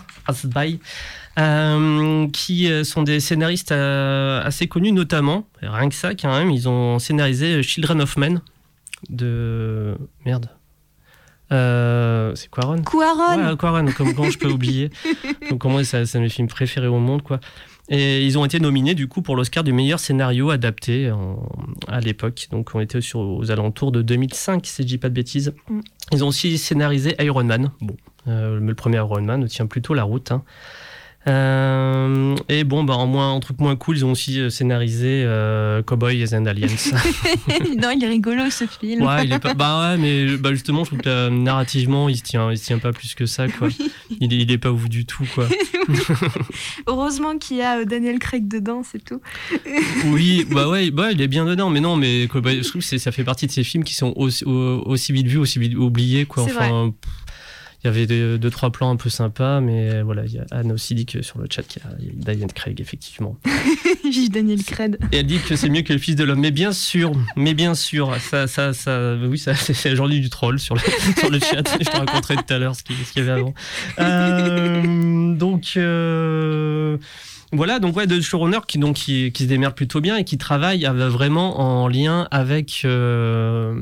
euh, 1.38 2.28
qui 2.30 2.72
euh, 2.72 2.84
sont 2.84 3.04
des 3.04 3.20
scénaristes 3.20 3.72
euh, 3.72 4.42
assez 4.44 4.68
connus, 4.68 4.92
notamment, 4.92 5.48
rien 5.62 5.90
que 5.90 5.96
ça, 5.96 6.16
quand 6.16 6.38
même, 6.38 6.50
ils 6.52 6.68
ont 6.68 7.00
scénarisé 7.00 7.62
Children 7.64 8.02
of 8.02 8.18
Men 8.18 8.42
de. 9.10 9.96
Merde. 10.26 10.50
Euh, 11.52 12.36
c'est 12.36 12.50
Quaron 12.52 12.82
Quaron 12.84 13.50
Ouais, 13.50 13.58
Quaron, 13.58 13.86
comme 13.98 14.14
comment 14.14 14.30
je 14.30 14.38
peux 14.38 14.50
oublier 14.52 14.92
Donc, 15.50 15.64
moi, 15.66 15.84
c'est 15.84 16.06
c'est 16.06 16.18
un 16.18 16.22
de 16.22 16.26
mes 16.26 16.30
films 16.30 16.48
préférés 16.48 16.88
au 16.88 17.00
monde, 17.00 17.22
quoi. 17.24 17.40
Et 17.92 18.24
ils 18.24 18.38
ont 18.38 18.46
été 18.46 18.60
nominés, 18.60 18.94
du 18.94 19.08
coup, 19.08 19.24
pour 19.24 19.36
l'Oscar 19.36 19.64
du 19.64 19.74
meilleur 19.74 20.00
scénario 20.00 20.52
adapté 20.52 21.10
en- 21.10 21.50
à 21.88 22.02
l'époque. 22.02 22.48
Donc, 22.52 22.70
on 22.76 22.80
était 22.80 23.02
sur, 23.02 23.20
aux 23.22 23.50
alentours 23.50 23.92
de 23.92 24.04
2005, 24.04 24.64
si 24.68 24.84
je 24.84 24.88
dis 24.88 24.98
pas 25.00 25.10
de 25.10 25.16
bêtises. 25.16 25.56
Mm. 25.70 25.80
Ils 26.12 26.24
ont 26.24 26.28
aussi 26.28 26.56
scénarisé 26.60 27.16
Iron 27.24 27.44
Man. 27.46 27.72
Bon, 27.82 27.98
euh, 28.28 28.60
le 28.60 28.76
premier 28.76 28.98
Iron 28.98 29.22
Man 29.24 29.48
tient 29.48 29.66
plutôt 29.66 29.96
la 29.96 30.04
route. 30.04 30.32
hein. 30.32 30.44
Euh, 31.28 32.36
et 32.48 32.64
bon, 32.64 32.84
bah, 32.84 32.96
en, 32.96 33.06
moins, 33.06 33.30
en 33.32 33.40
truc 33.40 33.60
moins 33.60 33.76
cool, 33.76 33.98
ils 33.98 34.06
ont 34.06 34.12
aussi 34.12 34.40
euh, 34.40 34.50
scénarisé 34.50 35.24
euh, 35.26 35.84
Cowboys 35.84 36.34
and 36.34 36.46
Aliens. 36.46 36.68
non, 37.82 37.92
il 37.92 38.04
est 38.04 38.08
rigolo 38.08 38.50
ce 38.50 38.66
film. 38.66 39.06
Ouais, 39.06 39.26
il 39.26 39.34
est 39.34 39.40
pas. 39.40 39.54
Bah 39.54 39.92
ouais, 39.92 39.98
mais 39.98 40.38
bah 40.38 40.52
justement, 40.54 40.84
je 40.86 40.90
trouve 40.92 41.00
que 41.02 41.10
euh, 41.10 41.30
narrativement, 41.30 42.08
il 42.08 42.18
se 42.18 42.24
tient, 42.24 42.52
il 42.52 42.58
se 42.58 42.66
tient 42.66 42.80
pas 42.80 42.94
plus 42.94 43.16
que 43.16 43.26
ça, 43.26 43.48
quoi. 43.50 43.68
Il, 44.22 44.34
est, 44.34 44.38
il 44.38 44.52
est 44.52 44.58
pas 44.58 44.72
ouf 44.72 44.88
du 44.88 45.06
tout, 45.06 45.28
quoi. 45.36 45.48
Heureusement 46.88 47.38
qu'il 47.38 47.58
y 47.58 47.62
a 47.62 47.84
Daniel 47.84 48.20
Craig 48.20 48.48
dedans, 48.48 48.82
c'est 48.90 49.04
tout. 49.04 49.22
Oui, 50.06 50.46
bah 50.50 50.68
ouais, 50.70 50.92
bah 50.92 51.12
il 51.12 51.22
est 51.22 51.28
bien 51.28 51.46
dedans, 51.46 51.70
mais 51.70 51.80
non, 51.82 51.96
mais 51.96 52.28
bah, 52.28 52.52
je 52.54 52.68
trouve 52.68 52.82
que 52.88 52.98
ça 52.98 53.12
fait 53.12 53.24
partie 53.24 53.48
de 53.48 53.52
ces 53.52 53.64
films 53.64 53.84
qui 53.84 53.94
sont 53.94 54.14
aussi, 54.16 54.46
au- 54.46 54.82
aussi 54.86 55.12
vite 55.12 55.28
vus, 55.28 55.38
aussi 55.38 55.60
vite 55.60 55.76
oubliés, 55.76 56.26
quoi. 56.26 56.46
Pff, 56.46 56.56
il 57.84 57.88
y 57.88 57.90
avait 57.90 58.06
deux, 58.08 58.38
deux, 58.38 58.50
trois 58.50 58.72
plans 58.72 58.90
un 58.92 58.96
peu 58.98 59.10
sympas, 59.10 59.62
mais 59.62 60.02
voilà, 60.02 60.26
il 60.26 60.34
y 60.34 60.40
a 60.40 60.46
Anne 60.52 60.72
aussi 60.72 60.96
dit 60.96 61.06
que 61.06 61.22
sur 61.22 61.40
le 61.40 61.48
chat 61.50 61.64
qu'il 61.64 61.82
y 61.82 61.86
a- 61.86 61.96
il 62.00 62.08
y 62.28 62.30
a 62.32 62.36
Diane 62.36 62.52
Craig, 62.52 62.80
effectivement. 62.82 63.38
Vive 64.04 64.32
Daniel 64.32 64.64
Craig. 64.64 64.98
Et 65.12 65.18
elle 65.18 65.26
dit 65.28 65.40
que 65.40 65.56
c'est 65.56 65.70
mieux 65.70 65.82
que 65.84 65.94
le 65.94 66.00
fils 66.00 66.16
de 66.16 66.24
l'homme. 66.24 66.40
Mais 66.42 66.52
bien 66.52 66.72
sûr, 66.74 67.12
mais 67.38 67.54
bien 67.54 67.76
sûr, 67.76 68.16
ça, 68.20 68.48
ça, 68.48 68.74
ça, 68.74 69.16
oui, 69.16 69.38
ça, 69.38 69.54
c'est 69.56 69.92
aujourd'hui 69.92 70.20
du 70.20 70.30
troll 70.30 70.60
sur 70.60 70.76
le, 70.76 70.82
sur 71.18 71.30
le 71.30 71.40
chat. 71.40 71.64
Je 71.80 71.86
te 71.90 71.98
raconterai 71.98 72.36
tout 72.36 72.54
à 72.54 72.58
l'heure 72.58 72.76
ce 72.76 72.84
qu'il 72.84 72.96
ce 72.98 73.14
qu'il 73.14 73.24
y 73.26 73.30
avait 73.30 73.40
avant. 73.40 73.54
Euh, 74.00 75.34
donc, 75.36 75.74
euh, 75.78 76.98
voilà, 77.54 77.80
donc 77.80 77.96
ouais, 77.96 78.08
de 78.08 78.20
showrunners 78.20 78.66
qui, 78.68 78.78
donc, 78.78 78.96
qui, 78.96 79.32
qui 79.32 79.44
se 79.44 79.48
démerdent 79.48 79.76
plutôt 79.76 80.02
bien 80.02 80.18
et 80.18 80.24
qui 80.24 80.38
travaillent 80.38 80.86
euh, 80.86 81.10
vraiment 81.10 81.60
en 81.60 81.88
lien 81.88 82.28
avec. 82.32 82.82
euh, 82.86 83.82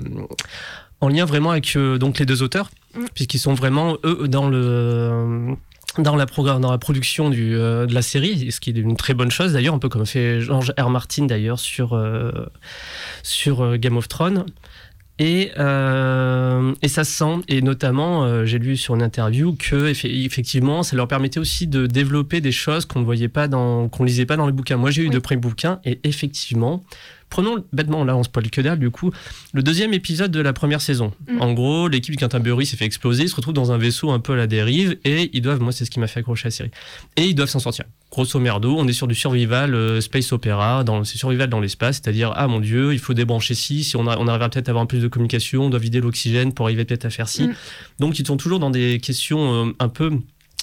en 1.01 1.09
lien 1.09 1.25
vraiment 1.25 1.51
avec 1.51 1.75
euh, 1.75 1.97
donc 1.97 2.19
les 2.19 2.25
deux 2.25 2.41
auteurs, 2.43 2.69
Mm. 2.95 3.05
puisqu'ils 3.13 3.39
sont 3.39 3.53
vraiment 3.53 3.97
eux 4.05 4.27
dans 4.27 4.47
le 4.49 5.55
dans 5.99 6.15
la, 6.15 6.25
dans 6.25 6.71
la 6.71 6.77
production 6.77 7.29
du, 7.29 7.55
euh, 7.55 7.85
de 7.87 7.93
la 7.93 8.01
série, 8.03 8.51
ce 8.51 8.59
qui 8.59 8.69
est 8.69 8.73
une 8.77 8.95
très 8.95 9.13
bonne 9.15 9.31
chose 9.31 9.53
d'ailleurs, 9.53 9.73
un 9.75 9.79
peu 9.79 9.89
comme 9.89 10.05
fait 10.05 10.41
George 10.41 10.71
R. 10.79 10.89
Martin 10.89 11.25
d'ailleurs 11.25 11.57
sur, 11.59 11.93
euh, 11.93 12.31
sur 13.23 13.61
euh, 13.63 13.77
Game 13.77 13.97
of 13.97 14.07
Thrones. 14.07 14.45
Et, 15.19 15.49
et 15.49 16.87
ça 16.87 17.03
se 17.03 17.11
sent, 17.11 17.41
et 17.47 17.63
notamment, 17.63 18.45
j'ai 18.45 18.59
lu 18.59 18.77
sur 18.77 18.93
une 18.93 19.01
interview 19.01 19.55
que 19.57 19.91
effe- 19.91 20.05
effectivement, 20.25 20.83
ça 20.83 20.95
leur 20.95 21.07
permettait 21.07 21.39
aussi 21.39 21.65
de 21.65 21.87
développer 21.87 22.39
des 22.39 22.51
choses 22.51 22.85
qu'on 22.85 22.99
ne 22.99 23.05
voyait 23.05 23.27
pas 23.27 23.47
dans, 23.47 23.89
qu'on 23.89 24.03
lisait 24.03 24.27
pas 24.27 24.37
dans 24.37 24.45
les 24.45 24.51
bouquins. 24.53 24.77
Moi, 24.77 24.91
j'ai 24.91 25.01
eu 25.01 25.05
Oui. 25.07 25.11
de 25.11 25.17
premiers 25.17 25.41
bouquins, 25.41 25.79
et 25.85 25.99
effectivement, 26.03 26.83
prenons 27.29 27.63
bêtement, 27.73 28.03
là, 28.03 28.15
on 28.15 28.23
spoil 28.23 28.49
que 28.49 28.61
dalle, 28.61 28.79
du 28.79 28.89
coup, 28.89 29.11
le 29.53 29.63
deuxième 29.63 29.93
épisode 29.93 30.31
de 30.31 30.39
la 30.39 30.53
première 30.53 30.81
saison. 30.81 31.13
Mm. 31.27 31.41
En 31.41 31.53
gros, 31.53 31.87
l'équipe 31.87 32.15
de 32.15 32.19
Canterbury 32.19 32.65
s'est 32.65 32.77
fait 32.77 32.85
exploser, 32.85 33.23
ils 33.23 33.29
se 33.29 33.35
retrouvent 33.35 33.53
dans 33.53 33.71
un 33.71 33.77
vaisseau 33.77 34.11
un 34.11 34.19
peu 34.19 34.33
à 34.33 34.35
la 34.35 34.47
dérive, 34.47 34.97
et 35.03 35.29
ils 35.33 35.41
doivent, 35.41 35.61
moi, 35.61 35.71
c'est 35.71 35.85
ce 35.85 35.91
qui 35.91 35.99
m'a 35.99 36.07
fait 36.07 36.19
accrocher 36.21 36.45
à 36.45 36.47
la 36.47 36.51
série, 36.51 36.71
et 37.15 37.25
ils 37.25 37.35
doivent 37.35 37.49
s'en 37.49 37.59
sortir. 37.59 37.85
Grosso 38.11 38.39
merdo, 38.39 38.75
on 38.77 38.87
est 38.87 38.93
sur 38.93 39.07
du 39.07 39.15
survival 39.15 39.75
euh, 39.75 39.99
space 40.01 40.31
opéra, 40.31 40.83
c'est 41.03 41.17
survival 41.17 41.49
dans 41.49 41.59
l'espace, 41.59 42.01
c'est-à-dire, 42.01 42.31
ah 42.35 42.47
mon 42.47 42.59
dieu, 42.59 42.93
il 42.93 42.99
faut 42.99 43.13
débrancher 43.13 43.53
ci, 43.53 43.83
si 43.83 43.97
on, 43.97 44.07
a- 44.07 44.17
on 44.17 44.27
arrivera 44.27 44.49
peut-être 44.49 44.69
à 44.69 44.71
avoir 44.71 44.87
plus 44.87 45.01
de 45.01 45.07
communication, 45.07 45.65
on 45.65 45.69
doit 45.69 45.79
vider 45.79 45.99
l'oxygène 45.99 46.53
pour 46.53 46.67
arriver 46.67 46.85
peut-être 46.85 47.05
à 47.05 47.09
faire 47.09 47.27
ci. 47.27 47.43
Mm. 47.47 47.55
Donc, 47.99 48.19
ils 48.19 48.25
sont 48.25 48.37
toujours 48.37 48.59
dans 48.59 48.69
des 48.69 48.99
questions 48.99 49.67
euh, 49.67 49.71
un 49.79 49.89
peu 49.89 50.11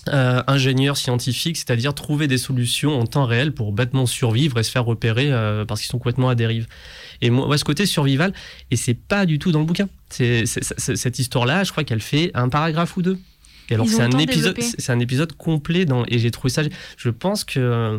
euh, 0.08 0.42
ingénieurs 0.46 0.96
scientifiques, 0.96 1.56
c'est-à-dire 1.56 1.94
trouver 1.94 2.26
des 2.28 2.38
solutions 2.38 2.98
en 3.00 3.06
temps 3.06 3.24
réel 3.26 3.52
pour 3.52 3.72
bêtement 3.72 4.06
survivre 4.06 4.58
et 4.58 4.62
se 4.62 4.70
faire 4.70 4.84
repérer 4.84 5.32
euh, 5.32 5.64
parce 5.64 5.80
qu'ils 5.80 5.90
sont 5.90 5.98
complètement 5.98 6.28
à 6.28 6.34
dérive. 6.34 6.66
Et 7.22 7.30
moi, 7.30 7.56
ce 7.56 7.64
côté 7.64 7.86
survival, 7.86 8.32
et 8.70 8.76
c'est 8.76 8.94
pas 8.94 9.24
du 9.26 9.38
tout 9.38 9.52
dans 9.52 9.60
le 9.60 9.64
bouquin. 9.66 9.88
C'est, 10.10 10.46
c'est- 10.46 10.62
c'est- 10.78 10.96
cette 10.96 11.18
histoire-là, 11.18 11.64
je 11.64 11.72
crois 11.72 11.84
qu'elle 11.84 12.02
fait 12.02 12.30
un 12.34 12.48
paragraphe 12.48 12.96
ou 12.96 13.02
deux. 13.02 13.18
Et 13.70 13.74
alors 13.74 13.86
Ils 13.86 13.92
c'est 13.92 14.02
un 14.02 14.10
épisode, 14.18 14.60
c'est 14.60 14.92
un 14.92 15.00
épisode 15.00 15.32
complet 15.32 15.86
dans, 15.86 16.04
et 16.08 16.18
j'ai 16.18 16.30
trouvé 16.30 16.50
ça. 16.52 16.60
Je 16.98 17.08
pense 17.08 17.44
que 17.44 17.98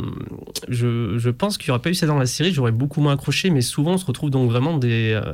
je, 0.70 1.18
je 1.18 1.30
pense 1.32 1.58
qu'il 1.58 1.70
n'y 1.70 1.72
aurait 1.72 1.82
pas 1.82 1.90
eu 1.90 1.96
ça 1.96 2.06
dans 2.06 2.20
la 2.20 2.28
série, 2.28 2.54
j'aurais 2.54 2.72
beaucoup 2.72 3.02
moins 3.02 3.14
accroché. 3.14 3.50
Mais 3.50 3.62
souvent, 3.62 3.94
on 3.94 3.98
se 3.98 4.06
retrouve 4.06 4.30
donc 4.30 4.48
vraiment 4.50 4.78
des 4.78 5.14
euh, 5.14 5.34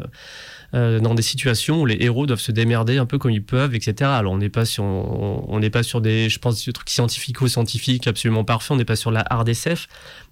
euh, 0.73 0.99
dans 0.99 1.15
des 1.15 1.21
situations 1.21 1.81
où 1.81 1.85
les 1.85 1.97
héros 1.99 2.25
doivent 2.25 2.39
se 2.39 2.51
démerder 2.51 2.97
un 2.97 3.05
peu 3.05 3.17
comme 3.17 3.31
ils 3.31 3.43
peuvent, 3.43 3.75
etc. 3.75 4.09
Alors 4.13 4.33
on 4.33 4.37
n'est 4.37 4.49
pas 4.49 4.65
sur 4.65 4.83
on 4.83 5.59
n'est 5.59 5.69
pas 5.69 5.83
sur 5.83 6.01
des, 6.01 6.29
je 6.29 6.39
pense, 6.39 6.65
des 6.65 6.73
trucs 6.73 6.89
scientifico-scientifiques 6.89 8.07
absolument 8.07 8.43
parfaits. 8.43 8.71
On 8.71 8.75
n'est 8.77 8.85
pas 8.85 8.95
sur 8.95 9.11
la 9.11 9.25
hard 9.29 9.51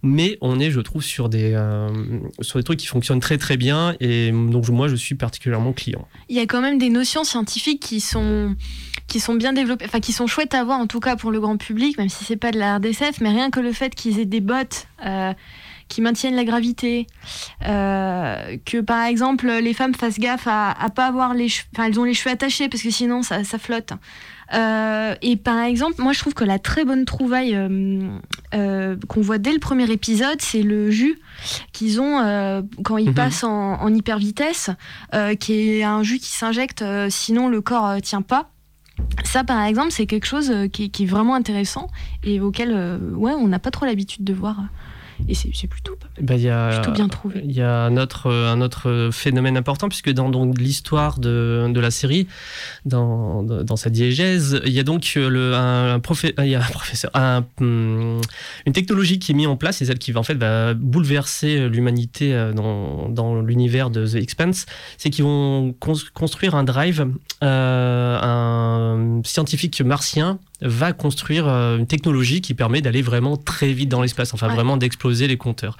mais 0.02 0.38
on 0.42 0.60
est, 0.60 0.72
je 0.72 0.80
trouve, 0.80 1.04
sur 1.04 1.30
des 1.30 1.54
euh, 1.54 1.90
sur 2.42 2.58
des 2.58 2.64
trucs 2.64 2.80
qui 2.80 2.88
fonctionnent 2.88 3.20
très 3.20 3.38
très 3.38 3.58
bien. 3.58 3.96
Et 4.00 4.32
donc 4.32 4.70
moi, 4.70 4.88
je 4.88 4.96
suis 4.96 5.16
particulièrement 5.16 5.74
client. 5.74 6.08
Il 6.30 6.36
y 6.36 6.40
a 6.40 6.46
quand 6.46 6.62
même 6.62 6.78
des 6.78 6.90
notions 6.90 7.24
scientifiques 7.24 7.82
qui 7.82 8.00
sont, 8.00 8.56
qui 9.08 9.20
sont 9.20 9.36
bien 9.36 9.54
développées, 9.54 9.86
enfin 9.86 10.00
qui 10.00 10.14
sont 10.14 10.28
chouettes 10.28 10.54
à 10.54 10.64
voir 10.64 10.80
en 10.80 10.88
tout 10.88 11.00
cas 11.00 11.16
pour 11.16 11.32
le 11.32 11.40
grand 11.40 11.58
public, 11.58 11.98
même 11.98 12.10
si 12.10 12.24
c'est 12.24 12.38
pas 12.38 12.52
de 12.52 12.60
la 12.60 12.78
RDSF, 12.78 13.20
mais 13.22 13.30
rien 13.30 13.50
que 13.50 13.60
le 13.60 13.74
fait 13.74 13.94
qu'ils 13.94 14.20
aient 14.20 14.26
des 14.26 14.42
bottes 14.42 14.88
euh, 15.06 15.34
qui 15.90 16.02
maintiennent 16.02 16.36
la 16.36 16.46
gravité, 16.46 17.08
euh, 17.68 18.58
que 18.66 18.80
par 18.80 19.04
exemple 19.06 19.48
les 19.52 19.74
femmes 19.74 19.94
fassent 19.96 20.20
gaffe 20.20 20.48
à, 20.48 20.72
à 20.72 20.90
pas 20.90 21.08
avoir 21.08 21.34
les 21.34 21.50
cheveux, 21.50 21.68
enfin 21.76 21.86
elles 21.88 22.00
ont 22.00 22.04
les 22.06 22.14
cheveux 22.14 22.32
attachés 22.34 22.70
parce 22.70 22.82
que 22.84 22.92
sinon 22.92 23.22
ça, 23.24 23.44
ça 23.44 23.58
flotte. 23.58 23.92
Euh, 24.54 25.14
et 25.22 25.36
par 25.36 25.60
exemple, 25.60 26.02
moi 26.02 26.12
je 26.14 26.20
trouve 26.20 26.34
que 26.34 26.44
la 26.44 26.58
très 26.58 26.84
bonne 26.86 27.06
trouvaille 27.06 27.56
euh, 27.56 28.96
qu'on 29.08 29.22
voit 29.22 29.38
dès 29.38 29.52
le 29.54 29.60
premier 29.60 29.92
épisode, 29.92 30.42
c'est 30.42 30.64
le 30.64 30.90
jus 30.90 31.20
qu'ils 31.74 32.02
ont 32.02 32.64
quand 32.84 32.98
ils 32.98 33.10
Mhm. 33.10 33.14
passent 33.16 33.44
en, 33.44 33.74
en 33.82 33.94
hyper 33.94 34.18
vitesse 34.18 34.70
qui 35.40 35.54
est 35.80 35.84
un 35.84 36.02
jus 36.04 36.20
qui 36.20 36.32
s'injecte, 36.32 36.84
sinon 37.10 37.48
le 37.48 37.62
corps 37.62 38.02
tient 38.02 38.22
pas. 38.24 38.50
Ça, 39.24 39.44
par 39.46 39.64
exemple, 39.64 39.92
c'est 39.92 40.06
quelque 40.06 40.26
chose 40.28 40.52
qui, 40.74 40.92
qui 40.92 41.04
est 41.04 41.08
vraiment 41.08 41.34
intéressant 41.36 41.88
et 42.24 42.42
auquel, 42.42 42.72
ouais, 43.16 43.32
on 43.34 43.48
n'a 43.48 43.60
pas 43.60 43.72
trop 43.72 43.86
l'habitude 43.86 44.24
de 44.26 44.34
voir. 44.34 44.58
Et 45.28 45.34
c'est 45.36 45.68
plutôt, 45.68 45.98
y 46.42 46.50
a, 46.50 46.80
plutôt 46.80 46.92
bien 46.92 47.08
trouvé. 47.08 47.42
Il 47.44 47.52
y 47.52 47.62
a 47.62 47.84
un 47.84 47.98
autre, 47.98 48.28
euh, 48.28 48.52
un 48.52 48.62
autre 48.62 49.10
phénomène 49.12 49.58
important, 49.58 49.90
puisque 49.90 50.12
dans 50.12 50.46
l'histoire 50.46 51.20
de, 51.20 51.68
de 51.70 51.80
la 51.80 51.92
série, 51.92 52.28
dans, 52.86 53.44
dans, 53.44 53.76
sa 53.76 53.90
diégèse, 53.90 54.62
il 54.66 54.72
y 54.72 54.80
a 54.80 54.84
donc 54.84 55.14
euh, 55.18 55.30
le, 55.30 55.54
un, 55.56 55.96
un 55.96 56.00
profé- 56.00 56.34
il 56.40 56.48
y 56.50 56.56
a 56.56 56.60
un 56.60 56.70
professeur, 56.70 57.12
un, 57.14 57.46
hum, 57.60 58.22
une 58.66 58.74
technologie 58.74 59.20
qui 59.20 59.34
est 59.34 59.36
mise 59.36 59.48
en 59.48 59.58
place, 59.58 59.82
et 59.82 59.86
celle 59.86 60.00
qui 60.00 60.12
va, 60.12 60.20
en 60.20 60.24
fait, 60.24 60.36
va 60.36 60.74
bouleverser 60.74 61.70
l'humanité 61.70 62.34
euh, 62.34 62.54
dans, 62.54 63.10
dans 63.10 63.42
l'univers 63.42 63.90
de 63.90 64.08
The 64.08 64.16
Expanse, 64.16 64.66
c'est 64.98 65.10
qu'ils 65.10 65.26
vont 65.26 65.76
cons- 65.80 65.94
construire 66.14 66.56
un 66.56 66.64
drive, 66.64 67.08
euh, 67.44 68.20
un 68.22 69.22
scientifique 69.24 69.82
martien 69.82 70.40
va 70.62 70.94
construire 70.94 71.48
euh, 71.48 71.78
une 71.78 71.88
technologie 71.88 72.42
qui 72.42 72.54
permet 72.54 72.82
d'aller 72.82 73.02
vraiment 73.02 73.38
très 73.38 73.72
vite 73.74 73.90
dans 73.90 74.02
l'espace, 74.02 74.34
enfin 74.34 74.48
Ouais. 74.50 74.56
vraiment 74.56 74.78
d'exploser 74.78 75.28
les 75.28 75.38
compteurs. 75.38 75.78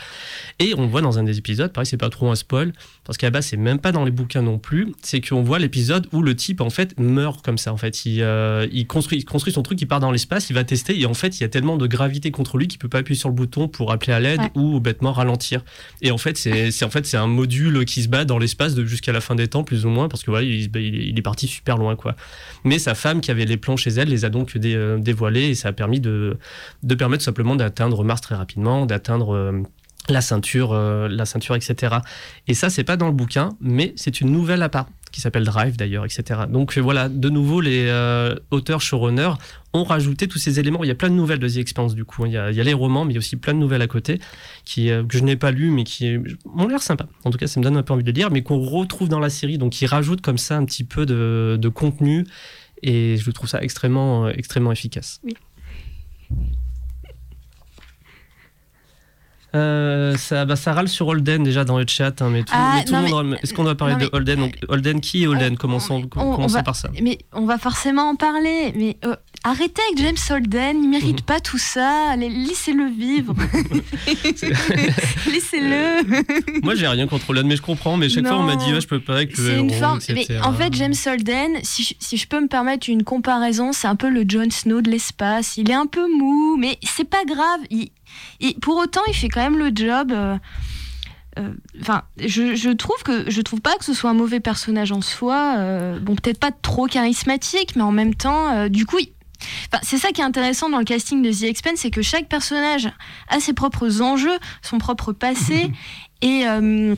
Et 0.60 0.74
on 0.78 0.88
voit 0.88 1.02
dans 1.02 1.18
un 1.20 1.24
des 1.24 1.38
épisodes, 1.38 1.72
pareil, 1.74 1.86
c'est 1.88 1.98
pas 1.98 2.10
trop 2.10 2.30
un 2.32 2.36
spoil, 2.36 2.72
parce 3.10 3.18
qu'à 3.18 3.26
la 3.26 3.32
base, 3.32 3.48
c'est 3.48 3.58
même 3.58 3.80
pas 3.80 3.92
dans 3.92 4.06
les 4.06 4.12
bouquins 4.12 4.44
non 4.44 4.60
plus, 4.60 4.94
c'est 5.02 5.20
qu'on 5.20 5.42
voit 5.42 5.58
l'épisode 5.58 6.06
où 6.12 6.22
le 6.22 6.36
type, 6.36 6.62
en 6.62 6.70
fait, 6.70 6.94
meurt 7.00 7.44
comme 7.44 7.58
ça. 7.58 7.74
En 7.74 7.78
fait, 7.78 8.06
il, 8.06 8.22
euh, 8.22 8.68
il, 8.72 8.86
construit, 8.86 9.18
il 9.18 9.26
construit 9.26 9.52
son 9.52 9.64
truc, 9.64 9.82
il 9.82 9.88
part 9.88 10.00
dans 10.00 10.12
l'espace, 10.12 10.52
il 10.52 10.54
va 10.54 10.64
tester, 10.64 11.00
et 11.00 11.08
en 11.08 11.16
fait, 11.16 11.40
il 11.40 11.42
y 11.42 11.44
a 11.44 11.50
tellement 11.50 11.76
de 11.78 11.88
gravité 11.88 12.30
contre 12.30 12.60
lui 12.60 12.68
qu'il 12.68 12.78
peut 12.78 12.88
pas 12.88 13.00
appuyer 13.00 13.20
sur 13.20 13.30
le 13.30 13.34
bouton 13.34 13.68
pour 13.68 13.92
appeler 13.92 14.14
à 14.14 14.20
l'aide 14.20 14.40
Ouais. 14.42 14.52
ou 14.54 14.80
bêtement 14.80 15.12
ralentir. 15.12 15.64
Et 16.04 16.12
en 16.12 16.20
fait, 16.20 16.38
c'est 16.38 16.70
c'est- 16.70 16.86
en 16.86 16.92
fait, 16.92 17.08
c'est 17.08 17.18
un 17.18 17.26
module 17.26 17.84
qui 17.86 18.04
se 18.04 18.10
bat 18.10 18.26
dans 18.26 18.38
l'espace 18.38 18.80
jusqu'à 18.82 19.12
la 19.12 19.22
fin 19.22 19.34
des 19.34 19.48
temps, 19.48 19.64
plus 19.64 19.88
ou 19.88 19.90
moins, 19.90 20.08
parce 20.08 20.22
que 20.22 20.30
voilà, 20.30 20.46
il, 20.46 20.70
il 20.78 21.18
est- 21.18 21.22
parti 21.24 21.48
super 21.48 21.78
loin, 21.78 21.96
quoi. 21.96 22.16
Mais 22.64 22.78
sa 22.78 22.94
femme, 22.94 23.22
qui 23.22 23.32
avait 23.32 23.46
les 23.46 23.58
plans 23.58 23.76
chez 23.76 23.90
elle, 23.90 24.10
les 24.10 24.24
a 24.24 24.30
donc 24.30 24.56
dé- 24.56 24.76
euh, 24.76 25.00
dévoilés, 25.00 25.50
et 25.50 25.56
ça 25.56 25.70
a 25.70 25.74
permis 25.74 26.00
de, 26.00 26.38
de 26.84 26.94
permettre 26.96 27.24
simplement 27.24 27.56
d'atteindre 27.56 28.04
Mars 28.04 28.22
très 28.22 28.36
rapidement, 28.36 28.86
d'atteindre. 28.86 29.64
La 30.10 30.22
ceinture, 30.22 30.74
euh, 30.74 31.08
la 31.10 31.26
ceinture, 31.26 31.56
etc. 31.56 31.98
Et 32.48 32.54
ça, 32.54 32.70
c'est 32.70 32.84
pas 32.84 32.98
dans 32.98 33.08
le 33.08 33.14
bouquin, 33.14 33.50
mais 33.62 33.94
c'est 33.96 34.22
une 34.22 34.32
nouvelle 34.32 34.62
à 34.62 34.70
part 34.70 34.88
qui 35.12 35.22
s'appelle 35.22 35.44
Drive 35.44 35.76
d'ailleurs, 35.76 36.06
etc. 36.06 36.42
Donc 36.50 36.78
euh, 36.78 36.82
voilà, 36.82 37.10
de 37.10 37.30
nouveau, 37.30 37.62
les 37.62 37.86
euh, 37.88 38.36
auteurs 38.52 38.80
showrunners 38.80 39.34
ont 39.74 39.84
rajouté 39.84 40.28
tous 40.28 40.38
ces 40.38 40.60
éléments. 40.60 40.84
Il 40.84 40.88
y 40.88 40.92
a 40.92 40.96
plein 40.96 41.10
de 41.10 41.16
nouvelles 41.16 41.40
de 41.40 41.50
The 41.50 41.58
Expanse 41.58 41.96
du 41.96 42.06
coup. 42.06 42.26
Il 42.26 42.32
y 42.32 42.38
a, 42.38 42.52
il 42.52 42.58
y 42.58 42.62
a 42.62 42.64
les 42.64 42.74
romans, 42.74 43.06
mais 43.06 43.14
il 43.14 43.16
y 43.16 43.18
a 43.18 43.20
aussi 43.20 43.36
plein 43.36 43.54
de 43.54 43.60
nouvelles 43.60 43.82
à 43.82 43.88
côté 43.88 44.20
que 44.76 45.06
je 45.10 45.24
n'ai 45.24 45.36
pas 45.36 45.52
lues, 45.52 45.72
mais 45.72 45.84
qui 45.84 46.18
ont 46.56 46.68
l'air 46.68 46.82
sympa. 46.82 47.08
En 47.24 47.32
tout 47.32 47.40
cas, 47.40 47.48
ça 47.48 47.60
me 47.60 47.64
donne 47.64 47.78
un 47.78 47.84
peu 47.84 47.94
envie 47.94 48.04
de 48.04 48.12
lire, 48.12 48.30
mais 48.30 48.44
qu'on 48.44 48.60
retrouve 48.60 49.10
dans 49.10 49.20
la 49.20 49.30
série. 49.30 49.58
Donc 49.58 49.82
ils 49.82 49.88
rajoutent 49.88 50.22
comme 50.22 50.38
ça 50.38 50.58
un 50.58 50.66
petit 50.66 50.84
peu 50.84 51.06
de, 51.06 51.70
contenu. 51.70 52.26
Et 52.82 53.18
je 53.18 53.32
trouve 53.32 53.50
ça 53.50 53.62
extrêmement, 53.62 54.30
extrêmement 54.30 54.72
efficace. 54.72 55.20
Oui. 55.24 55.36
Euh, 59.56 60.16
ça, 60.18 60.46
bah, 60.46 60.56
ça 60.56 60.74
râle 60.74 60.88
sur 60.88 61.08
Holden 61.08 61.44
déjà 61.44 61.64
dans 61.66 61.80
le 61.80 61.86
chat, 61.88 62.22
hein, 62.22 62.30
mais 62.32 62.44
tout, 62.44 62.54
Ah, 62.56 62.74
mais 62.78 62.84
tout 62.86 62.94
non, 62.94 63.02
le 63.02 63.10
monde. 63.10 63.38
Est-ce 63.42 63.54
qu'on 63.54 63.64
doit 63.64 63.76
parler 63.76 63.96
non, 63.96 64.00
de 64.02 64.10
Holden 64.14 64.40
Donc, 64.40 64.58
Holden, 64.68 65.02
qui 65.02 65.24
est 65.24 65.28
Holden 65.28 65.58
Commençons, 65.58 66.04
on- 66.04 66.08
commençons 66.08 66.42
on 66.44 66.48
va- 66.48 66.64
par 66.64 66.76
ça? 66.76 66.90
Mais 67.02 67.18
on 67.34 67.46
va 67.46 67.58
forcément 67.58 68.10
en 68.10 68.16
parler. 68.16 68.72
Mais 68.76 68.98
euh, 69.06 69.16
arrêtez 69.44 69.82
avec 69.92 69.98
James 70.06 70.18
Holden, 70.38 70.84
il 70.84 70.90
mérite 70.90 71.22
pas 71.22 71.40
tout 71.40 71.58
ça. 71.58 72.16
Laissez-le 72.18 72.86
vivre. 72.90 73.36
Laissez-le. 75.32 76.62
Moi, 76.64 76.76
j'ai 76.76 76.88
rien 76.88 77.08
contre 77.08 77.30
Holden, 77.30 77.48
mais 77.48 77.56
je 77.56 77.62
comprends. 77.62 77.98
Mais 77.98 78.10
chaque 78.10 78.28
fois, 78.28 78.38
on 78.38 78.44
m'a 78.44 78.56
dit, 78.56 78.74
ouais, 78.74 78.82
je 78.82 78.88
peux 78.88 79.00
pas 79.00 79.22
C'est 79.34 79.60
une 79.60 79.70
forme. 79.72 80.00
Mais 80.14 80.26
en 80.46 80.54
fait, 80.54 80.74
James 80.74 80.94
Holden, 81.06 81.58
si 81.64 81.84
je, 81.84 81.94
si 82.00 82.18
je 82.18 82.28
peux 82.28 82.40
me 82.42 82.48
permettre 82.48 82.90
une 82.90 83.04
comparaison, 83.04 83.72
c'est 83.74 83.88
un 83.88 83.96
peu 83.96 84.10
le 84.10 84.24
Jon 84.28 84.50
Snow 84.50 84.82
de 84.82 84.90
l'espace. 84.90 85.58
Il 85.58 85.70
est 85.70 85.76
un 85.76 85.88
peu 85.88 86.06
mou, 86.12 86.58
mais 86.58 86.78
c'est 86.84 87.08
pas 87.10 87.24
grave. 87.26 87.60
Il, 87.70 87.90
il- 88.40 88.56
pour 88.60 88.78
autant, 88.78 89.02
il 89.08 89.14
fait 89.14 89.30
quand 89.30 89.42
même 89.42 89.58
le 89.58 89.72
job. 89.74 90.12
euh, 90.12 90.38
euh, 91.38 91.54
je, 92.26 92.56
je 92.56 92.70
trouve 92.72 93.02
que 93.04 93.30
je 93.30 93.42
trouve 93.42 93.62
pas 93.62 93.76
que 93.78 93.86
ce 93.86 93.94
soit 93.94 94.10
un 94.10 94.14
mauvais 94.16 94.40
personnage 94.40 94.92
en 94.92 95.02
soi. 95.02 95.56
euh, 95.58 96.00
bon, 96.00 96.16
peut-être 96.16 96.40
pas 96.40 96.52
trop 96.52 96.88
charismatique, 96.88 97.76
mais 97.76 97.84
en 97.84 97.92
même 97.92 98.16
temps, 98.16 98.50
euh, 98.56 98.68
du 98.70 98.86
coup, 98.86 98.98
il- 99.00 99.14
Enfin, 99.72 99.82
c'est 99.84 99.98
ça 99.98 100.12
qui 100.12 100.22
est 100.22 100.26
intéressant 100.26 100.70
dans 100.70 100.80
le 100.80 100.86
casting 100.86 101.22
de 101.22 101.32
The 101.32 101.44
Expanse, 101.44 101.78
c'est 101.78 101.92
que 101.92 102.02
chaque 102.02 102.28
personnage 102.28 102.90
a 103.30 103.40
ses 103.40 103.54
propres 103.54 104.02
enjeux, 104.02 104.38
son 104.62 104.78
propre 104.78 105.14
passé, 105.14 105.72
et, 106.22 106.48
euh, 106.48 106.96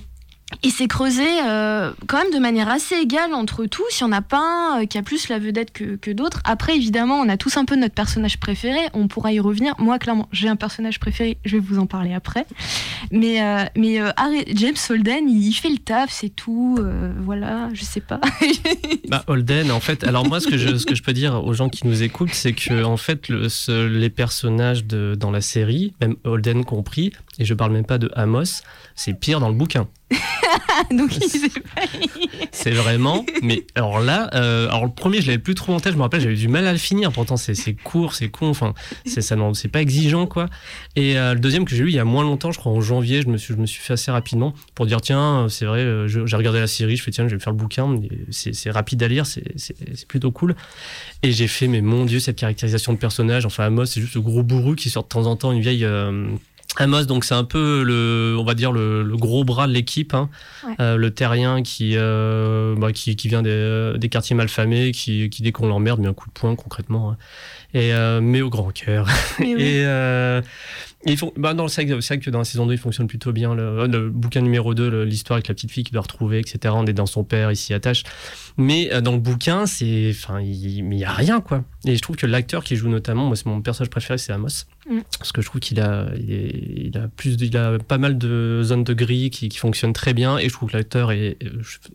et 0.64 0.70
c'est 0.70 0.88
creusé 0.88 1.28
euh, 1.46 1.92
quand 2.08 2.18
même 2.18 2.34
de 2.34 2.40
manière 2.40 2.70
assez 2.70 2.96
égale 2.96 3.34
entre 3.34 3.66
tous. 3.66 4.00
Il 4.00 4.04
n'y 4.06 4.10
en 4.10 4.12
a 4.12 4.22
pas 4.22 4.76
un 4.76 4.82
euh, 4.82 4.86
qui 4.86 4.98
a 4.98 5.04
plus 5.04 5.30
la 5.30 5.40
vedette 5.40 5.72
que, 5.72 5.96
que 5.96 6.12
d'autres. 6.12 6.42
Après, 6.44 6.76
évidemment, 6.76 7.20
on 7.20 7.30
a 7.30 7.38
tous 7.38 7.58
un 7.58 7.66
peu 7.66 7.76
notre 7.76 7.96
personnage 7.96 8.40
préféré. 8.40 8.80
On 8.94 9.08
pourra 9.08 9.34
y 9.34 9.40
revenir. 9.40 9.74
Moi, 9.80 9.98
clairement, 10.00 10.28
j'ai 10.32 10.48
un 10.48 10.56
personnage 10.56 11.00
préféré. 11.00 11.38
Je 11.46 11.58
vais 11.58 11.64
vous 11.64 11.80
en 11.80 11.86
parler 11.86 12.14
après. 12.14 12.46
Mais, 13.12 13.42
euh, 13.42 13.66
mais 13.76 14.00
James 14.56 14.76
Holden, 14.90 15.30
il, 15.30 15.54
fait 15.54 15.70
le 15.70 15.78
taf, 15.78 16.12
c'est 16.12 16.30
tout. 16.30 16.80
voilà, 17.20 17.70
je 17.74 17.84
sais 17.84 18.02
pas. 18.02 18.20
Bah, 19.08 19.26
Holden, 19.28 19.72
en 19.72 19.82
fait, 19.82 20.06
alors 20.06 20.26
moi, 20.26 20.40
ce 20.40 20.48
que, 20.48 20.58
je, 20.58 20.78
ce 20.78 20.86
que 20.86 20.96
je 20.96 21.04
peux 21.04 21.12
dire 21.12 21.44
aux 21.44 21.54
gens 21.54 21.68
qui 21.68 21.86
nous 21.86 22.02
écoutent, 22.02 22.34
c'est 22.34 22.54
que, 22.54 22.84
en 22.84 22.96
fait, 22.96 23.28
les 23.28 24.10
personnages 24.10 24.86
de, 24.86 25.16
dans 25.20 25.32
la 25.32 25.42
série, 25.42 25.94
même 26.00 26.16
Holden 26.24 26.64
compris, 26.64 27.12
et 27.40 27.46
je 27.46 27.54
parle 27.54 27.74
même 27.74 27.86
pas 27.86 27.98
de 27.98 28.10
Amos, 28.16 28.62
c'est 28.96 29.20
pire 29.20 29.40
dans 29.42 29.50
le 29.50 29.56
bouquin. 29.56 29.88
Donc, 30.92 31.16
il. 31.18 31.50
C'est 32.52 32.72
vraiment. 32.72 33.26
Mais 33.42 33.66
alors 33.76 34.00
là, 34.00 34.30
euh, 34.34 34.68
alors 34.68 34.86
le 34.86 34.92
premier, 34.92 35.22
je 35.22 35.28
l'avais 35.28 35.40
plus 35.40 35.56
trop 35.56 35.74
en 35.74 35.80
tête. 35.80 35.94
Je 35.94 35.98
me 35.98 36.02
rappelle, 36.04 36.22
j'avais 36.22 36.36
du 36.36 36.48
mal 36.48 36.68
à 36.68 36.72
le 36.72 36.78
finir. 36.78 37.12
Pourtant, 37.12 37.38
c'est 37.38 37.74
court, 37.74 38.14
c'est 38.14 38.30
con. 38.30 38.50
Enfin, 38.50 38.74
c'est 39.06 39.68
pas 39.70 39.82
exigeant, 39.82 40.28
quoi. 40.28 40.48
Et 40.96 41.18
euh, 41.18 41.34
le 41.34 41.40
deuxième 41.40 41.66
que 41.66 41.76
j'ai 41.76 41.84
lu 41.84 41.90
il 41.90 41.96
y 41.96 42.00
a 42.00 42.06
moins 42.06 42.24
longtemps, 42.24 42.52
je 42.52 42.60
crois 42.60 42.72
en 42.72 42.82
janvier, 42.82 43.22
je 43.22 43.28
me 43.28 43.38
suis, 43.38 43.54
je 43.54 43.60
me 43.60 43.66
suis 43.66 43.82
fait 43.82 43.94
assez 43.94 44.12
rapidement 44.12 44.54
pour 44.76 44.86
dire 44.86 45.02
tiens, 45.02 45.48
c'est 45.50 45.66
vrai. 45.66 45.80
euh, 45.80 46.08
J'ai 46.08 46.36
regardé 46.36 46.60
la 46.60 46.68
série, 46.68 46.96
je 46.98 47.04
fais 47.04 47.12
tiens, 47.12 47.28
je 47.28 47.36
vais 47.36 47.42
faire 47.42 47.54
le 47.54 47.58
bouquin. 47.58 48.00
C'est 48.32 48.72
rapide 48.72 49.02
à 49.04 49.08
lire, 49.08 49.26
c'est 49.26 50.08
plutôt 50.08 50.32
cool. 50.32 50.56
Et 51.24 51.32
j'ai 51.32 51.48
fait 51.48 51.68
mais 51.68 51.82
mon 51.82 52.06
dieu, 52.06 52.20
cette 52.20 52.38
caractérisation 52.38 52.94
de 52.94 52.98
personnage. 52.98 53.46
Enfin, 53.46 53.66
Amos, 53.66 53.86
c'est 53.86 54.02
juste 54.02 54.16
le 54.16 54.22
gros 54.22 54.44
bourru 54.44 54.76
qui 54.76 54.90
sort 54.90 55.04
de 55.04 55.08
temps 55.10 55.26
en 55.28 55.36
temps 55.36 55.52
une 55.52 55.62
vieille. 55.62 55.86
Amos, 56.78 57.04
donc 57.04 57.26
c'est 57.26 57.34
un 57.36 57.44
peu 57.44 57.84
le, 57.84 58.36
on 58.40 58.46
va 58.46 58.54
dire 58.54 58.72
le, 58.72 59.04
le 59.04 59.18
gros 59.18 59.44
bras 59.44 59.68
de 59.68 59.74
l'équipe, 59.74 60.14
hein. 60.14 60.30
Ouais. 60.66 60.74
Euh, 60.80 60.96
le 60.96 61.12
terrien 61.14 61.64
qui, 61.64 61.94
euh, 61.98 62.76
bah, 62.78 62.94
qui, 62.94 63.16
qui 63.18 63.28
vient 63.28 63.42
des, 63.42 63.94
des 63.98 64.08
quartiers 64.10 64.36
malfamés, 64.38 64.92
qui, 64.94 65.30
qui 65.30 65.44
dès 65.44 65.52
qu'on 65.52 65.68
l'emmerde 65.68 66.00
met 66.00 66.08
un 66.08 66.14
coup 66.14 66.28
de 66.28 66.34
poing 66.34 66.56
concrètement, 66.56 67.12
hein. 67.12 67.18
et 67.74 67.94
euh, 67.94 68.22
mais 68.22 68.42
au 68.42 68.50
grand 68.50 68.72
cœur. 68.72 69.08
Oui. 69.40 69.52
Et, 69.58 69.84
euh, 69.86 70.42
et 71.06 71.18
font, 71.18 71.34
bah, 71.36 71.54
dans 71.54 71.64
le 71.64 71.70
c'est 71.70 71.84
vrai 71.84 72.20
que 72.20 72.30
dans 72.30 72.38
la 72.40 72.46
saison 72.46 72.66
2, 72.68 72.74
il 72.74 72.78
fonctionne 72.78 73.08
plutôt 73.08 73.32
bien. 73.34 73.54
Le, 73.56 73.88
le 73.88 74.10
bouquin 74.10 74.42
numéro 74.42 74.74
2, 74.74 74.90
le- 74.90 75.04
l'histoire 75.04 75.36
avec 75.38 75.48
la 75.50 75.56
petite 75.56 75.72
fille 75.72 75.84
qui 75.84 75.92
doit 75.92 76.04
retrouver, 76.04 76.40
etc. 76.40 76.74
On 76.78 76.86
est 76.86 76.94
dans 76.94 77.06
son 77.08 77.24
père, 77.24 77.52
il 77.52 77.56
s'y 77.58 77.74
attache. 77.74 78.04
Mais 78.58 78.94
euh, 78.94 79.02
dans 79.02 79.12
le 79.14 79.18
bouquin, 79.18 79.66
c'est, 79.66 80.12
enfin, 80.12 80.40
il, 80.40 80.84
mais 80.84 80.96
il 80.98 81.00
y 81.00 81.06
a 81.06 81.12
rien, 81.12 81.42
quoi. 81.42 81.64
Et 81.86 81.96
je 81.96 82.02
trouve 82.02 82.16
que 82.18 82.28
l'acteur 82.28 82.64
qui 82.64 82.76
joue 82.76 82.88
notamment, 82.88 83.26
moi, 83.26 83.36
c'est 83.36 83.48
mon 83.48 83.62
personnage 83.62 83.90
préféré, 83.90 84.18
c'est 84.20 84.32
Amos. 84.32 84.66
Mm. 84.90 85.00
Parce 85.20 85.32
que 85.32 85.42
je 85.42 85.48
trouve 85.48 85.62
qu'il 85.62 85.80
a, 85.80 86.08
il, 86.16 86.98
a 86.98 87.08
plus, 87.08 87.36
il 87.40 87.56
a 87.58 87.78
pas 87.80 87.98
mal 87.98 88.18
de 88.18 88.62
zones 88.64 88.84
de 88.84 88.94
gris 88.94 89.30
qui, 89.30 89.50
qui 89.50 89.58
fonctionnent 89.58 89.94
très 89.94 90.14
bien. 90.14 90.38
Et 90.38 90.50
je 90.50 90.54
trouve 90.54 90.70
que 90.72 90.78
l'acteur 90.78 91.12
est, 91.12 91.38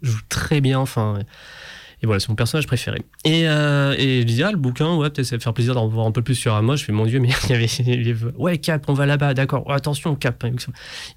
joue 0.02 0.20
très 0.28 0.60
bien. 0.60 0.78
Enfin, 0.78 1.20
et 2.02 2.06
voilà, 2.06 2.20
c'est 2.20 2.28
mon 2.28 2.34
personnage 2.34 2.66
préféré. 2.66 3.02
Et, 3.24 3.48
euh, 3.48 3.94
et 3.98 4.20
je 4.20 4.26
disais, 4.26 4.42
ah, 4.42 4.50
le 4.52 4.58
bouquin, 4.58 4.94
ouais, 4.96 5.08
peut-être 5.10 5.26
ça 5.26 5.36
va 5.36 5.40
faire 5.40 5.54
plaisir 5.54 5.74
d'en 5.74 5.88
voir 5.88 6.06
un 6.06 6.12
peu 6.12 6.20
plus 6.22 6.34
sur 6.34 6.54
Amos. 6.54 6.76
Je 6.76 6.84
fais, 6.84 6.92
mon 6.92 7.06
Dieu, 7.06 7.20
mais 7.20 7.28
il 7.44 7.50
y 7.50 7.52
avait, 7.54 7.64
il 7.66 8.06
y 8.06 8.10
avait- 8.10 8.32
ouais, 8.36 8.58
Cap, 8.58 8.84
on 8.88 8.92
va 8.92 9.06
là-bas, 9.06 9.32
d'accord, 9.34 9.66
Ouais, 9.66 9.74
attention, 9.74 10.14
Cap. 10.14 10.44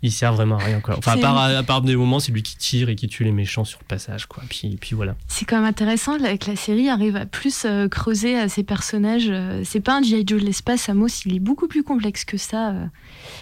Il 0.01 0.11
sert 0.11 0.33
vraiment 0.33 0.55
à 0.57 0.63
rien, 0.63 0.79
quoi. 0.79 0.95
Enfin, 0.97 1.13
à 1.13 1.17
part, 1.17 1.37
à 1.37 1.63
part 1.63 1.81
des 1.81 1.95
moments, 1.95 2.19
c'est 2.19 2.31
lui 2.31 2.43
qui 2.43 2.55
tire 2.57 2.89
et 2.89 2.95
qui 2.95 3.07
tue 3.07 3.23
les 3.25 3.31
méchants 3.31 3.65
sur 3.65 3.79
le 3.81 3.85
passage, 3.87 4.25
quoi. 4.25 4.43
Puis, 4.49 4.77
puis 4.79 4.95
voilà. 4.95 5.15
C'est 5.27 5.45
quand 5.45 5.57
même 5.57 5.65
intéressant 5.65 6.17
que 6.17 6.49
la 6.49 6.55
série 6.55 6.89
arrive 6.89 7.15
à 7.17 7.25
plus 7.25 7.63
euh, 7.65 7.87
creuser 7.89 8.39
euh, 8.39 8.47
ses 8.47 8.63
personnages. 8.63 9.27
euh, 9.29 9.61
c'est 9.65 9.81
pas 9.81 9.97
un 9.97 10.01
G.I. 10.01 10.23
Joe 10.25 10.39
de 10.39 10.45
l'espace, 10.45 10.87
Amos, 10.89 11.07
il 11.25 11.35
est 11.35 11.39
beaucoup 11.39 11.67
plus 11.67 11.83
complexe 11.83 12.23
que 12.23 12.37
ça. 12.37 12.69
euh. 12.69 12.85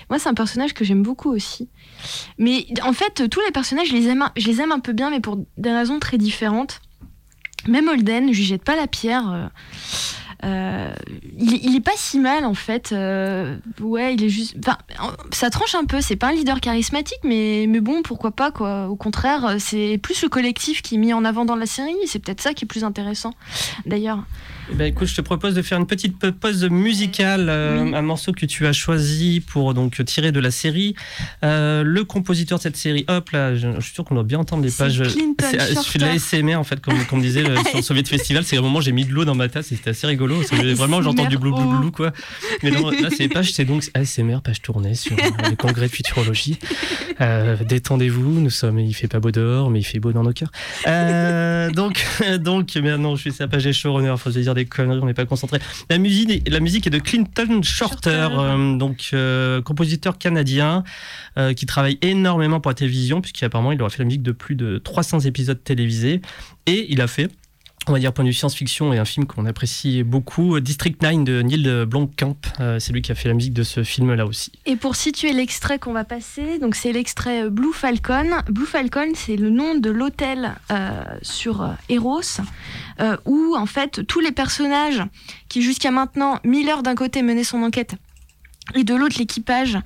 Moi, 0.09 0.17
c'est 0.19 0.29
un 0.29 0.33
personnage 0.33 0.73
que 0.73 0.83
j'aime 0.83 1.03
beaucoup 1.03 1.31
aussi. 1.31 1.69
Mais 2.37 2.65
en 2.83 2.93
fait, 2.93 3.29
tous 3.29 3.41
les 3.45 3.51
personnages, 3.51 3.89
je 3.89 3.93
les 3.93 4.07
aime, 4.07 4.25
je 4.35 4.47
les 4.47 4.59
aime 4.61 4.71
un 4.71 4.79
peu 4.79 4.93
bien, 4.93 5.09
mais 5.11 5.19
pour 5.19 5.45
des 5.57 5.71
raisons 5.71 5.99
très 5.99 6.17
différentes. 6.17 6.81
Même 7.67 7.87
Holden, 7.87 8.31
je 8.33 8.37
lui 8.37 8.45
jette 8.45 8.63
pas 8.63 8.75
la 8.75 8.87
pierre. 8.87 9.31
euh, 9.31 9.47
euh, 10.43 10.93
il, 11.39 11.75
est- 11.75 11.79
pas 11.81 11.91
si 11.95 12.19
mal 12.19 12.45
en 12.45 12.53
fait. 12.53 12.91
euh, 12.91 13.57
ouais, 13.81 14.13
il 14.13 14.23
est 14.23 14.29
juste. 14.29 14.55
Ça 15.31 15.49
tranche 15.49 15.73
un 15.75 15.85
peu. 15.85 15.99
C'est 16.01 16.15
pas 16.15 16.27
un 16.27 16.31
leader 16.33 16.61
charismatique, 16.61 17.17
mais, 17.23 17.65
mais 17.67 17.79
bon, 17.79 18.01
pourquoi 18.03 18.31
pas 18.31 18.51
quoi. 18.51 18.87
Au 18.87 18.95
contraire, 18.95 19.55
c'est 19.59 19.97
plus 20.01 20.21
le 20.21 20.29
collectif 20.29 20.81
qui 20.83 20.95
est 20.95 20.99
mis 20.99 21.13
en 21.13 21.25
avant 21.25 21.43
dans 21.45 21.55
la 21.55 21.65
série. 21.65 21.95
C'est 22.05 22.19
peut-être 22.19 22.41
ça 22.41 22.53
qui 22.53 22.65
est 22.65 22.67
plus 22.67 22.83
intéressant. 22.83 23.33
D'ailleurs, 23.85 24.23
Eh 24.69 24.75
ben, 24.75 24.85
écoute, 24.85 25.07
je 25.07 25.15
te 25.15 25.21
propose 25.21 25.55
de 25.55 25.61
faire 25.61 25.77
une 25.77 25.87
petite 25.87 26.17
pause 26.31 26.65
musicale, 26.69 27.47
euh, 27.49 27.93
un 27.93 28.01
morceau 28.01 28.33
que 28.33 28.45
tu 28.45 28.67
as 28.67 28.73
choisi 28.73 29.39
pour 29.39 29.73
donc 29.73 30.03
tirer 30.05 30.31
de 30.31 30.39
la 30.39 30.51
série. 30.51 30.95
Euh, 31.43 31.83
le 31.83 32.03
compositeur 32.03 32.57
de 32.57 32.63
cette 32.63 32.75
série, 32.75 33.05
hop 33.07 33.29
là, 33.31 33.55
je, 33.55 33.67
je 33.75 33.81
suis 33.81 33.93
sûr 33.93 34.03
qu'on 34.03 34.15
doit 34.15 34.23
bien 34.23 34.39
entendre 34.39 34.63
les 34.63 34.71
pages. 34.71 34.93
Je 34.93 35.03
fais 35.05 35.99
de 35.99 36.03
la 36.03 36.09
Shorter. 36.13 36.19
SMR 36.19 36.55
en 36.55 36.63
fait, 36.63 36.81
comme, 36.81 37.03
comme 37.05 37.21
disait 37.21 37.43
le, 37.43 37.55
sur 37.65 37.77
le 37.77 37.81
Soviet 37.81 38.03
Festival. 38.03 38.43
C'est 38.43 38.57
un 38.57 38.61
moment 38.61 38.81
j'ai 38.81 38.91
mis 38.91 39.05
de 39.05 39.11
l'eau 39.11 39.25
dans 39.25 39.35
ma 39.35 39.47
tasse 39.47 39.71
et 39.71 39.75
c'était 39.75 39.91
assez 39.91 40.07
rigolo. 40.07 40.37
parce 40.37 40.49
que 40.49 40.73
Vraiment, 40.73 41.01
j'entends 41.01 41.25
du 41.25 41.37
blou 41.37 41.55
blou 41.55 41.79
blou 41.79 41.91
quoi. 41.91 42.11
Mais 42.63 42.71
non, 42.71 42.89
là, 42.89 43.09
c'est 43.09 43.23
les 43.23 43.29
pages, 43.29 43.51
c'est 43.53 43.65
donc 43.65 43.83
ASMR, 43.93 44.41
page 44.43 44.61
tournée 44.61 44.95
sur 44.95 45.13
euh, 45.13 45.49
le 45.49 45.55
congrès 45.55 45.87
de 45.87 45.91
futurologie. 45.91 46.57
Euh, 47.19 47.55
Détendez-vous, 47.67 48.39
nous 48.39 48.51
sommes, 48.51 48.77
il 48.77 48.93
fait 48.93 49.07
pas 49.07 49.19
beau 49.19 49.31
dehors, 49.31 49.71
mais 49.71 49.79
il 49.79 49.83
fait 49.83 49.99
beau 49.99 50.11
dans 50.11 50.21
nos 50.21 50.33
cœurs. 50.33 50.51
Euh, 50.85 51.71
donc, 51.71 52.05
donc, 52.39 52.75
maintenant, 52.75 53.15
je 53.15 53.21
suis 53.21 53.31
sa 53.31 53.47
page 53.47 53.71
showrunner, 53.71 54.13
faut 54.19 54.29
se 54.29 54.37
dire 54.37 54.53
des 54.57 54.65
conneries, 54.65 54.99
on 55.01 55.05
n'est 55.05 55.13
pas 55.13 55.25
concentré. 55.25 55.59
La 55.89 55.97
musique, 55.97 56.29
est- 56.29 56.49
la 56.49 56.59
musique 56.59 56.85
est 56.87 56.89
de 56.91 56.99
Clinton 56.99 57.61
Shorter, 57.63 58.09
Shorter. 58.09 58.35
euh, 58.39 58.77
donc 58.77 59.09
euh, 59.13 59.61
compositeur 59.61 60.17
canadien 60.17 60.83
euh, 61.37 61.53
qui 61.53 61.65
travaille 61.65 61.97
énormément 62.01 62.59
pour 62.59 62.69
la 62.71 62.75
télévision, 62.75 63.21
puisqu'apparemment 63.21 63.71
il 63.71 63.81
aura 63.81 63.89
fait 63.89 63.99
la 63.99 64.05
musique 64.05 64.23
de 64.23 64.31
plus 64.33 64.55
de 64.55 64.77
300 64.77 65.21
épisodes 65.21 65.63
télévisés, 65.63 66.21
et 66.65 66.85
il 66.91 66.99
a 67.01 67.07
fait 67.07 67.29
on 67.87 67.93
va 67.93 67.99
dire 67.99 68.11
point 68.11 68.25
de 68.25 68.29
vue 68.29 68.33
science-fiction 68.33 68.91
et 68.93 68.97
un 68.97 69.05
film 69.05 69.25
qu'on 69.25 69.45
apprécie 69.45 70.03
beaucoup, 70.03 70.59
District 70.59 71.01
9 71.01 71.23
de 71.23 71.41
Neil 71.41 71.85
Blomkamp. 71.85 72.35
Euh, 72.59 72.79
c'est 72.79 72.91
lui 72.91 73.01
qui 73.01 73.11
a 73.11 73.15
fait 73.15 73.29
la 73.29 73.33
musique 73.33 73.53
de 73.53 73.63
ce 73.63 73.83
film-là 73.83 74.25
aussi. 74.25 74.51
Et 74.65 74.75
pour 74.75 74.95
situer 74.95 75.31
l'extrait 75.31 75.79
qu'on 75.79 75.93
va 75.93 76.03
passer, 76.03 76.59
donc 76.59 76.75
c'est 76.75 76.91
l'extrait 76.91 77.49
Blue 77.49 77.73
Falcon. 77.73 78.41
Blue 78.49 78.65
Falcon, 78.65 79.11
c'est 79.15 79.37
le 79.37 79.49
nom 79.49 79.75
de 79.75 79.89
l'hôtel 79.89 80.55
euh, 80.71 81.03
sur 81.21 81.61
euh, 81.61 81.71
Eros, 81.89 82.41
où 83.25 83.55
en 83.55 83.65
fait 83.65 84.05
tous 84.05 84.19
les 84.19 84.31
personnages 84.31 85.03
qui 85.47 85.61
jusqu'à 85.61 85.91
maintenant, 85.91 86.39
Miller 86.43 86.83
d'un 86.83 86.95
côté 86.95 87.21
menait 87.21 87.43
son 87.43 87.63
enquête. 87.63 87.95
Et 88.75 88.83
de 88.83 88.93
l'autre, 88.95 89.15
l'équipage 89.17 89.77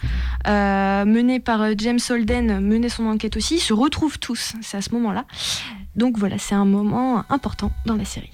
mené 0.47 1.39
par 1.39 1.77
James 1.77 1.99
Holden 2.09 2.61
menait 2.61 2.89
son 2.89 3.05
enquête 3.05 3.37
aussi, 3.37 3.59
se 3.59 3.73
retrouvent 3.73 4.17
tous. 4.17 4.53
C'est 4.61 4.77
à 4.77 4.81
ce 4.81 4.91
moment-là. 4.93 5.25
Donc 5.95 6.17
voilà, 6.17 6.37
c'est 6.37 6.55
un 6.55 6.65
moment 6.65 7.23
important 7.29 7.71
dans 7.85 7.95
la 7.95 8.05
série. 8.05 8.31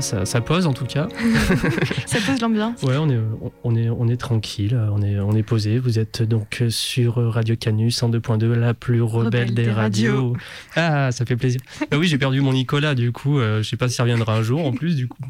Voilà, 0.00 0.24
ça, 0.24 0.24
ça 0.24 0.40
pose 0.40 0.66
en 0.66 0.72
tout 0.72 0.86
cas. 0.86 1.08
Ça 2.06 2.18
pose 2.26 2.40
l'ambiance. 2.40 2.82
Ouais, 2.82 2.96
on 2.96 3.08
est, 3.08 3.18
on 3.64 3.76
est, 3.76 3.88
on 3.88 4.08
est 4.08 4.16
tranquille, 4.16 4.78
on 4.92 5.02
est, 5.02 5.18
on 5.20 5.32
est 5.32 5.42
posé. 5.42 5.78
Vous 5.78 5.98
êtes 5.98 6.22
donc 6.22 6.64
sur 6.68 7.16
Radio 7.16 7.56
Canus 7.56 8.02
en 8.02 8.10
2.2, 8.10 8.52
la 8.52 8.74
plus 8.74 9.02
rebelle, 9.02 9.54
des, 9.54 9.70
radios. 9.70 10.36
Ah, 10.74 11.12
ça 11.12 11.24
fait 11.24 11.36
plaisir. 11.36 11.60
Bah 11.90 11.98
oui, 11.98 12.08
j'ai 12.08 12.18
perdu 12.18 12.40
mon 12.40 12.52
Nicolas, 12.52 12.94
du 12.94 13.12
coup, 13.12 13.38
euh, 13.38 13.62
je 13.62 13.68
sais 13.68 13.76
pas 13.76 13.88
si 13.88 13.94
ça 13.94 14.02
reviendra 14.02 14.36
un 14.36 14.42
jour 14.42 14.64
en 14.66 14.72
plus, 14.72 14.96
du 14.96 15.08
coup. 15.08 15.22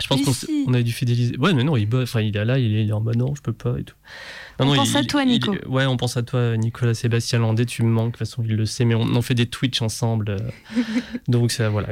Je 0.00 0.06
pense 0.06 0.22
qu'on 0.22 0.32
on 0.70 0.74
a 0.74 0.82
dû 0.82 0.92
fidéliser. 0.92 1.36
Ouais, 1.38 1.52
mais 1.52 1.64
non, 1.64 1.76
il 1.76 1.86
bosse, 1.86 2.10
enfin, 2.10 2.20
il 2.20 2.36
est 2.36 2.44
là, 2.44 2.58
il 2.58 2.74
est, 2.76 2.84
il 2.84 2.88
est 2.90 2.92
en 2.92 3.00
mode 3.00 3.16
non, 3.16 3.34
je 3.34 3.42
peux 3.42 3.52
pas 3.52 3.78
et 3.78 3.84
tout. 3.84 3.96
Non, 4.58 4.66
On 4.66 4.70
non, 4.70 4.76
pense 4.76 4.90
il- 4.92 4.96
à 4.98 5.04
toi, 5.04 5.22
il- 5.22 5.28
Nico. 5.30 5.54
ouais, 5.68 5.86
on 5.86 5.96
pense 5.96 6.16
à 6.16 6.22
toi, 6.22 6.56
Nicolas 6.56 6.94
Sébastien 6.94 7.38
Landais, 7.38 7.64
tu 7.66 7.82
me 7.82 7.88
manques, 7.90 8.06
de 8.06 8.10
toute 8.12 8.18
façon, 8.18 8.42
il 8.46 8.54
le 8.56 8.66
sait, 8.66 8.84
mais 8.84 8.94
on, 8.94 9.02
on 9.02 9.22
fait 9.22 9.34
des 9.34 9.46
Twitch 9.46 9.80
ensemble. 9.82 10.30
euh, 10.30 10.38
donc, 11.28 11.50
ça, 11.50 11.68
voilà, 11.70 11.88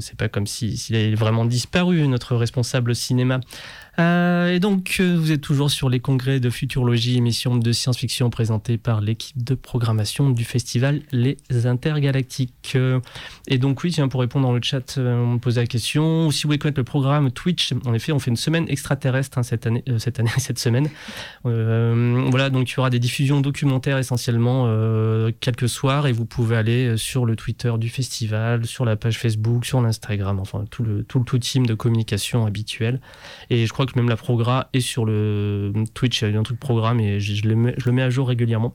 c'est 0.00 0.16
pas 0.16 0.28
comme 0.28 0.46
si- 0.46 0.76
s'il 0.76 0.96
avait 0.96 1.14
vraiment 1.14 1.44
disparu, 1.44 2.06
notre 2.08 2.36
responsable 2.36 2.94
cinéma. 2.94 3.40
Euh, 3.98 4.52
et 4.52 4.60
donc, 4.60 4.96
euh, 5.00 5.16
vous 5.18 5.32
êtes 5.32 5.40
toujours 5.40 5.70
sur 5.70 5.88
les 5.88 6.00
congrès 6.00 6.40
de 6.40 6.50
futurologie, 6.50 7.16
émission 7.16 7.56
de 7.56 7.72
science-fiction 7.72 8.30
présentée 8.30 8.76
par 8.76 9.00
l'équipe 9.00 9.42
de 9.42 9.54
programmation 9.54 10.30
du 10.30 10.44
festival 10.44 11.00
Les 11.12 11.38
Intergalactiques. 11.64 12.72
Euh, 12.74 13.00
et 13.48 13.58
donc, 13.58 13.82
oui, 13.82 13.90
tiens, 13.92 14.08
pour 14.08 14.20
répondre 14.20 14.46
dans 14.46 14.52
le 14.52 14.60
chat, 14.62 14.98
on 14.98 15.34
me 15.34 15.38
posait 15.38 15.62
la 15.62 15.66
question. 15.66 16.30
Si 16.30 16.42
vous 16.42 16.48
voulez 16.48 16.58
connaître 16.58 16.80
le 16.80 16.84
programme 16.84 17.30
Twitch, 17.30 17.72
en 17.86 17.94
effet, 17.94 18.12
on 18.12 18.18
fait 18.18 18.30
une 18.30 18.36
semaine 18.36 18.66
extraterrestre 18.68 19.38
hein, 19.38 19.42
cette 19.42 19.66
année, 19.66 19.82
euh, 19.88 19.98
cette 19.98 20.20
année, 20.20 20.30
cette 20.38 20.58
semaine. 20.58 20.88
Voilà, 21.44 22.50
donc 22.50 22.70
il 22.70 22.76
y 22.76 22.78
aura 22.78 22.90
des 22.90 22.98
diffusions 22.98 23.40
documentaires 23.40 23.98
essentiellement 23.98 24.66
quelques 25.40 25.68
soirs 25.68 26.06
et 26.06 26.12
vous 26.12 26.26
pouvez 26.26 26.56
aller 26.56 26.96
sur 26.96 27.24
le 27.24 27.36
Twitter 27.36 27.72
du 27.78 27.88
festival, 27.88 28.66
sur 28.66 28.84
la 28.84 28.96
page 28.96 29.18
Facebook, 29.18 29.64
sur 29.64 29.80
l'Instagram, 29.80 30.38
enfin 30.40 30.64
tout 30.70 30.82
le, 30.82 31.04
tout 31.04 31.20
tout 31.20 31.38
team 31.38 31.66
de 31.66 31.74
communication 31.74 32.46
habituel. 32.46 33.00
Et 33.48 33.66
je 33.66 33.72
crois 33.72 33.85
que 33.92 33.98
même 33.98 34.08
la 34.08 34.16
progra 34.16 34.68
est 34.72 34.80
sur 34.80 35.04
le 35.04 35.72
Twitch, 35.94 36.22
il 36.22 36.32
y 36.32 36.36
a 36.36 36.38
un 36.38 36.42
truc 36.42 36.58
programme 36.60 37.00
et 37.00 37.20
je, 37.20 37.34
je 37.34 37.42
le, 37.48 37.54
mets, 37.56 37.74
je 37.76 37.86
le 37.86 37.92
mets 37.92 38.02
à 38.02 38.10
jour 38.10 38.28
régulièrement. 38.28 38.74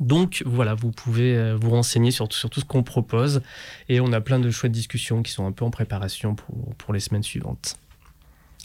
Donc 0.00 0.42
voilà, 0.46 0.74
vous 0.74 0.90
pouvez 0.90 1.36
euh, 1.36 1.56
vous 1.56 1.70
renseigner 1.70 2.10
sur, 2.10 2.28
tout- 2.28 2.36
sur 2.36 2.50
tout 2.50 2.60
ce 2.60 2.64
qu'on 2.64 2.82
propose 2.82 3.40
et 3.88 4.00
on 4.00 4.12
a 4.12 4.20
plein 4.20 4.38
de 4.40 4.50
chouettes 4.50 4.72
discussions 4.72 5.22
qui 5.22 5.30
sont 5.32 5.46
un 5.46 5.52
peu 5.52 5.64
en 5.64 5.70
préparation 5.70 6.34
pour, 6.34 6.74
pour 6.76 6.92
les 6.92 7.00
semaines 7.00 7.22
suivantes. 7.22 7.76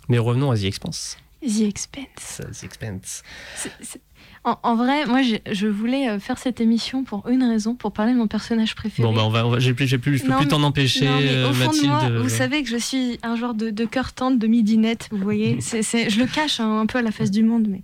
Mais 0.09 0.17
revenons 0.17 0.51
à 0.51 0.57
The 0.57 0.63
Expanse. 0.63 1.17
The 1.41 2.63
Expense. 2.63 3.23
The 3.63 3.69
c'est- 3.81 4.01
En, 4.43 4.57
en 4.63 4.75
vrai, 4.75 5.05
moi, 5.05 5.21
je 5.21 5.67
voulais 5.67 6.09
euh, 6.09 6.19
faire 6.19 6.39
cette 6.39 6.59
émission 6.61 7.03
pour 7.03 7.27
une 7.29 7.43
raison, 7.43 7.75
pour 7.75 7.91
parler 7.91 8.13
de 8.13 8.17
mon 8.17 8.25
personnage 8.25 8.73
préféré. 8.73 9.07
Bon, 9.07 9.13
bah, 9.13 9.21
on 9.23 9.29
va, 9.51 9.59
j'ai 9.59 9.75
plus, 9.75 9.85
j'ai 9.85 9.99
plus, 9.99 10.17
je 10.17 10.23
peux 10.23 10.29
Non, 10.31 10.37
plus 10.39 10.47
t'en 10.47 10.63
empêcher, 10.63 11.05
Non, 11.05 11.17
mais 11.19 11.29
euh, 11.29 11.49
au 11.49 11.53
fond 11.53 11.65
Mathilde. 11.67 11.83
de 11.83 11.87
moi, 11.87 12.19
vous 12.23 12.29
savez 12.29 12.63
que 12.63 12.69
je 12.69 12.77
suis 12.77 13.19
un 13.21 13.35
genre 13.35 13.53
de, 13.53 13.69
de 13.69 13.85
cœur 13.85 14.13
tendre, 14.13 14.39
de 14.39 14.47
midinette, 14.47 15.09
vous 15.11 15.19
voyez. 15.19 15.57
C'est, 15.61 15.83
c'est- 15.83 16.09
je 16.09 16.19
le 16.19 16.25
cache 16.25 16.59
hein, 16.59 16.79
un 16.79 16.85
peu 16.87 16.97
à 16.97 17.01
la 17.03 17.11
face 17.11 17.29
du 17.29 17.43
monde, 17.43 17.67
mais, 17.69 17.81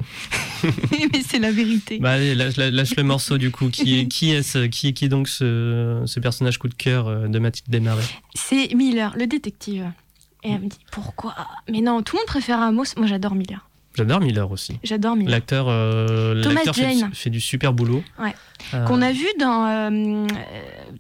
mais 1.14 1.22
c'est 1.24 1.38
la 1.40 1.52
vérité. 1.52 2.00
Bah, 2.00 2.14
allez, 2.14 2.34
lâche, 2.34 2.58
lâche 2.58 2.96
le 2.96 3.04
morceau 3.04 3.38
du 3.38 3.52
coup. 3.52 3.70
Qui 3.70 4.00
est, 4.00 4.08
qui 4.08 4.32
est, 4.32 4.42
ce, 4.42 4.66
qui, 4.66 4.88
est- 4.88 4.94
qui 4.94 5.06
est 5.06 5.10
donc 5.10 5.28
ce, 5.28 6.02
ce 6.08 6.20
personnage 6.20 6.58
coup 6.58 6.70
de 6.70 6.74
cœur 6.74 7.08
euh, 7.08 7.28
de 7.28 7.38
Mathilde 7.38 7.70
Desmarais? 7.70 8.02
C'est 8.34 8.74
Miller, 8.74 9.14
le 9.16 9.28
détective. 9.28 9.92
Et 10.44 10.52
elle 10.52 10.62
me 10.62 10.68
dit 10.70 10.78
pourquoi? 10.92 11.36
Mais 11.70 11.82
non, 11.82 12.02
tout 12.02 12.16
le 12.16 12.22
monde 12.22 12.28
préfère 12.28 12.60
Amos. 12.62 12.84
Moi, 12.98 13.06
j'adore 13.06 13.36
Miller. 13.36 13.67
J'adore 13.98 14.22
Miller 14.22 14.52
aussi. 14.52 14.80
J'adore 14.84 15.16
Miller. 15.16 15.32
L'acteur, 15.32 15.66
euh, 15.70 16.42
Thomas 16.44 16.54
l'acteur 16.56 16.76
fait, 16.76 16.98
Jane. 16.98 17.10
fait 17.14 17.30
du 17.32 17.42
super 17.42 17.74
boulot. 17.74 18.04
Ouais. 18.20 18.34
Euh, 18.76 18.86
Qu'on 18.86 19.02
a 19.02 19.12
vu 19.12 19.26
dans 19.40 19.66
euh, 19.66 20.28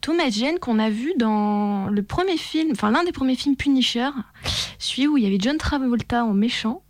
Thomas 0.02 0.30
Jane, 0.32 0.58
qu'on 0.60 0.80
a 0.80 0.89
vu 0.89 1.14
dans 1.18 1.88
le 1.89 2.02
premier 2.04 2.38
film, 2.38 2.70
enfin 2.72 2.89
l'un 2.91 3.04
des 3.04 3.12
premiers 3.12 3.36
films 3.36 3.56
Punisher, 3.56 4.10
celui 4.80 5.08
où 5.08 5.18
il 5.18 5.24
y 5.24 5.28
avait 5.28 5.38
John 5.39 5.58
Travolta 5.58 6.26
en 6.26 6.34
méchant. 6.34 6.82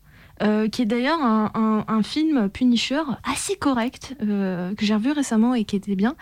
qui 0.71 0.81
est 0.81 0.85
d'ailleurs 0.85 1.21
un, 1.21 1.51
un- 1.55 1.83
un 1.93 2.03
film 2.03 2.47
Punisher 2.49 3.01
assez 3.29 3.55
correct, 3.57 4.15
que 4.19 4.75
j'ai 4.85 4.93
revu 4.93 5.11
récemment 5.11 5.55
et 5.55 5.63
qui 5.65 5.75
était 5.75 5.95
bien. 5.95 6.15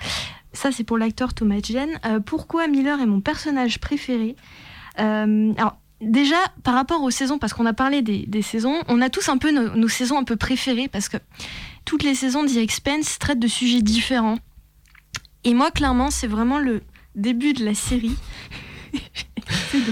Ça, 0.54 0.72
c'est 0.72 0.86
pour 0.86 0.98
l'acteur 0.98 1.34
Thomas 1.34 1.60
Jane. 1.62 2.00
Pourquoi 2.26 2.68
Miller 2.68 3.00
est 3.02 3.06
mon 3.06 3.20
personnage 3.22 3.80
préféré? 3.80 4.36
Alors, 4.98 5.78
déjà, 6.02 6.38
par 6.64 6.74
rapport 6.74 7.02
aux 7.04 7.12
saisons, 7.12 7.38
parce 7.38 7.54
qu'on 7.54 7.66
a 7.66 7.74
parlé 7.74 8.02
des, 8.02 8.41
saisons, 8.41 8.82
on 8.88 9.02
a 9.02 9.10
tous 9.10 9.30
un 9.30 9.38
peu 9.38 9.52
nos, 9.52 9.88
saisons 9.88 10.18
un 10.18 10.24
peu 10.24 10.36
préférées, 10.36 10.88
parce 10.88 11.10
que 11.10 11.18
toutes 11.86 12.04
les 12.04 12.16
saisons 12.16 12.43
d'The 12.43 12.58
Expense 12.58 13.20
traitent 13.20 13.39
de 13.39 13.48
sujets 13.48 13.82
différents. 13.82 14.38
Et 15.43 15.54
moi, 15.54 15.72
clairement, 15.72 16.10
c'est 16.12 16.28
vraiment 16.28 16.60
le 16.60 16.82
début 17.16 17.54
de 17.54 17.64
la 17.64 17.74
série. 17.74 18.16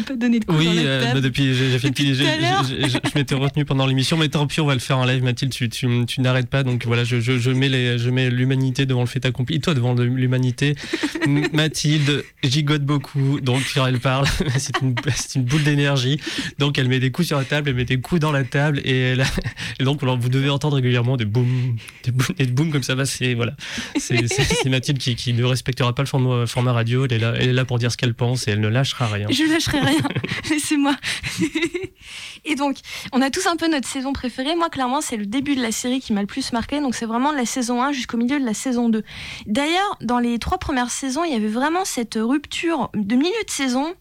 Pas 0.07 0.15
donner 0.15 0.39
de 0.39 0.45
Oui, 0.49 0.67
euh, 0.79 1.13
bah, 1.13 1.21
depuis, 1.21 1.53
j'ai 1.53 1.79
fait 1.79 1.89
Depuis 1.89 2.13
je 2.15 2.97
m'étais 3.15 3.35
retenu 3.35 3.65
pendant 3.65 3.85
l'émission, 3.85 4.17
mais 4.17 4.29
tant 4.29 4.45
pis, 4.47 4.59
on 4.61 4.65
va 4.65 4.73
le 4.73 4.79
faire 4.79 4.97
en 4.97 5.05
live, 5.05 5.23
Mathilde. 5.23 5.51
Tu, 5.51 5.69
tu, 5.69 5.87
tu 6.05 6.21
n'arrêtes 6.21 6.49
pas, 6.49 6.63
donc 6.63 6.85
voilà, 6.85 7.03
je, 7.03 7.19
je, 7.19 7.37
je 7.37 7.51
mets 7.51 7.69
les, 7.69 7.97
je 7.97 8.09
mets 8.09 8.29
l'humanité 8.29 8.85
devant 8.85 9.01
le 9.01 9.07
fait 9.07 9.25
accompli. 9.25 9.59
Toi 9.59 9.73
devant 9.73 9.93
l'humanité. 9.93 10.75
Mathilde 11.53 12.23
gigote 12.43 12.83
beaucoup, 12.83 13.39
donc 13.39 13.61
quand 13.73 13.85
elle 13.87 13.99
parle, 13.99 14.25
c'est 14.57 14.79
une, 14.81 14.95
une 15.35 15.43
boule 15.43 15.63
d'énergie. 15.63 16.19
Donc 16.59 16.77
elle 16.77 16.87
met 16.87 16.99
des 16.99 17.11
coups 17.11 17.27
sur 17.27 17.37
la 17.37 17.45
table, 17.45 17.69
elle 17.69 17.75
met 17.75 17.85
des 17.85 17.99
coups 17.99 18.19
dans 18.21 18.31
la 18.31 18.43
table, 18.43 18.81
et, 18.83 18.99
elle- 19.11 19.25
et 19.79 19.83
donc 19.83 20.03
vous 20.03 20.29
devez 20.29 20.49
entendre 20.49 20.75
régulièrement 20.75 21.17
des 21.17 21.25
boum, 21.25 21.75
des 22.03 22.11
boum, 22.11 22.27
et 22.39 22.45
des 22.45 22.51
boum 22.51 22.71
comme 22.71 22.83
ça. 22.83 22.95
Bah, 22.95 23.05
c'est 23.05 23.33
voilà, 23.33 23.53
c'est 23.97 24.69
Mathilde 24.69 24.97
qui, 24.97 25.15
qui 25.15 25.33
ne 25.33 25.43
respectera 25.43 25.93
pas 25.95 26.03
le 26.03 26.07
format, 26.07 26.45
format 26.47 26.73
radio. 26.73 27.05
Elle 27.05 27.13
est 27.13 27.19
là, 27.19 27.33
elle 27.39 27.49
est 27.49 27.53
là 27.53 27.65
pour 27.65 27.79
dire 27.79 27.91
ce 27.91 27.97
qu'elle 27.97 28.13
pense 28.13 28.47
et 28.47 28.51
elle 28.51 28.61
ne 28.61 28.67
lâchera 28.67 29.07
rien. 29.07 29.27
Je 29.29 29.42
lâcherai 29.47 29.79
rien, 29.79 30.01
laissez-moi. 30.49 30.95
et 32.45 32.55
donc, 32.55 32.77
on 33.11 33.21
a 33.21 33.29
tous 33.29 33.47
un 33.47 33.55
peu 33.55 33.67
notre 33.67 33.87
saison 33.87 34.13
préférée. 34.13 34.55
Moi, 34.55 34.69
clairement, 34.69 35.01
c'est 35.01 35.17
le 35.17 35.25
début 35.25 35.55
de 35.55 35.61
la 35.61 35.71
série 35.71 35.99
qui 35.99 36.13
m'a 36.13 36.21
le 36.21 36.27
plus 36.27 36.53
marqué. 36.53 36.79
Donc, 36.79 36.95
c'est 36.95 37.05
vraiment 37.05 37.31
la 37.31 37.45
saison 37.45 37.81
1 37.81 37.91
jusqu'au 37.91 38.17
milieu 38.17 38.39
de 38.39 38.45
la 38.45 38.53
saison 38.53 38.89
2. 38.89 39.03
D'ailleurs, 39.45 39.97
dans 40.01 40.19
les 40.19 40.39
trois 40.39 40.57
premières 40.57 40.91
saisons, 40.91 41.23
il 41.23 41.31
y 41.31 41.35
avait 41.35 41.47
vraiment 41.47 41.85
cette 41.85 42.15
rupture 42.15 42.89
de 42.93 43.15
milieu 43.15 43.31
de 43.45 43.51
saison 43.51 43.93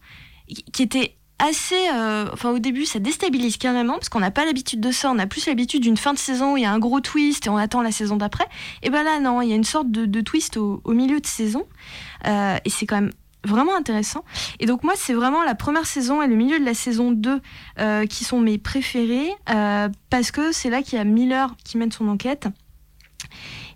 qui 0.47 0.83
était 0.83 1.17
assez. 1.39 1.89
euh, 1.93 2.29
enfin, 2.31 2.51
au 2.51 2.59
début, 2.59 2.85
ça 2.85 2.99
déstabilise 2.99 3.57
carrément 3.57 3.93
parce 3.93 4.09
qu'on 4.09 4.19
n'a 4.19 4.31
pas 4.31 4.45
l'habitude 4.45 4.79
de 4.79 4.91
ça. 4.91 5.11
On 5.11 5.19
a 5.19 5.27
plus 5.27 5.47
l'habitude 5.47 5.81
d'une 5.81 5.97
fin 5.97 6.13
de 6.13 6.19
saison 6.19 6.53
où 6.53 6.57
il 6.57 6.63
y 6.63 6.65
a 6.65 6.71
un 6.71 6.79
gros 6.79 7.01
twist 7.01 7.47
et 7.47 7.49
on 7.49 7.57
attend 7.57 7.81
la 7.81 7.91
saison 7.91 8.17
d'après. 8.17 8.45
Et 8.81 8.89
ben 8.89 9.03
là, 9.03 9.19
non, 9.19 9.41
il 9.41 9.49
y 9.49 9.53
a 9.53 9.55
une 9.55 9.63
sorte 9.63 9.91
de, 9.91 10.21
twist 10.21 10.57
au, 10.57 10.81
au 10.83 10.93
milieu 10.93 11.19
de 11.19 11.27
saison. 11.27 11.65
Euh, 12.27 12.57
et 12.63 12.69
c'est 12.69 12.85
quand 12.85 13.01
même 13.01 13.11
vraiment 13.45 13.75
intéressant. 13.75 14.23
Et 14.59 14.65
donc 14.65 14.83
moi, 14.83 14.93
c'est 14.95 15.13
vraiment 15.13 15.43
la 15.43 15.55
première 15.55 15.85
saison 15.85 16.21
et 16.21 16.27
le 16.27 16.35
milieu 16.35 16.59
de 16.59 16.65
la 16.65 16.73
saison 16.73 17.11
2 17.11 17.41
euh, 17.79 18.05
qui 18.05 18.23
sont 18.23 18.39
mes 18.39 18.57
préférés, 18.57 19.31
euh, 19.53 19.89
parce 20.09 20.31
que 20.31 20.51
c'est 20.51 20.69
là 20.69 20.81
qu'il 20.81 20.97
y 20.97 21.01
a 21.01 21.03
Miller 21.03 21.55
qui 21.63 21.77
mène 21.77 21.91
son 21.91 22.07
enquête. 22.07 22.47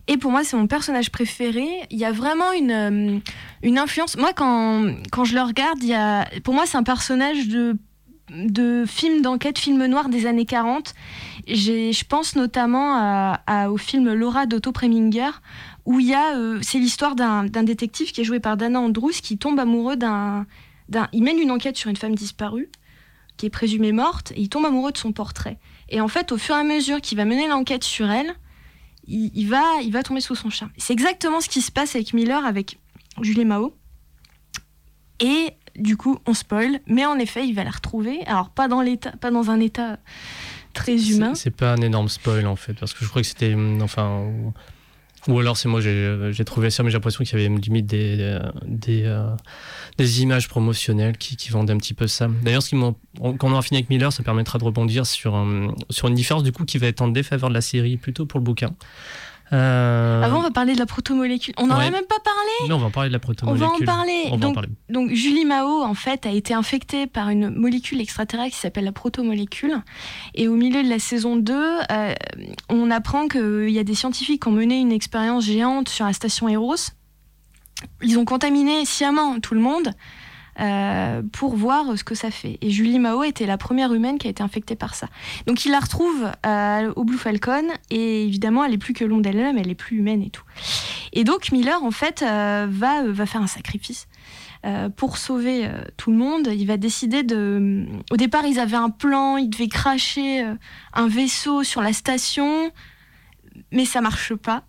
Et 0.07 0.17
pour 0.17 0.31
moi, 0.31 0.43
c'est 0.43 0.55
mon 0.55 0.67
personnage 0.67 1.11
préféré. 1.11 1.67
Il 1.91 1.97
y 1.97 2.05
a 2.05 2.11
vraiment 2.11 2.51
une, 2.53 2.71
euh, 2.71 3.77
influence. 3.77 4.15
Moi, 4.17 4.31
quand, 4.33 4.85
quand 5.11 5.25
je 5.25 5.35
le 5.35 5.41
regarde, 5.41 5.79
il 5.81 5.89
y 5.89 5.93
a, 5.93 6.25
pour 6.43 6.53
moi, 6.53 6.63
c'est 6.65 6.77
un 6.77 6.83
personnage 6.83 7.49
de, 7.49 7.77
de 8.29 8.85
film 8.87 9.21
d'enquête, 9.21 9.57
film 9.59 9.85
noir 9.85 10.07
des 10.07 10.25
années 10.25 10.45
40. 10.45 10.93
J'ai- 11.45 11.91
Je 11.91 12.05
pense 12.05 12.35
notamment 12.35 12.95
à- 13.47 13.69
au 13.69 13.75
film 13.77 14.13
Laura 14.13 14.45
d'Otto 14.45 14.71
Preminger, 14.71 15.29
où 15.87 16.01
il 16.01 16.07
y 16.07 16.13
a, 16.13 16.35
euh, 16.35 16.59
c'est 16.61 16.79
l'histoire 16.79 17.15
d'un 17.15 17.45
détective 17.45 18.11
qui 18.11 18.19
est 18.19 18.25
joué 18.25 18.41
par 18.41 18.57
Dana 18.57 18.81
Andrews 18.81 19.13
qui 19.23 19.37
tombe 19.37 19.57
amoureux 19.57 19.95
d'un, 19.95 20.45
il 21.13 21.23
mène 21.23 21.39
une 21.39 21.49
enquête 21.49 21.77
sur 21.77 21.89
une 21.89 21.95
femme 21.95 22.13
disparue 22.13 22.69
qui 23.37 23.45
est 23.45 23.49
présumée 23.49 23.93
morte 23.93 24.33
et 24.35 24.41
il 24.41 24.49
tombe 24.49 24.65
amoureux 24.65 24.91
de 24.91 24.97
son 24.97 25.13
portrait. 25.13 25.59
Et 25.87 26.01
en 26.01 26.09
fait, 26.09 26.33
au 26.33 26.37
fur 26.37 26.55
et 26.55 26.59
à 26.59 26.63
mesure 26.65 26.99
qu'il 26.99 27.17
va 27.17 27.23
mener 27.23 27.47
l'enquête 27.47 27.85
sur 27.85 28.11
elle, 28.11 28.33
il, 29.07 29.31
il 29.33 29.47
va, 29.47 29.63
il 29.81 29.93
va 29.93 30.03
tomber 30.03 30.19
sous 30.19 30.35
son 30.35 30.49
charme. 30.49 30.71
C'est 30.77 30.91
exactement 30.91 31.39
ce 31.39 31.47
qui 31.47 31.61
se 31.61 31.71
passe 31.71 31.95
avec 31.95 32.13
Miller, 32.13 32.45
avec 32.45 32.79
Julie 33.21 33.45
Mao. 33.45 33.73
Et 35.21 35.53
du 35.77 35.95
coup, 35.95 36.17
on 36.25 36.33
spoil, 36.33 36.81
mais 36.87 37.05
en 37.05 37.17
effet, 37.17 37.47
il 37.47 37.53
va 37.53 37.63
la 37.63 37.71
retrouver. 37.71 38.25
Alors 38.25 38.49
pas 38.49 38.67
dans 38.67 38.81
l'état, 38.81 39.11
pas 39.11 39.31
dans 39.31 39.51
un 39.51 39.61
état 39.61 39.99
très 40.73 41.11
humain. 41.11 41.33
C'est 41.33 41.55
pas 41.55 41.71
un 41.71 41.81
énorme 41.81 42.09
spoil 42.09 42.45
en 42.45 42.57
fait, 42.57 42.73
parce 42.73 42.93
que 42.93 43.05
je 43.05 43.09
crois 43.09 43.21
que 43.21 43.27
c'était. 43.29 43.53
hum, 43.53 43.81
Enfin. 43.81 44.29
Ou 45.27 45.39
alors 45.39 45.57
c'est 45.57 45.67
moi, 45.69 45.81
j'ai 45.81 46.31
j'ai 46.31 46.45
trouvé 46.45 46.69
ça, 46.69 46.83
mais 46.83 46.89
j'ai 46.89 46.95
l'impression 46.97 47.23
qu'il 47.23 47.39
y 47.39 47.45
avait 47.45 47.55
limite 47.55 47.85
des, 47.85 48.17
euh, 48.19 48.39
des, 48.65 49.03
euh, 49.05 49.29
des 49.97 50.21
images 50.21 50.47
promotionnelles 50.47 51.17
qui, 51.17 51.35
qui 51.35 51.49
vendaient 51.49 51.73
un 51.73 51.77
petit 51.77 51.93
peu 51.93 52.07
ça. 52.07 52.27
D'ailleurs, 52.43 52.63
quand 52.71 53.43
on 53.43 53.51
aura 53.51 53.61
fini 53.61 53.77
avec 53.79 53.89
Miller, 53.89 54.11
ça 54.13 54.23
permettra 54.23 54.59
de 54.59 54.63
rebondir 54.63 55.05
sur, 55.05 55.35
un- 55.35 55.73
sur 55.89 56.07
une 56.07 56.15
différence 56.15 56.43
du 56.43 56.51
coup 56.51 56.65
qui 56.65 56.77
va 56.77 56.87
être 56.87 57.01
en 57.01 57.07
défaveur 57.07 57.49
de 57.49 57.53
la 57.53 57.61
série 57.61 57.97
plutôt 57.97 58.25
pour 58.25 58.39
le 58.39 58.43
bouquin. 58.43 58.71
Euh, 59.53 60.23
Avant, 60.23 60.39
on 60.39 60.41
va 60.41 60.51
parler 60.51 60.73
de 60.73 60.79
la 60.79 60.85
protomolécule. 60.85 61.53
On 61.57 61.67
n'en 61.67 61.77
Ouais. 61.77 61.85
a 61.85 61.91
même 61.91 62.05
pas 62.05 62.19
parlé. 62.23 62.69
non, 62.69 62.75
on 62.75 62.79
va 62.79 62.85
en 62.87 62.91
parler 62.91 63.09
de 63.09 63.13
la 63.13 63.17
On 63.17 63.21
protomolécule. 63.21 63.65
va 63.85 63.93
en 63.93 63.97
parler. 63.97 64.23
On 64.25 64.29
va 64.31 64.35
en 64.35 64.39
Donc, 64.39 64.53
parler. 64.55 64.69
Donc 64.89 65.11
Julie 65.13 65.45
Mao, 65.45 65.83
en 65.83 65.93
fait, 65.93 66.25
a 66.25 66.31
été 66.31 66.53
infectée 66.53 67.07
par 67.07 67.29
une 67.29 67.49
molécule 67.49 68.01
extraterrestre 68.01 68.55
qui 68.55 68.61
s'appelle 68.61 68.83
la 68.83 68.91
protomolécule. 68.91 69.81
Et 70.35 70.47
au 70.47 70.55
milieu 70.55 70.83
de 70.83 70.89
la 70.89 70.99
saison 70.99 71.37
2, 71.37 71.53
euh, 71.91 72.13
on 72.69 72.91
apprend 72.91 73.27
qu'il 73.27 73.69
y 73.69 73.79
a 73.79 73.83
des 73.83 73.95
scientifiques 73.95 74.41
qui 74.43 74.47
ont 74.49 74.51
mené 74.51 74.79
une 74.79 74.91
expérience 74.91 75.45
géante 75.45 75.87
sur 75.89 76.05
la 76.05 76.13
station 76.13 76.49
Eros. 76.49 76.75
Ils 78.01 78.17
ont 78.17 78.25
contaminé 78.25 78.85
sciemment 78.85 79.39
tout 79.39 79.53
le 79.53 79.61
monde. 79.61 79.91
Euh, 80.59 81.21
pour 81.31 81.55
voir 81.55 81.97
ce 81.97 82.03
que 82.03 82.15
ça 82.15 82.31
fait. 82.31 82.57
Et 82.61 82.69
Julie 82.69 82.99
Mao 82.99 83.23
était 83.23 83.45
la 83.45 83.57
première 83.57 83.93
humaine 83.93 84.17
qui 84.17 84.27
a 84.27 84.29
été 84.29 84.41
infectée 84.43 84.75
par 84.75 84.95
ça. 84.95 85.07
Donc 85.45 85.65
il 85.65 85.71
la 85.71 85.79
retrouve 85.79 86.31
euh, 86.45 86.91
au 86.95 87.03
Blue 87.03 87.17
Falcon 87.17 87.67
et 87.89 88.23
évidemment 88.23 88.63
elle 88.65 88.73
est 88.73 88.77
plus 88.77 88.93
que 88.93 89.05
l'onde 89.05 89.21
d'elle-même, 89.21 89.57
elle 89.57 89.69
est 89.69 89.75
plus 89.75 89.97
humaine 89.97 90.23
et 90.23 90.29
tout. 90.29 90.43
Et 91.13 91.23
donc 91.23 91.51
Miller 91.51 91.83
en 91.83 91.91
fait 91.91 92.21
euh, 92.21 92.67
va, 92.69 93.03
va 93.03 93.25
faire 93.25 93.41
un 93.41 93.47
sacrifice. 93.47 94.07
euh, 94.65 94.89
pour 94.89 95.17
sauver 95.17 95.65
euh, 95.65 95.81
tout 95.97 96.11
le 96.11 96.17
monde, 96.17 96.49
il 96.51 96.65
va 96.65 96.77
décider 96.77 97.23
de. 97.23 97.85
Au 98.11 98.17
départ, 98.17 98.45
ils 98.45 98.59
avaient 98.59 98.77
un 98.77 98.89
plan, 98.89 99.37
ils 99.37 99.49
devaient 99.49 99.67
cracher 99.67 100.43
euh, 100.43 100.55
un 100.93 101.07
vaisseau 101.07 101.63
sur 101.63 101.81
la 101.81 101.93
station, 101.93 102.71
mais 103.71 103.85
ça 103.85 104.01
marche 104.01 104.33
pas. 104.35 104.63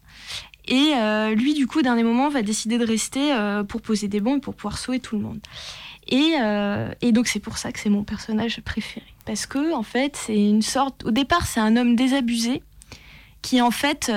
Et 0.68 0.92
euh, 0.96 1.34
lui, 1.34 1.54
du 1.54 1.66
coup, 1.66 1.80
dernier 1.82 2.02
moment, 2.02 2.28
va 2.28 2.42
décider 2.42 2.76
de 2.78 2.84
rester 2.86 3.32
euh, 3.32 3.64
pour 3.64 3.80
poser 3.80 4.06
des 4.06 4.20
bombes 4.20 4.42
pour 4.42 4.54
pouvoir 4.54 4.76
sauver 4.76 5.00
tout 5.00 5.16
le 5.16 5.22
monde. 5.22 5.40
Et, 6.08 6.34
euh, 6.42 6.90
et 7.00 7.10
donc, 7.12 7.26
c'est 7.26 7.40
pour 7.40 7.56
ça 7.58 7.72
que 7.72 7.78
c'est 7.80 7.88
mon 7.88 8.04
personnage 8.04 8.60
préféré. 8.60 9.06
Parce 9.24 9.46
que, 9.46 9.74
en 9.74 9.82
fait, 9.82 10.16
c'est 10.16 10.36
une 10.38 10.60
sorte. 10.62 11.04
Au 11.04 11.10
départ, 11.10 11.46
c'est 11.46 11.60
un 11.60 11.76
homme 11.76 11.96
désabusé 11.96 12.62
qui, 13.40 13.62
en 13.62 13.70
fait, 13.70 14.12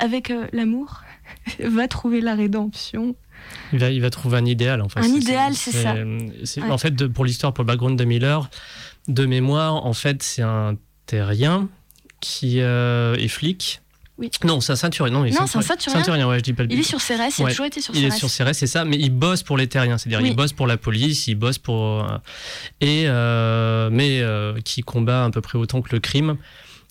avec 0.00 0.32
l'amour, 0.52 1.02
va 1.60 1.86
trouver 1.88 2.20
la 2.20 2.34
rédemption. 2.34 3.14
Il 3.72 3.78
va, 3.78 3.90
il 3.90 4.00
va 4.00 4.10
trouver 4.10 4.38
un 4.38 4.44
idéal, 4.46 4.82
en 4.82 4.88
fait. 4.88 5.00
Un 5.00 5.04
idéal, 5.14 5.54
c'est 5.54 5.72
ça. 5.72 5.94
Ouais. 5.94 6.70
En 6.70 6.78
fait, 6.78 6.94
de- 6.94 7.06
pour 7.06 7.24
l'histoire, 7.24 7.52
pour 7.54 7.62
le 7.62 7.68
background 7.68 7.96
de 7.98 8.04
Miller, 8.04 8.48
de 9.08 9.26
mémoire, 9.26 9.84
en 9.86 9.92
fait, 9.92 10.22
c'est 10.22 10.42
un 10.42 10.76
terrien 11.06 11.68
qui 12.20 12.58
est 12.58 13.28
flic. 13.28 13.80
Oui. 14.18 14.30
Non, 14.44 14.60
c'est 14.60 14.72
un 14.72 14.76
ceinturien. 14.76 15.12
Non, 15.12 15.24
il 15.24 15.32
est 15.32 15.40
Non, 15.40 15.46
c'est 15.46 15.58
un 15.58 15.62
ceinturien. 15.62 15.98
Ceinturien, 15.98 16.28
ouais, 16.28 16.38
je 16.38 16.42
dis 16.42 16.52
pas 16.52 16.64
le 16.64 16.72
Il 16.72 16.78
est 16.78 16.82
sur 16.82 16.98
CRS, 16.98 17.38
il 17.38 17.46
a 17.46 17.50
toujours 17.50 17.66
été 17.66 17.80
sur 17.80 17.94
Il 17.94 18.04
est 18.04 18.10
sur 18.10 18.28
CRS, 18.28 18.52
c'est 18.52 18.66
ça, 18.66 18.84
mais 18.84 18.96
il 18.98 19.10
bosse 19.10 19.42
pour 19.42 19.56
les 19.56 19.66
terriens, 19.66 19.96
c'est-à-dire 19.98 20.20
Oui. 20.22 20.30
il 20.30 20.36
bosse 20.36 20.52
pour 20.52 20.66
la 20.66 20.76
police, 20.76 21.28
il 21.28 21.34
bosse 21.34 21.58
pour 21.58 22.04
euh, 22.04 22.18
et 22.80 23.04
euh, 23.06 23.88
mais 23.90 24.20
euh, 24.20 24.60
qui 24.64 24.82
combat 24.82 25.24
à 25.24 25.30
peu 25.30 25.40
près 25.40 25.58
autant 25.58 25.80
que 25.80 25.94
le 25.94 26.00
crime. 26.00 26.36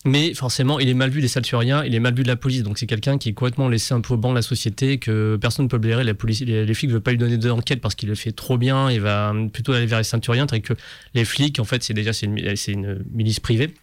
Mais 0.03 0.33
forcément, 0.33 0.79
il 0.79 0.89
est 0.89 0.95
mal 0.95 1.11
vu 1.11 1.21
des 1.21 1.27
Salturiens, 1.27 1.83
il 1.85 1.93
est 1.93 1.99
mal 1.99 2.15
vu 2.15 2.23
de 2.23 2.27
la 2.27 2.35
police. 2.35 2.63
Donc 2.63 2.79
c'est 2.79 2.87
quelqu'un 2.87 3.19
qui 3.19 3.29
est 3.29 3.33
complètement 3.33 3.69
laissé 3.69 3.93
un 3.93 4.01
peu 4.01 4.15
au 4.15 4.17
banc 4.17 4.31
de 4.31 4.35
la 4.35 4.41
société, 4.41 4.97
que 4.97 5.37
personne 5.39 5.65
ne 5.65 5.69
peut 5.69 5.77
blairer. 5.77 6.03
La 6.03 6.15
police, 6.15 6.41
les, 6.41 6.65
les 6.65 6.73
flics 6.73 6.89
ne 6.89 6.95
veulent 6.95 7.03
pas 7.03 7.11
lui 7.11 7.19
donner 7.19 7.37
d'enquête 7.37 7.81
parce 7.81 7.93
qu'il 7.93 8.09
le 8.09 8.15
fait 8.15 8.31
trop 8.31 8.57
bien. 8.57 8.89
Il 8.89 8.99
va 8.99 9.31
plutôt 9.53 9.73
aller 9.73 9.85
vers 9.85 9.99
les 9.99 10.03
Ceinturiens, 10.03 10.47
tandis 10.47 10.63
que 10.63 10.73
les 11.13 11.23
flics, 11.23 11.59
en 11.59 11.65
fait, 11.65 11.83
c'est 11.83 11.93
déjà 11.93 12.13
c'est 12.13 12.25
une, 12.25 12.55
c'est 12.55 12.71
une 12.71 13.03
milice 13.13 13.39
privée. 13.39 13.75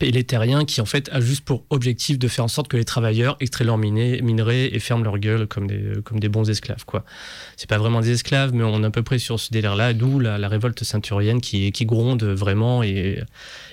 Et 0.00 0.10
les 0.10 0.24
terriens 0.24 0.64
qui 0.64 0.80
en 0.80 0.84
fait 0.84 1.08
a 1.12 1.20
juste 1.20 1.44
pour 1.44 1.64
objectif 1.70 2.18
de 2.18 2.26
faire 2.26 2.44
en 2.44 2.48
sorte 2.48 2.66
que 2.66 2.76
les 2.76 2.84
travailleurs 2.84 3.36
extraient 3.38 3.64
leurs 3.64 3.78
minerais, 3.78 4.74
et 4.74 4.78
ferment 4.80 5.04
leur 5.04 5.18
gueule 5.18 5.46
comme 5.46 5.68
des, 5.68 5.92
comme 6.04 6.18
des 6.18 6.28
bons 6.28 6.50
esclaves 6.50 6.84
quoi. 6.84 7.04
C'est 7.56 7.68
pas 7.68 7.78
vraiment 7.78 8.00
des 8.00 8.10
esclaves 8.10 8.52
mais 8.52 8.64
on 8.64 8.82
est 8.82 8.86
à 8.86 8.90
peu 8.90 9.04
près 9.04 9.18
sur 9.18 9.38
ce 9.38 9.50
délire 9.50 9.76
là 9.76 9.92
d'où 9.92 10.18
la, 10.18 10.48
révolte 10.48 10.82
ceinturienne 10.82 11.40
qui, 11.40 11.70
qui 11.70 11.86
gronde 11.86 12.24
vraiment 12.24 12.82
et, 12.82 13.22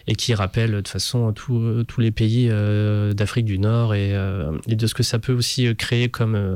et 0.08 0.16
qui 0.16 0.36
rappelle 0.36 0.72
de 0.72 0.78
toute 0.78 0.88
façon 0.88 1.34
tous 1.34 2.00
les 2.00 2.12
pays 2.12 2.48
euh, 2.52 3.14
d'Afrique 3.14 3.46
du 3.46 3.58
Nord 3.58 3.96
et, 3.96 4.14
euh, 4.14 4.52
et 4.68 4.76
de 4.76 4.88
ce 4.88 4.94
que 4.94 5.04
ça 5.04 5.18
peut 5.18 5.34
aussi 5.34 5.76
créer 5.76 6.10
comme, 6.10 6.36
euh, 6.36 6.56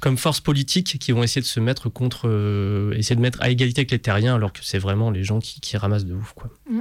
comme 0.00 0.16
force 0.16 0.40
politique 0.40 0.98
qui 0.98 1.12
vont 1.12 1.22
essayer 1.22 1.40
de 1.40 1.46
se 1.46 1.60
mettre 1.60 1.88
contre 1.88 2.28
euh, 2.28 2.92
essayer 2.96 3.16
de 3.16 3.20
mettre 3.20 3.40
à 3.42 3.50
égalité 3.50 3.80
avec 3.80 3.90
les 3.90 3.98
terriens 3.98 4.34
alors 4.34 4.52
que 4.52 4.60
c'est 4.62 4.78
vraiment 4.78 5.10
les 5.10 5.24
gens 5.24 5.40
qui, 5.40 5.60
qui 5.60 5.76
ramassent 5.76 6.04
de 6.04 6.14
ouf 6.14 6.32
quoi. 6.34 6.50
Mm. 6.70 6.80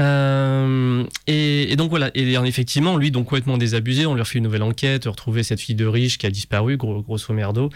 Euh, 0.00 1.04
et, 1.26 1.74
donc 1.76 1.90
voilà, 1.90 2.10
et 2.14 2.34
effectivement, 2.34 2.96
lui, 2.96 3.10
donc 3.10 3.26
complètement 3.26 3.58
désabusé, 3.58 4.06
on 4.06 4.14
lui 4.14 4.22
refait 4.22 4.38
une 4.38 4.44
nouvelle 4.44 4.62
enquête, 4.62 5.06
retrouver 5.06 5.42
cette 5.42 5.60
fille 5.60 5.74
de 5.74 5.86
riche 5.86 6.18
qui 6.18 6.26
a 6.26 6.30
disparu, 6.30 6.76
gros, 6.76 7.02
grosso 7.02 7.32
merdo. 7.34 7.70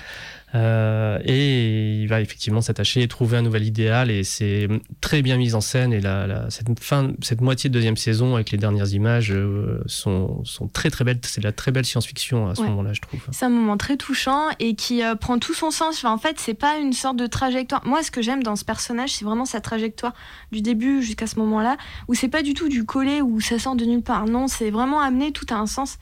Euh, 0.54 1.18
et 1.24 1.94
il 2.02 2.06
va 2.08 2.20
effectivement 2.20 2.60
s'attacher 2.60 3.02
et 3.02 3.08
trouver 3.08 3.38
un 3.38 3.42
nouvel 3.42 3.64
idéal. 3.64 4.10
Et 4.10 4.22
c'est 4.24 4.68
très 5.00 5.22
bien 5.22 5.36
mis 5.36 5.54
en 5.54 5.60
scène. 5.60 5.92
Et 5.92 6.00
la, 6.00 6.26
la- 6.26 6.50
cette, 6.50 6.78
fin, 6.80 7.12
cette 7.22 7.40
moitié 7.40 7.70
de 7.70 7.74
deuxième 7.74 7.96
saison, 7.96 8.34
avec 8.34 8.50
les 8.50 8.58
dernières 8.58 8.92
images, 8.92 9.32
euh, 9.32 9.82
sont, 9.86 10.44
sont 10.44 10.68
très 10.68 10.90
très 10.90 11.04
belles. 11.04 11.18
C'est 11.22 11.40
de 11.40 11.46
la 11.46 11.52
très 11.52 11.70
belle 11.72 11.84
science-fiction 11.86 12.48
à 12.48 12.54
ce 12.54 12.62
Ouais. 12.62 12.68
moment-là, 12.68 12.92
je 12.92 13.00
trouve. 13.00 13.20
C'est 13.30 13.46
un 13.46 13.50
moment 13.50 13.76
très 13.76 13.96
touchant 13.96 14.48
et 14.58 14.74
qui 14.74 15.02
euh, 15.02 15.14
prend 15.14 15.38
tout 15.38 15.54
son 15.54 15.70
sens. 15.70 15.96
Enfin, 15.98 16.12
en 16.12 16.18
fait, 16.18 16.38
c'est 16.38 16.54
pas 16.54 16.78
une 16.78 16.92
sorte 16.92 17.16
de 17.16 17.26
trajectoire. 17.26 17.82
Moi, 17.86 18.02
ce 18.02 18.10
que 18.10 18.20
j'aime 18.22 18.42
dans 18.42 18.56
ce 18.56 18.64
personnage, 18.64 19.10
c'est 19.12 19.24
vraiment 19.24 19.44
sa 19.46 19.60
trajectoire 19.60 20.12
du 20.52 20.60
début 20.60 21.02
jusqu'à 21.02 21.26
ce 21.26 21.38
moment-là, 21.38 21.76
où 22.08 22.14
c'est 22.14 22.28
pas 22.28 22.42
du 22.42 22.54
tout 22.54 22.68
du 22.68 22.84
collé 22.84 23.20
où 23.22 23.40
ça 23.40 23.58
sort 23.58 23.74
de 23.76 23.84
nulle 23.84 24.02
part. 24.02 24.26
Non, 24.26 24.48
c'est 24.48 24.70
vraiment 24.70 25.00
amené, 25.00 25.32
tout 25.32 25.46
a 25.50 25.54
un 25.56 25.66
sens. 25.66 25.98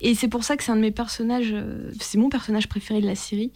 Et 0.00 0.14
c'est 0.14 0.28
pour 0.28 0.44
ça 0.44 0.56
que 0.56 0.64
c'est 0.64 0.72
un 0.72 0.76
de 0.76 0.80
mes 0.80 0.90
personnages, 0.90 1.54
c'est 2.00 2.18
mon 2.18 2.28
personnage 2.30 2.66
préféré 2.68 3.00
de 3.00 3.06
la 3.06 3.14
série. 3.14 3.52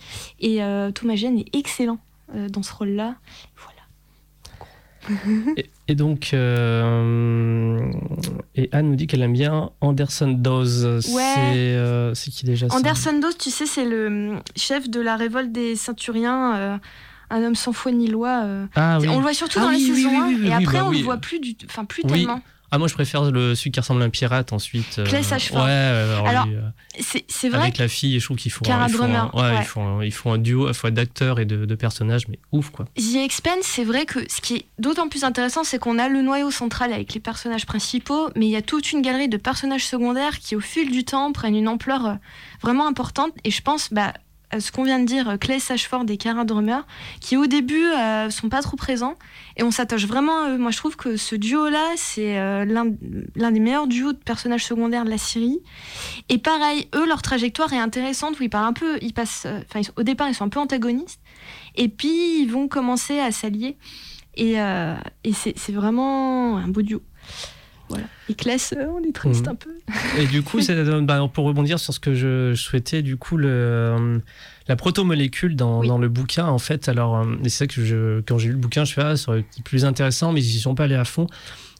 Et 0.46 0.62
euh, 0.62 0.90
Thomas 0.90 1.16
Jane 1.16 1.38
est 1.38 1.56
excellent 1.56 1.98
euh, 2.34 2.48
dans 2.50 2.62
ce 2.62 2.72
rôle-là. 2.74 3.14
Voilà. 3.56 5.24
Et, 5.56 5.70
et 5.88 5.94
donc, 5.94 6.30
euh, 6.34 7.78
et 8.54 8.68
Anne 8.72 8.88
nous 8.90 8.96
dit 8.96 9.06
qu'elle 9.06 9.22
aime 9.22 9.32
bien 9.32 9.70
Anderson 9.80 10.28
Dawes. 10.38 11.00
C'est 11.00 11.16
euh, 11.18 12.14
c'est 12.14 12.30
qui 12.30 12.44
déjà 12.44 12.68
ça 12.68 12.76
Anderson 12.76 13.18
Dawes, 13.20 13.36
tu 13.38 13.50
sais, 13.50 13.66
c'est 13.66 13.84
le 13.84 14.36
chef 14.56 14.88
de 14.88 15.00
la 15.00 15.16
révolte 15.16 15.50
des 15.52 15.76
Ceinturiens, 15.76 16.78
un 17.30 17.42
homme 17.42 17.54
sans 17.54 17.72
foi 17.72 17.92
ni 17.92 18.06
loi. 18.06 18.42
euh. 18.44 18.66
Ah 18.74 18.98
oui. 19.00 19.08
On 19.08 19.16
le 19.16 19.22
voit 19.22 19.34
surtout 19.34 19.58
Ah 19.60 19.64
dans 19.64 19.68
oui, 19.70 19.78
les 19.84 19.90
oui, 19.92 19.96
saisons 19.96 20.08
oui, 20.10 20.16
1, 20.16 20.26
oui, 20.26 20.36
oui, 20.42 20.48
et 20.48 20.52
après 20.52 20.78
bah 20.78 20.84
on 20.86 20.90
le 20.90 20.98
voit 20.98 21.16
plus, 21.16 21.40
du... 21.40 21.54
enfin, 21.66 21.84
plus 21.84 22.02
tellement. 22.02 22.40
Ah, 22.74 22.78
moi 22.78 22.88
je 22.88 22.94
préfère 22.94 23.30
le, 23.30 23.54
celui 23.54 23.70
qui 23.70 23.78
ressemble 23.78 24.02
à 24.02 24.04
un 24.06 24.10
pirate 24.10 24.52
ensuite. 24.52 24.98
euh, 24.98 25.04
Clay 25.04 25.22
Ashford. 25.32 25.64
Ouais, 25.64 25.70
alors, 25.70 26.26
Alors, 26.26 26.46
euh, 26.48 26.60
C'est 26.98 27.24
c'est 27.28 27.48
vrai 27.48 27.60
avec 27.62 27.78
la 27.78 27.86
fille, 27.86 28.18
je 28.18 28.24
trouve 28.24 28.36
qu'ils 28.36 28.50
font, 28.50 28.64
Cara 28.64 28.86
ils 28.88 28.92
font, 28.94 29.04
un, 29.04 29.30
ouais, 29.32 29.42
ouais. 29.42 29.58
Ils, 29.60 29.64
font, 29.64 29.98
un- 30.00 30.04
ils 30.04 30.12
font 30.12 30.32
un 30.32 30.38
duo 30.38 30.66
à 30.66 30.74
fois 30.74 30.90
d'acteurs 30.90 31.38
et 31.38 31.44
de, 31.44 31.66
de 31.66 31.74
personnages, 31.76 32.26
mais 32.26 32.40
ouf 32.50 32.70
quoi. 32.70 32.86
The 32.96 33.16
Expanse, 33.22 33.62
c'est 33.62 33.84
vrai 33.84 34.06
que 34.06 34.18
ce 34.28 34.40
qui 34.40 34.56
est 34.56 34.64
d'autant 34.80 35.08
plus 35.08 35.22
intéressant, 35.22 35.62
c'est 35.62 35.78
qu'on 35.78 36.00
a 36.00 36.08
le 36.08 36.20
noyau 36.22 36.50
central 36.50 36.92
avec 36.92 37.14
les 37.14 37.20
personnages 37.20 37.64
principaux, 37.64 38.30
mais 38.34 38.46
il 38.46 38.50
y 38.50 38.56
a 38.56 38.62
toute 38.62 38.90
une 38.90 39.02
galerie 39.02 39.28
de 39.28 39.36
personnages 39.36 39.86
secondaires 39.86 40.40
qui, 40.40 40.56
au 40.56 40.60
fil 40.60 40.90
du 40.90 41.04
temps, 41.04 41.30
prennent 41.30 41.54
une 41.56 41.68
ampleur 41.68 42.06
euh, 42.06 42.14
vraiment 42.60 42.88
importante. 42.88 43.30
Et 43.44 43.52
je 43.52 43.62
pense 43.62 43.92
bah, 43.92 44.08
à 44.08 44.14
ce 44.58 44.70
qu'on 44.70 44.84
vient 44.84 44.98
de 44.98 45.04
dire, 45.04 45.36
Clay 45.40 45.58
Sashford 45.58 46.04
et 46.08 46.16
Cara 46.16 46.44
Drummer, 46.44 46.86
qui 47.20 47.36
au 47.36 47.46
début 47.46 47.86
euh, 47.86 48.30
sont 48.30 48.48
pas 48.48 48.62
trop 48.62 48.76
présents. 48.76 49.14
Et 49.56 49.62
on 49.62 49.70
s'attache 49.70 50.06
vraiment 50.06 50.44
à 50.44 50.50
eux. 50.50 50.58
Moi, 50.58 50.70
je 50.70 50.78
trouve 50.78 50.96
que 50.96 51.16
ce 51.16 51.36
duo-là, 51.36 51.92
c'est 51.96 52.38
euh, 52.38 52.64
l'un 52.64 53.50
des 53.50 53.60
meilleurs 53.60 53.86
duos 53.86 54.12
de 54.12 54.18
personnages 54.18 54.64
secondaires 54.64 55.04
de 55.04 55.10
la 55.10 55.18
série. 55.18 55.60
Et 56.28 56.38
pareil, 56.38 56.88
eux, 56.94 57.06
leur 57.06 57.22
trajectoire 57.22 57.72
est 57.72 57.78
intéressante, 57.78 58.38
où 58.40 58.42
ils 58.42 58.50
un 58.52 58.72
peu, 58.72 58.98
ils 59.02 59.12
passent, 59.12 59.44
euh, 59.46 59.60
enfin, 59.68 59.80
au 59.96 60.02
départ, 60.02 60.28
ils 60.28 60.34
sont 60.34 60.44
un 60.44 60.48
peu 60.48 60.60
antagonistes. 60.60 61.20
Et 61.76 61.88
puis, 61.88 62.42
ils 62.42 62.50
vont 62.50 62.68
commencer 62.68 63.20
à 63.20 63.30
s'allier. 63.30 63.76
Et, 64.36 64.60
euh, 64.60 64.94
c'est 65.32 65.72
vraiment 65.72 66.56
un 66.56 66.68
beau 66.68 66.82
duo. 66.82 67.02
Voilà. 67.88 68.04
Et 68.28 68.34
Classe, 68.34 68.72
euh, 68.76 68.86
on 68.88 69.02
est 69.06 69.12
triste 69.14 69.46
Mhm. 69.46 69.52
un 69.52 69.54
peu. 69.56 69.70
Et 70.18 70.26
du 70.26 70.42
coup, 70.42 70.58
euh, 70.70 71.00
bah, 71.02 71.28
pour 71.32 71.44
rebondir 71.44 71.78
sur 71.78 71.92
ce 71.92 72.00
que 72.00 72.14
je, 72.14 72.52
je 72.54 72.60
souhaitais, 72.62 73.02
du 73.02 73.16
coup, 73.16 73.36
le, 73.36 73.48
euh, 73.48 74.18
la 74.68 74.76
protomolécule 74.76 75.56
dans, 75.56 75.80
Oui. 75.80 75.88
dans 75.88 75.98
le 75.98 76.08
bouquin, 76.08 76.46
en 76.46 76.58
fait, 76.58 76.88
alors, 76.88 77.24
c'est 77.42 77.48
ça 77.50 77.66
que 77.66 77.84
je, 77.84 78.20
quand 78.22 78.38
j'ai 78.38 78.46
lu 78.48 78.54
le 78.54 78.58
bouquin, 78.60 78.84
je 78.84 78.94
fais, 78.94 79.02
ah, 79.02 79.16
ça 79.16 79.30
aurait 79.32 79.40
été 79.40 79.62
plus 79.62 79.84
intéressant, 79.84 80.32
mais 80.32 80.40
ils 80.42 80.56
y 80.56 80.60
sont 80.60 80.74
pas 80.74 80.84
allés 80.84 80.94
à 80.94 81.04
fond. 81.04 81.26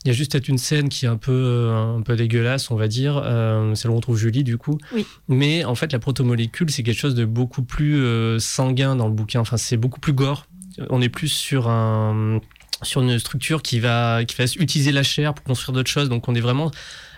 Il 0.04 0.08
y 0.08 0.10
a 0.10 0.12
juste 0.14 0.32
peut-être 0.32 0.48
une 0.48 0.58
scène 0.58 0.90
qui 0.90 1.06
est 1.06 1.08
un 1.08 1.16
peu, 1.16 1.70
un 1.72 2.02
peu 2.02 2.14
dégueulasse, 2.14 2.70
on 2.70 2.76
va 2.76 2.88
dire. 2.88 3.22
Euh, 3.24 3.74
c'est 3.74 3.88
là 3.88 3.94
où 3.94 3.96
on 3.96 4.00
trouve 4.00 4.18
Julie, 4.18 4.44
du 4.44 4.58
coup. 4.58 4.76
Oui. 4.92 5.06
Mais 5.28 5.64
en 5.64 5.74
fait, 5.74 5.90
la 5.92 5.98
protomolécule, 5.98 6.68
c'est 6.70 6.82
quelque 6.82 6.98
chose 6.98 7.14
de 7.14 7.24
beaucoup 7.24 7.62
plus 7.62 7.96
euh, 8.04 8.38
sanguin 8.38 8.96
dans 8.96 9.06
le 9.08 9.14
bouquin. 9.14 9.40
Enfin, 9.40 9.56
c'est 9.56 9.78
beaucoup 9.78 10.00
plus 10.00 10.12
gore. 10.12 10.46
On 10.90 11.00
est 11.00 11.08
plus 11.08 11.28
sur 11.28 11.70
un 11.70 12.40
sur 12.84 13.02
une 13.02 13.18
structure 13.18 13.62
qui 13.62 13.80
va 13.80 14.24
qui 14.24 14.36
va 14.36 14.44
utiliser 14.58 14.92
la 14.92 15.02
chair 15.02 15.34
pour 15.34 15.44
construire 15.44 15.74
d'autres 15.74 15.90
choses. 15.90 16.08
Donc, 16.08 16.28
on 16.28 16.34
est 16.34 16.40
vraiment 16.40 16.70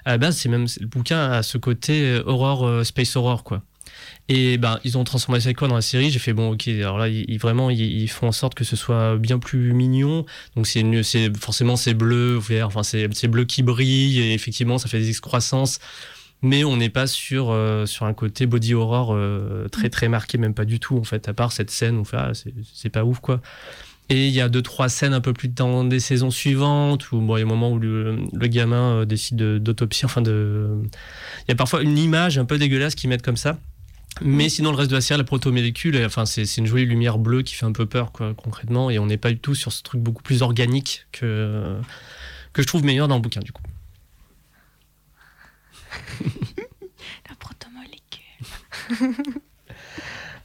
à 0.07 0.11
la 0.11 0.19
base, 0.19 0.37
c'est 0.37 0.49
même 0.49 0.67
le 0.81 0.87
bouquin 0.87 1.33
a 1.33 1.43
ce 1.43 1.59
côté 1.59 2.05
euh, 2.05 2.23
horror, 2.27 2.65
euh, 2.65 2.85
space 2.85 3.17
horror, 3.17 3.43
quoi. 3.43 3.63
Et 4.29 4.57
ben, 4.57 4.79
ils 4.85 4.97
ont 4.97 5.03
transformé 5.03 5.41
ça 5.41 5.53
quoi 5.53 5.67
dans 5.67 5.75
la 5.75 5.83
série? 5.83 6.11
J'ai 6.11 6.21
fait 6.21 6.33
bon, 6.33 6.53
ok. 6.53 6.69
Alors 6.69 6.97
là, 6.97 7.09
ils, 7.09 7.39
vraiment, 7.39 7.71
ils, 7.71 8.09
font 8.09 8.29
en 8.29 8.33
sorte 8.33 8.55
que 8.55 8.63
ce 8.63 8.77
soit 8.77 9.17
bien 9.17 9.39
plus 9.41 9.73
mignon. 9.73 10.25
Donc 10.55 10.67
c'est 10.69 11.37
forcément 11.37 11.77
c'est 11.77 11.95
bleu, 11.95 12.37
vert. 12.37 12.69
Enfin, 12.69 12.83
c'est 12.83 13.29
bleu 13.29 13.45
qui 13.45 13.63
brille. 13.63 14.21
Et 14.21 14.35
effectivement, 14.35 14.79
ça 14.79 14.89
fait 14.89 14.99
des 14.99 15.09
excroissances. 15.09 15.79
Mais 16.43 16.65
on 16.65 16.77
n'est 16.77 16.91
pas 16.91 17.07
sur 17.07 17.51
euh, 17.51 17.87
sur 17.87 18.07
un 18.07 18.15
côté 18.15 18.47
body 18.47 18.75
horror 18.75 19.17
très 19.73 19.91
très 19.91 20.09
marqué, 20.09 20.39
même 20.39 20.55
pas 20.55 20.65
du 20.65 20.79
tout 20.81 20.99
en 20.99 21.05
fait. 21.05 21.29
À 21.29 21.33
part 21.33 21.53
cette 21.53 21.71
scène, 21.71 21.97
on 21.97 22.05
fait 22.05 22.17
ah, 22.17 22.33
c'est 22.75 22.91
pas 22.91 23.05
ouf 23.05 23.21
quoi. 23.21 23.41
Et 24.09 24.29
il 24.29 24.33
y 24.33 24.41
a 24.41 24.49
deux 24.49 24.63
trois 24.63 24.89
scènes 24.89 25.15
un 25.15 25.21
peu 25.21 25.33
plus 25.33 25.49
dans 25.49 25.83
des 25.83 25.99
saisons 25.99 26.31
suivantes 26.31 27.11
où 27.11 27.21
bon, 27.21 27.37
il 27.37 27.41
y 27.41 27.43
a 27.43 27.47
un 27.47 27.49
moment 27.49 27.73
où 27.73 27.79
le, 27.79 28.21
le 28.33 28.47
gamin 28.47 29.01
euh, 29.01 29.05
décide 29.05 29.37
de- 29.37 29.59
d'autopsie, 29.59 30.05
enfin 30.05 30.23
de. 30.23 30.79
Il 31.41 31.49
y 31.49 31.53
a 31.53 31.57
parfois 31.57 31.83
une 31.83 31.99
image 31.99 32.39
un 32.39 32.45
peu 32.45 32.57
dégueulasse 32.57 32.95
qu'ils 32.95 33.11
mettent 33.11 33.23
comme 33.25 33.37
ça. 33.37 33.59
Mais 34.23 34.49
sinon, 34.49 34.71
le 34.71 34.77
reste 34.77 34.91
de 34.91 34.95
la 34.95 35.01
série, 35.03 35.19
la 35.19 35.25
protomolécule, 35.25 36.03
enfin, 36.07 36.25
c'est 36.25 36.47
c'est 36.47 36.61
une 36.61 36.67
jolie 36.67 36.87
lumière 36.87 37.19
bleue 37.19 37.43
qui 37.43 37.55
fait 37.55 37.67
un 37.67 37.73
peu 37.73 37.85
peur, 37.85 38.13
quoi, 38.13 38.33
concrètement. 38.35 38.89
Et 38.91 38.99
on 38.99 39.07
n'est 39.07 39.19
pas 39.19 39.31
du 39.31 39.39
tout 39.39 39.55
sur 39.55 39.73
ce 39.73 39.83
truc 39.83 40.01
beaucoup 40.01 40.23
plus 40.23 40.41
organique 40.43 41.07
que, 41.13 41.77
que 42.55 42.63
je 42.63 42.67
trouve 42.67 42.85
meilleur 42.85 43.09
dans 43.09 43.17
le 43.17 43.21
bouquin, 43.23 43.41
du 43.41 43.53
coup. 43.53 43.63
La 47.29 47.35
protomolécule. 47.39 49.35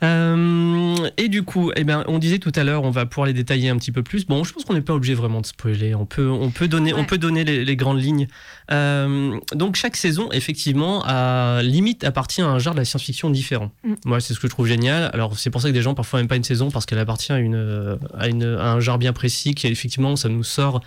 Euh, 0.04 0.95
et 1.18 1.28
du 1.30 1.43
coup, 1.43 1.72
eh 1.76 1.84
ben, 1.84 2.04
on 2.08 2.18
disait 2.18 2.39
tout 2.39 2.52
à 2.56 2.64
l'heure, 2.64 2.84
on 2.84 2.89
va 2.89 3.06
pouvoir 3.06 3.28
les 3.28 3.34
détailler 3.34 3.70
un 3.70 3.78
petit 3.78 3.91
peu 3.91 4.02
plus. 4.02 4.26
Bon, 4.26 4.43
je 4.43 4.52
pense 4.52 4.66
qu'on 4.66 4.74
n'est 4.74 4.82
pas 4.82 4.93
obligé 4.93 5.14
vraiment 5.14 5.41
de 5.41 5.45
spoiler. 5.45 5.93
On 5.93 6.06
peut, 6.06 6.28
on 6.28 6.49
peut 6.49 6.68
donner, 6.68 6.93
on 6.93 7.06
peut 7.06 7.18
donner 7.18 7.43
les, 7.43 7.64
les 7.64 7.76
grandes 7.76 8.02
lignes. 8.02 8.28
Euh, 8.72 9.39
donc 9.54 9.76
chaque 9.76 9.95
saison, 9.95 10.32
effectivement, 10.32 11.04
a, 11.06 11.62
limite 11.62 12.04
appartient 12.04 12.41
à 12.41 12.47
un 12.47 12.58
genre 12.60 12.74
de 12.74 12.80
la 12.80 12.86
science-fiction 12.86 13.30
différent. 13.30 13.72
Mm. 13.84 13.93
Moi, 14.06 14.20
c'est 14.22 14.34
ce 14.34 14.39
que 14.39 14.47
je 14.47 14.52
trouve 14.52 14.68
génial. 14.68 15.10
Alors 15.14 15.38
c'est 15.38 15.49
pour 15.52 15.62
ça 15.62 15.68
que 15.68 15.74
des 15.74 15.82
gens 15.82 15.93
parfois 15.93 16.20
n'aiment 16.20 16.30
pas 16.30 16.36
une 16.36 16.43
saison 16.43 16.72
parce 16.72 16.86
qu'elle 16.86 16.99
appartient 16.99 17.32
à, 17.32 17.39
une, 17.39 17.99
à, 18.18 18.28
une, 18.28 18.43
à 18.43 18.72
un 18.72 18.80
genre 18.80 18.97
bien 18.97 19.14
précis 19.14 19.54
qui 19.54 19.68
effectivement, 19.68 20.16
ça 20.16 20.30
nous 20.30 20.43
sort 20.43 20.82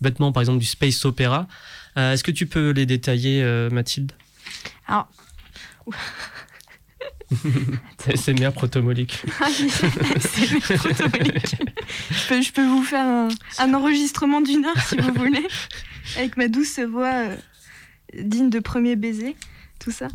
bêtement, 0.00 0.30
par 0.30 0.42
exemple, 0.42 0.58
du 0.58 0.66
space 0.66 1.04
opéra. 1.04 1.48
Euh, 1.96 2.12
Est-ce 2.12 2.22
que 2.22 2.30
tu 2.30 2.46
peux 2.46 2.70
les 2.70 2.86
détailler, 2.86 3.42
euh, 3.42 3.70
Mathilde? 3.70 4.12
Alors- 4.86 5.08
C'est 8.16 8.34
bien 8.34 8.50
protomolécule. 8.50 9.30
Ah, 9.40 9.48
je 12.40 12.52
peux 12.52 12.66
vous 12.66 12.82
faire 12.82 13.04
un, 13.06 13.28
un 13.58 13.74
enregistrement 13.74 14.40
d'une 14.40 14.64
heure 14.66 14.80
si 14.82 14.96
vous 14.96 15.12
voulez, 15.14 15.46
avec 16.16 16.36
ma 16.36 16.48
douce 16.48 16.78
voix 16.80 17.12
euh, 17.12 17.36
digne 18.14 18.50
de 18.50 18.58
premier 18.58 18.96
baiser, 18.96 19.36
tout 19.78 19.90
ça. 19.92 20.08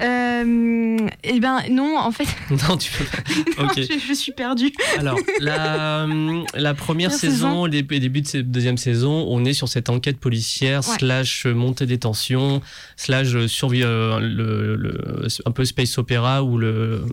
Euh, 0.00 0.96
eh 1.24 1.40
ben 1.40 1.58
non, 1.70 1.96
en 1.98 2.10
fait, 2.12 2.26
non, 2.68 2.76
tu 2.76 2.90
peux 2.92 3.04
pas. 3.04 3.62
Ok. 3.64 3.72
je, 3.76 3.98
je 4.08 4.12
suis 4.14 4.32
perdue. 4.32 4.72
Alors, 4.98 5.18
la, 5.40 6.04
euh, 6.04 6.42
la 6.54 6.74
première 6.74 7.12
saison, 7.12 7.66
les 7.66 7.82
débuts 7.82 8.22
de 8.22 8.26
cette 8.26 8.50
deuxième 8.50 8.78
saison, 8.78 9.26
on 9.28 9.44
est 9.44 9.52
sur 9.52 9.68
cette 9.68 9.88
enquête 9.90 10.18
policière, 10.18 10.80
Ouais. 10.88 10.96
slash 10.98 11.46
montée 11.46 11.86
des 11.86 11.98
tensions, 11.98 12.60
slash 12.96 13.46
survie, 13.46 13.82
euh, 13.84 14.18
le, 14.18 14.76
le- 14.76 15.26
un 15.46 15.50
peu 15.50 15.64
space 15.64 15.98
opéra, 15.98 16.42
où 16.42 16.58
le- 16.58 17.04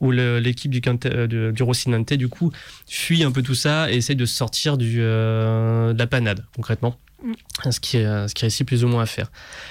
où 0.00 0.10
le- 0.12 0.38
l'équipe 0.38 0.70
du, 0.70 0.80
euh, 1.06 1.26
du, 1.26 1.52
du 1.52 1.62
Rocinante, 1.62 2.12
du 2.14 2.28
coup, 2.28 2.52
fuit 2.88 3.24
un 3.24 3.32
peu 3.32 3.42
tout 3.42 3.54
ça 3.54 3.90
et 3.90 3.96
essaie 3.96 4.14
de 4.14 4.24
sortir 4.26 4.76
du, 4.78 4.98
euh, 5.00 5.92
de 5.92 5.98
la 5.98 6.06
panade, 6.06 6.44
concrètement. 6.56 6.96
Mm. 7.22 7.70
Ce 7.70 7.80
qui, 7.80 7.98
est, 7.98 8.28
ce 8.28 8.34
qui 8.34 8.42
réussit 8.42 8.66
plus 8.66 8.84
ou 8.84 8.88
moins 8.88 9.02
à 9.02 9.06
faire. 9.06 9.30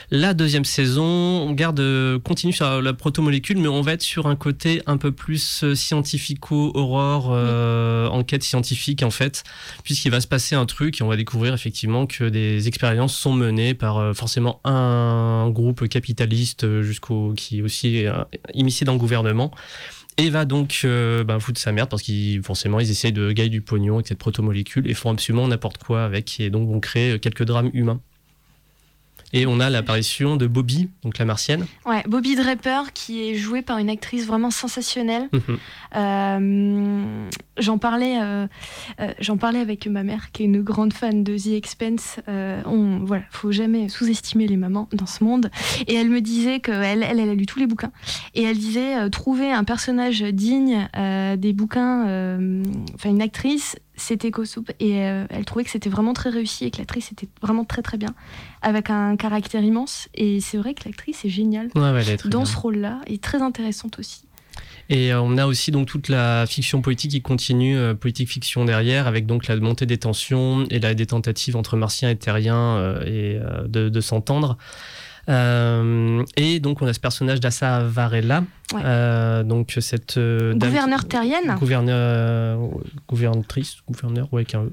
La 0.09 0.33
deuxième 0.33 0.65
saison, 0.65 1.03
on 1.03 1.51
garde, 1.51 1.79
euh, 1.79 2.19
continue 2.19 2.53
sur 2.53 2.81
la 2.81 2.93
protomolécule, 2.93 3.57
mais 3.57 3.67
on 3.67 3.81
va 3.81 3.93
être 3.93 4.01
sur 4.01 4.27
un 4.27 4.35
côté 4.35 4.81
un 4.85 4.97
peu 4.97 5.11
plus 5.11 5.63
euh, 5.63 5.75
scientifico-aurore, 5.75 7.31
euh, 7.31 8.07
enquête 8.07 8.43
scientifique 8.43 9.03
en 9.03 9.11
fait, 9.11 9.43
puisqu'il 9.83 10.11
va 10.11 10.21
se 10.21 10.27
passer 10.27 10.55
un 10.55 10.65
truc 10.65 11.01
et 11.01 11.03
on 11.03 11.07
va 11.07 11.17
découvrir 11.17 11.53
effectivement 11.53 12.05
que 12.05 12.25
des 12.29 12.67
expériences 12.67 13.15
sont 13.15 13.33
menées 13.33 13.73
par 13.73 13.97
euh, 13.97 14.13
forcément 14.13 14.59
un 14.63 15.49
groupe 15.49 15.87
capitaliste 15.87 16.63
euh, 16.63 16.81
jusqu'au 16.81 17.33
qui 17.35 17.59
est 17.59 17.61
aussi 17.61 18.05
euh, 18.05 18.23
immiscé 18.53 18.85
dans 18.85 18.93
le 18.93 18.99
gouvernement. 18.99 19.51
Et 20.17 20.29
va 20.29 20.45
donc 20.45 20.81
euh, 20.83 21.23
ben, 21.23 21.39
foutre 21.39 21.59
sa 21.59 21.71
merde 21.71 21.89
parce 21.89 22.01
qu'ils 22.01 22.43
forcément 22.43 22.79
ils 22.79 22.91
essayent 22.91 23.13
de 23.13 23.31
gagner 23.31 23.49
du 23.49 23.61
pognon 23.61 23.95
avec 23.95 24.07
cette 24.07 24.17
protomolécule 24.17 24.89
et 24.89 24.93
font 24.93 25.11
absolument 25.11 25.47
n'importe 25.47 25.83
quoi 25.83 26.03
avec 26.03 26.39
et 26.39 26.49
donc 26.49 26.67
vont 26.67 26.79
créer 26.79 27.17
quelques 27.19 27.43
drames 27.43 27.71
humains. 27.73 28.01
Et 29.33 29.45
on 29.45 29.59
a 29.59 29.69
l'apparition 29.69 30.35
de 30.35 30.47
Bobby, 30.47 30.89
donc 31.03 31.17
la 31.17 31.25
martienne. 31.25 31.65
Ouais, 31.85 32.03
Bobby 32.07 32.35
Draper, 32.35 32.91
qui 32.93 33.29
est 33.29 33.35
jouée 33.35 33.61
par 33.61 33.77
une 33.77 33.89
actrice 33.89 34.25
vraiment 34.25 34.51
sensationnelle. 34.51 35.29
Mhm. 35.31 35.57
Euh, 35.95 37.29
j'en 37.57 37.77
parlais, 37.77 38.21
euh, 38.21 38.47
euh, 38.99 39.13
j'en 39.19 39.37
parlais 39.37 39.59
avec 39.59 39.87
ma 39.87 40.03
mère, 40.03 40.31
qui 40.31 40.43
est 40.43 40.45
une 40.45 40.61
grande 40.61 40.93
fan 40.93 41.23
de 41.23 41.37
The 41.37 41.53
Expense. 41.53 42.19
On, 42.27 42.99
voilà, 43.03 43.23
faut 43.29 43.51
jamais 43.51 43.89
sous-estimer 43.89 44.47
les 44.47 44.57
mamans 44.57 44.89
dans 44.93 45.05
ce 45.05 45.23
monde. 45.23 45.49
Et 45.87 45.95
elle 45.95 46.09
me 46.09 46.21
disait 46.21 46.59
qu'elle, 46.59 47.03
elle, 47.03 47.19
elle 47.19 47.29
a 47.29 47.35
lu 47.35 47.45
tous 47.45 47.59
les 47.59 47.67
bouquins. 47.67 47.91
Et 48.35 48.43
elle 48.43 48.57
disait 48.57 49.09
trouver 49.09 49.51
un 49.51 49.63
personnage 49.63 50.21
digne 50.21 50.87
des 51.37 51.53
bouquins, 51.53 52.03
enfin 52.95 53.09
une 53.09 53.21
actrice, 53.21 53.77
c'était 54.01 54.31
Kosoup. 54.31 54.65
Et 54.79 55.01
euh, 55.05 55.25
elle 55.29 55.45
trouvait 55.45 55.63
que 55.63 55.69
c'était 55.69 55.89
vraiment 55.89 56.13
très 56.13 56.29
réussi 56.29 56.65
et 56.65 56.71
que 56.71 56.77
l'actrice 56.79 57.11
était 57.11 57.27
vraiment 57.41 57.65
très 57.65 57.81
très 57.81 57.97
bien, 57.97 58.13
avec 58.61 58.89
un 58.89 59.15
caractère 59.15 59.63
immense. 59.63 60.09
Et 60.13 60.39
c'est 60.41 60.57
vrai 60.57 60.73
que 60.73 60.81
l'actrice 60.85 61.23
est 61.25 61.29
géniale 61.29 61.69
Ouais, 61.75 61.81
ouais, 61.81 62.01
elle 62.01 62.09
est 62.09 62.17
très 62.17 62.29
dans 62.29 62.39
bien. 62.39 62.45
ce 62.45 62.57
rôle-là 62.57 63.01
et 63.07 63.17
très 63.17 63.41
intéressante 63.41 63.99
aussi. 63.99 64.23
Et 64.89 65.13
euh, 65.13 65.21
on 65.21 65.37
a 65.37 65.45
aussi 65.45 65.71
donc 65.71 65.87
toute 65.87 66.09
la 66.09 66.45
fiction 66.45 66.81
politique 66.81 67.11
qui 67.11 67.21
continue, 67.21 67.77
euh, 67.77 67.93
politique 67.93 68.29
fiction 68.29 68.65
derrière, 68.65 69.07
avec 69.07 69.25
donc 69.25 69.47
la 69.47 69.55
montée 69.55 69.85
des 69.85 69.97
tensions 69.97 70.65
et 70.69 70.79
la, 70.79 70.93
des 70.93 71.05
tentatives 71.05 71.55
entre 71.55 71.77
martiens 71.77 72.09
et 72.09 72.17
terriens 72.17 72.75
euh, 72.77 73.01
et 73.05 73.37
euh, 73.39 73.67
de, 73.67 73.87
de 73.87 74.01
s'entendre. 74.01 74.57
Euh, 75.29 76.23
et 76.37 76.59
donc 76.59 76.81
on 76.81 76.87
a 76.87 76.93
ce 76.93 76.99
personnage 76.99 77.39
d'Assa 77.39 77.81
Varela, 77.83 78.43
Ouais. 78.73 78.81
euh, 78.85 79.43
donc 79.43 79.75
cette 79.81 80.15
euh, 80.17 80.53
Gouverneur 80.53 81.05
terrienne 81.05 81.55
gouverneur, 81.59 82.57
gouvernetrice, 83.09 83.77
gouverneur, 83.85 84.33
ouais, 84.33 84.41
avec 84.41 84.55
un 84.55 84.63
E. 84.63 84.71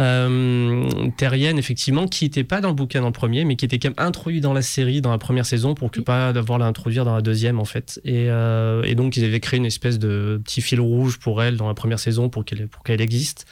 Euh, 0.00 0.88
terrienne, 1.16 1.56
effectivement, 1.58 2.06
qui 2.08 2.24
n'était 2.24 2.42
pas 2.42 2.60
dans 2.60 2.68
le 2.68 2.74
bouquin 2.74 3.00
dans 3.00 3.06
le 3.06 3.12
premier, 3.12 3.44
mais 3.44 3.54
qui 3.56 3.64
était 3.64 3.78
quand 3.78 3.90
même 3.96 4.06
introduit 4.06 4.40
dans 4.40 4.52
la 4.52 4.62
série 4.62 5.00
dans 5.00 5.12
la 5.12 5.18
première 5.18 5.46
saison 5.46 5.74
pour 5.74 5.90
que 5.92 6.00
Oui. 6.00 6.04
pas 6.04 6.32
d'avoir 6.32 6.58
l'introduire 6.58 7.04
dans 7.04 7.14
la 7.14 7.22
deuxième, 7.22 7.60
en 7.60 7.64
fait. 7.64 8.00
Et, 8.04 8.24
et 8.26 8.94
donc, 8.96 9.16
ils 9.16 9.24
avaient 9.24 9.40
créé 9.40 9.58
une 9.58 9.66
espèce 9.66 9.98
de 10.00 10.40
petit 10.44 10.60
fil 10.60 10.80
rouge 10.80 11.18
pour 11.20 11.42
elle 11.42 11.56
dans 11.56 11.68
la 11.68 11.74
première 11.74 11.98
saison 12.00 12.28
pour 12.28 12.44
qu'elle 12.44 12.66
pour 12.68 12.82
qu'elle 12.82 13.00
existe 13.00 13.46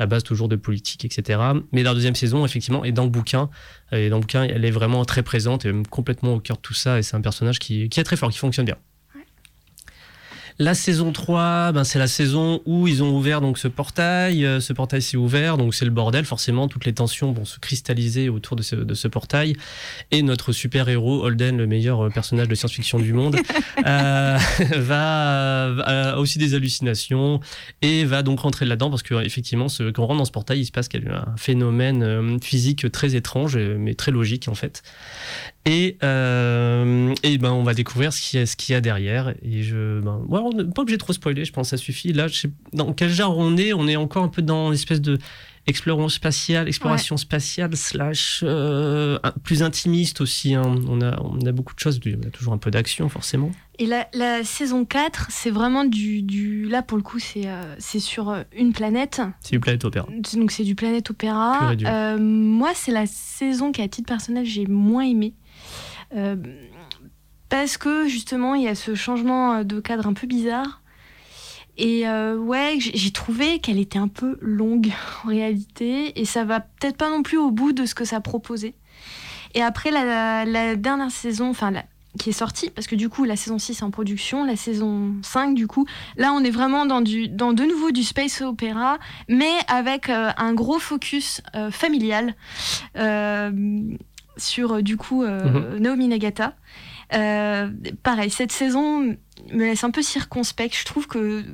à 0.00 0.06
base 0.06 0.24
toujours 0.24 0.48
de 0.48 0.56
politique, 0.56 1.04
etc. 1.04 1.38
Mais 1.72 1.82
dans 1.82 1.90
la 1.90 1.94
deuxième 1.94 2.16
saison, 2.16 2.44
effectivement, 2.44 2.84
et 2.84 2.90
dans 2.90 3.04
le 3.04 3.10
bouquin, 3.10 3.50
et 3.92 4.08
dans 4.08 4.16
le 4.16 4.22
bouquin, 4.22 4.42
elle 4.42 4.64
est 4.64 4.70
vraiment 4.70 5.04
très 5.04 5.22
présente 5.22 5.66
et 5.66 5.72
complètement 5.90 6.34
au 6.34 6.40
cœur 6.40 6.56
de 6.56 6.62
tout 6.62 6.74
ça. 6.74 6.98
Et 6.98 7.02
c'est 7.02 7.16
un 7.16 7.20
personnage 7.20 7.58
qui 7.58 7.84
est 7.84 8.04
très 8.04 8.16
fort, 8.16 8.30
qui 8.30 8.38
fonctionne 8.38 8.66
bien. 8.66 8.76
La 10.60 10.74
saison 10.74 11.10
3, 11.10 11.72
ben, 11.72 11.84
c'est 11.84 11.98
la 11.98 12.06
saison 12.06 12.60
où 12.66 12.86
ils 12.86 13.02
ont 13.02 13.16
ouvert 13.16 13.40
donc 13.40 13.56
ce 13.56 13.66
portail. 13.66 14.44
Euh, 14.44 14.60
ce 14.60 14.74
portail 14.74 15.00
s'est 15.00 15.16
ouvert, 15.16 15.56
donc 15.56 15.74
c'est 15.74 15.86
le 15.86 15.90
bordel. 15.90 16.26
Forcément, 16.26 16.68
toutes 16.68 16.84
les 16.84 16.92
tensions 16.92 17.32
vont 17.32 17.46
se 17.46 17.58
cristalliser 17.58 18.28
autour 18.28 18.56
de 18.56 18.62
ce, 18.62 18.76
de 18.76 18.92
ce 18.92 19.08
portail. 19.08 19.56
Et 20.10 20.20
notre 20.20 20.52
super-héros, 20.52 21.24
Holden, 21.24 21.56
le 21.56 21.66
meilleur 21.66 22.04
euh, 22.04 22.10
personnage 22.10 22.46
de 22.46 22.54
science-fiction 22.54 22.98
du 22.98 23.14
monde, 23.14 23.36
euh, 23.86 24.38
va, 24.76 25.72
a 25.82 26.16
aussi 26.18 26.38
des 26.38 26.52
hallucinations 26.54 27.40
et 27.80 28.04
va 28.04 28.22
donc 28.22 28.40
rentrer 28.40 28.66
là-dedans 28.66 28.90
parce 28.90 29.02
que 29.02 29.14
effectivement, 29.24 29.70
ce, 29.70 29.90
quand 29.90 30.02
on 30.02 30.08
rentre 30.08 30.18
dans 30.18 30.24
ce 30.26 30.30
portail, 30.30 30.60
il 30.60 30.66
se 30.66 30.72
passe 30.72 30.88
qu'il 30.88 31.04
y 31.04 31.08
a 31.08 31.24
un 31.26 31.36
phénomène 31.38 32.02
euh, 32.02 32.38
physique 32.42 32.92
très 32.92 33.14
étrange, 33.14 33.56
euh, 33.56 33.76
mais 33.78 33.94
très 33.94 34.12
logique 34.12 34.48
en 34.48 34.54
fait. 34.54 34.82
Et, 35.66 35.98
euh, 36.02 37.14
et 37.22 37.36
ben, 37.38 37.52
on 37.52 37.62
va 37.62 37.74
découvrir 37.74 38.12
ce 38.12 38.20
qu'il 38.22 38.40
y 38.40 38.42
a, 38.42 38.46
ce 38.46 38.56
qu'il 38.56 38.72
y 38.72 38.76
a 38.76 38.80
derrière. 38.80 39.34
Et 39.42 39.62
je, 39.62 40.00
ben, 40.00 40.22
ouais, 40.28 40.40
on 40.42 40.50
n'est 40.52 40.64
pas 40.64 40.82
obligé 40.82 40.96
de 40.96 41.02
trop 41.02 41.12
spoiler, 41.12 41.44
je 41.44 41.52
pense 41.52 41.66
que 41.70 41.76
ça 41.76 41.82
suffit. 41.82 42.12
Là, 42.12 42.28
je 42.28 42.34
sais 42.40 42.50
dans 42.72 42.92
quel 42.92 43.10
genre 43.10 43.36
on 43.36 43.56
est. 43.56 43.72
On 43.74 43.86
est 43.86 43.96
encore 43.96 44.24
un 44.24 44.28
peu 44.28 44.42
dans 44.42 44.70
l'espèce 44.70 45.00
de 45.02 45.18
exploration 45.66 46.08
spatiale, 46.08 46.66
exploration 46.66 47.16
spatiale 47.18 47.76
slash 47.76 48.40
euh, 48.42 49.18
plus 49.44 49.62
intimiste 49.62 50.20
aussi. 50.22 50.54
hein. 50.54 50.62
On, 50.88 51.00
a, 51.02 51.20
on 51.20 51.38
a 51.46 51.52
beaucoup 51.52 51.74
de 51.74 51.78
choses. 51.80 52.00
Il 52.04 52.12
y 52.12 52.26
a 52.26 52.30
toujours 52.30 52.54
un 52.54 52.58
peu 52.58 52.70
d'action, 52.70 53.08
forcément. 53.10 53.52
Et 53.78 53.86
la, 53.86 54.08
la 54.14 54.42
saison 54.42 54.84
4, 54.86 55.28
c'est 55.30 55.50
vraiment 55.50 55.84
du, 55.84 56.22
du... 56.22 56.66
Là, 56.68 56.82
pour 56.82 56.96
le 56.96 57.02
coup, 57.02 57.18
c'est 57.18 57.46
euh, 57.46 57.74
c'est 57.78 58.00
sur 58.00 58.34
une 58.56 58.72
planète. 58.72 59.20
C'est 59.42 59.52
du 59.52 59.60
Planète 59.60 59.84
Opéra. 59.84 60.08
Donc, 60.34 60.50
c'est 60.50 60.64
du 60.64 60.74
Planète 60.74 61.10
Opéra. 61.10 61.72
Euh, 61.84 62.18
moi, 62.18 62.70
c'est 62.74 62.92
la 62.92 63.06
saison 63.06 63.70
qui, 63.72 63.82
à 63.82 63.88
titre 63.88 64.08
personnel, 64.08 64.44
j'ai 64.46 64.66
moins 64.66 65.04
aimé. 65.04 65.34
Euh, 66.14 66.36
parce 67.48 67.76
que, 67.76 68.06
justement, 68.06 68.54
il 68.54 68.62
y 68.62 68.68
a 68.68 68.74
ce 68.74 68.94
changement 68.94 69.64
de 69.64 69.80
cadre 69.80 70.06
un 70.06 70.12
peu 70.12 70.26
bizarre. 70.26 70.80
Et 71.76 72.06
euh, 72.06 72.36
ouais, 72.36 72.76
j'ai 72.78 73.10
trouvé 73.10 73.58
qu'elle 73.58 73.78
était 73.78 73.98
un 73.98 74.08
peu 74.08 74.38
longue 74.40 74.92
en 75.24 75.28
réalité. 75.28 76.20
Et 76.20 76.24
ça 76.24 76.44
va 76.44 76.60
peut-être 76.60 76.96
pas 76.96 77.10
non 77.10 77.22
plus 77.22 77.38
au 77.38 77.50
bout 77.50 77.72
de 77.72 77.86
ce 77.86 77.94
que 77.94 78.04
ça 78.04 78.20
proposait. 78.20 78.74
Et 79.54 79.62
après, 79.62 79.90
la, 79.90 80.76
dernière 80.76 81.10
saison, 81.10 81.50
enfin, 81.50 81.72
qui 82.18 82.30
est 82.30 82.34
sortie, 82.34 82.70
parce 82.70 82.86
que 82.86 82.94
du 82.94 83.08
coup, 83.08 83.24
la 83.24 83.34
saison 83.36 83.58
6 83.58 83.80
est 83.80 83.82
en 83.82 83.90
production, 83.90 84.44
la 84.44 84.56
saison 84.56 85.14
5, 85.22 85.54
du 85.54 85.66
coup, 85.66 85.86
là, 86.16 86.32
on 86.32 86.44
est 86.44 86.50
vraiment 86.50 86.86
dans, 86.86 87.00
de 87.00 87.64
nouveau 87.64 87.90
du 87.90 88.02
space 88.02 88.42
opéra, 88.42 88.98
mais 89.28 89.52
avec 89.66 90.08
euh, 90.08 90.30
un 90.36 90.54
gros 90.54 90.78
focus 90.78 91.40
euh, 91.54 91.70
familial 91.70 92.34
euh, 92.96 93.50
sur, 94.36 94.72
euh, 94.72 94.82
du 94.82 94.96
coup, 94.96 95.22
euh, 95.22 95.78
Naomi 95.78 96.08
Nagata. 96.08 96.54
Euh, 97.12 97.70
pareil, 98.02 98.30
cette 98.30 98.52
saison 98.52 99.00
me 99.52 99.64
laisse 99.64 99.84
un 99.84 99.90
peu 99.90 100.02
circonspect. 100.02 100.76
Je 100.76 100.84
trouve 100.84 101.06
que 101.06 101.44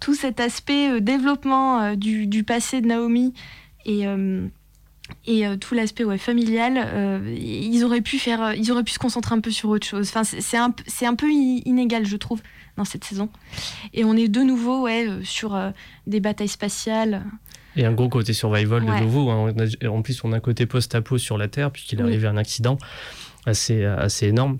tout 0.00 0.14
cet 0.14 0.40
aspect 0.40 0.90
euh, 0.90 1.00
développement 1.00 1.94
du, 1.94 2.26
du 2.26 2.44
passé 2.44 2.80
de 2.80 2.86
Naomi 2.86 3.34
et 3.84 4.04
et 5.26 5.44
tout 5.58 5.72
l'aspect 5.72 6.04
ouais, 6.04 6.18
familial, 6.18 6.86
ils 7.34 7.82
auraient 7.82 8.02
pu 8.02 8.18
faire, 8.18 8.52
ils 8.52 8.70
auraient 8.70 8.84
pu 8.84 8.92
se 8.92 8.98
concentrer 8.98 9.34
un 9.34 9.40
peu 9.40 9.50
sur 9.50 9.70
autre 9.70 9.86
chose. 9.86 10.10
Enfin, 10.14 10.22
c'est 10.22 10.58
un, 10.58 10.74
un 11.02 11.14
peu 11.14 11.30
inégal, 11.30 12.04
je 12.04 12.16
trouve, 12.18 12.42
dans 12.76 12.84
cette 12.84 13.04
saison. 13.04 13.30
Et 13.94 14.04
on 14.04 14.14
est 14.14 14.28
de 14.28 14.42
nouveau 14.42 14.82
ouais, 14.82 15.08
sur 15.24 15.58
des 16.06 16.20
batailles 16.20 16.48
spatiales. 16.48 17.24
Et 17.78 17.86
un 17.86 17.92
gros 17.92 18.08
côté 18.08 18.32
survival 18.34 18.82
Ouais. 18.84 18.98
de 18.98 19.04
nouveau. 19.04 19.30
hein. 19.30 19.54
En 19.88 20.02
plus, 20.02 20.22
on 20.24 20.32
a 20.32 20.36
un 20.36 20.40
côté 20.40 20.66
post-apo 20.66 21.16
sur 21.16 21.38
la 21.38 21.48
Terre, 21.48 21.70
puisqu'il 21.70 22.00
est 22.00 22.02
Oui. 22.02 22.08
arrivé 22.10 22.26
un 22.26 22.36
accident 22.36 22.76
assez, 23.46 23.84
assez 23.84 24.26
énorme. 24.26 24.58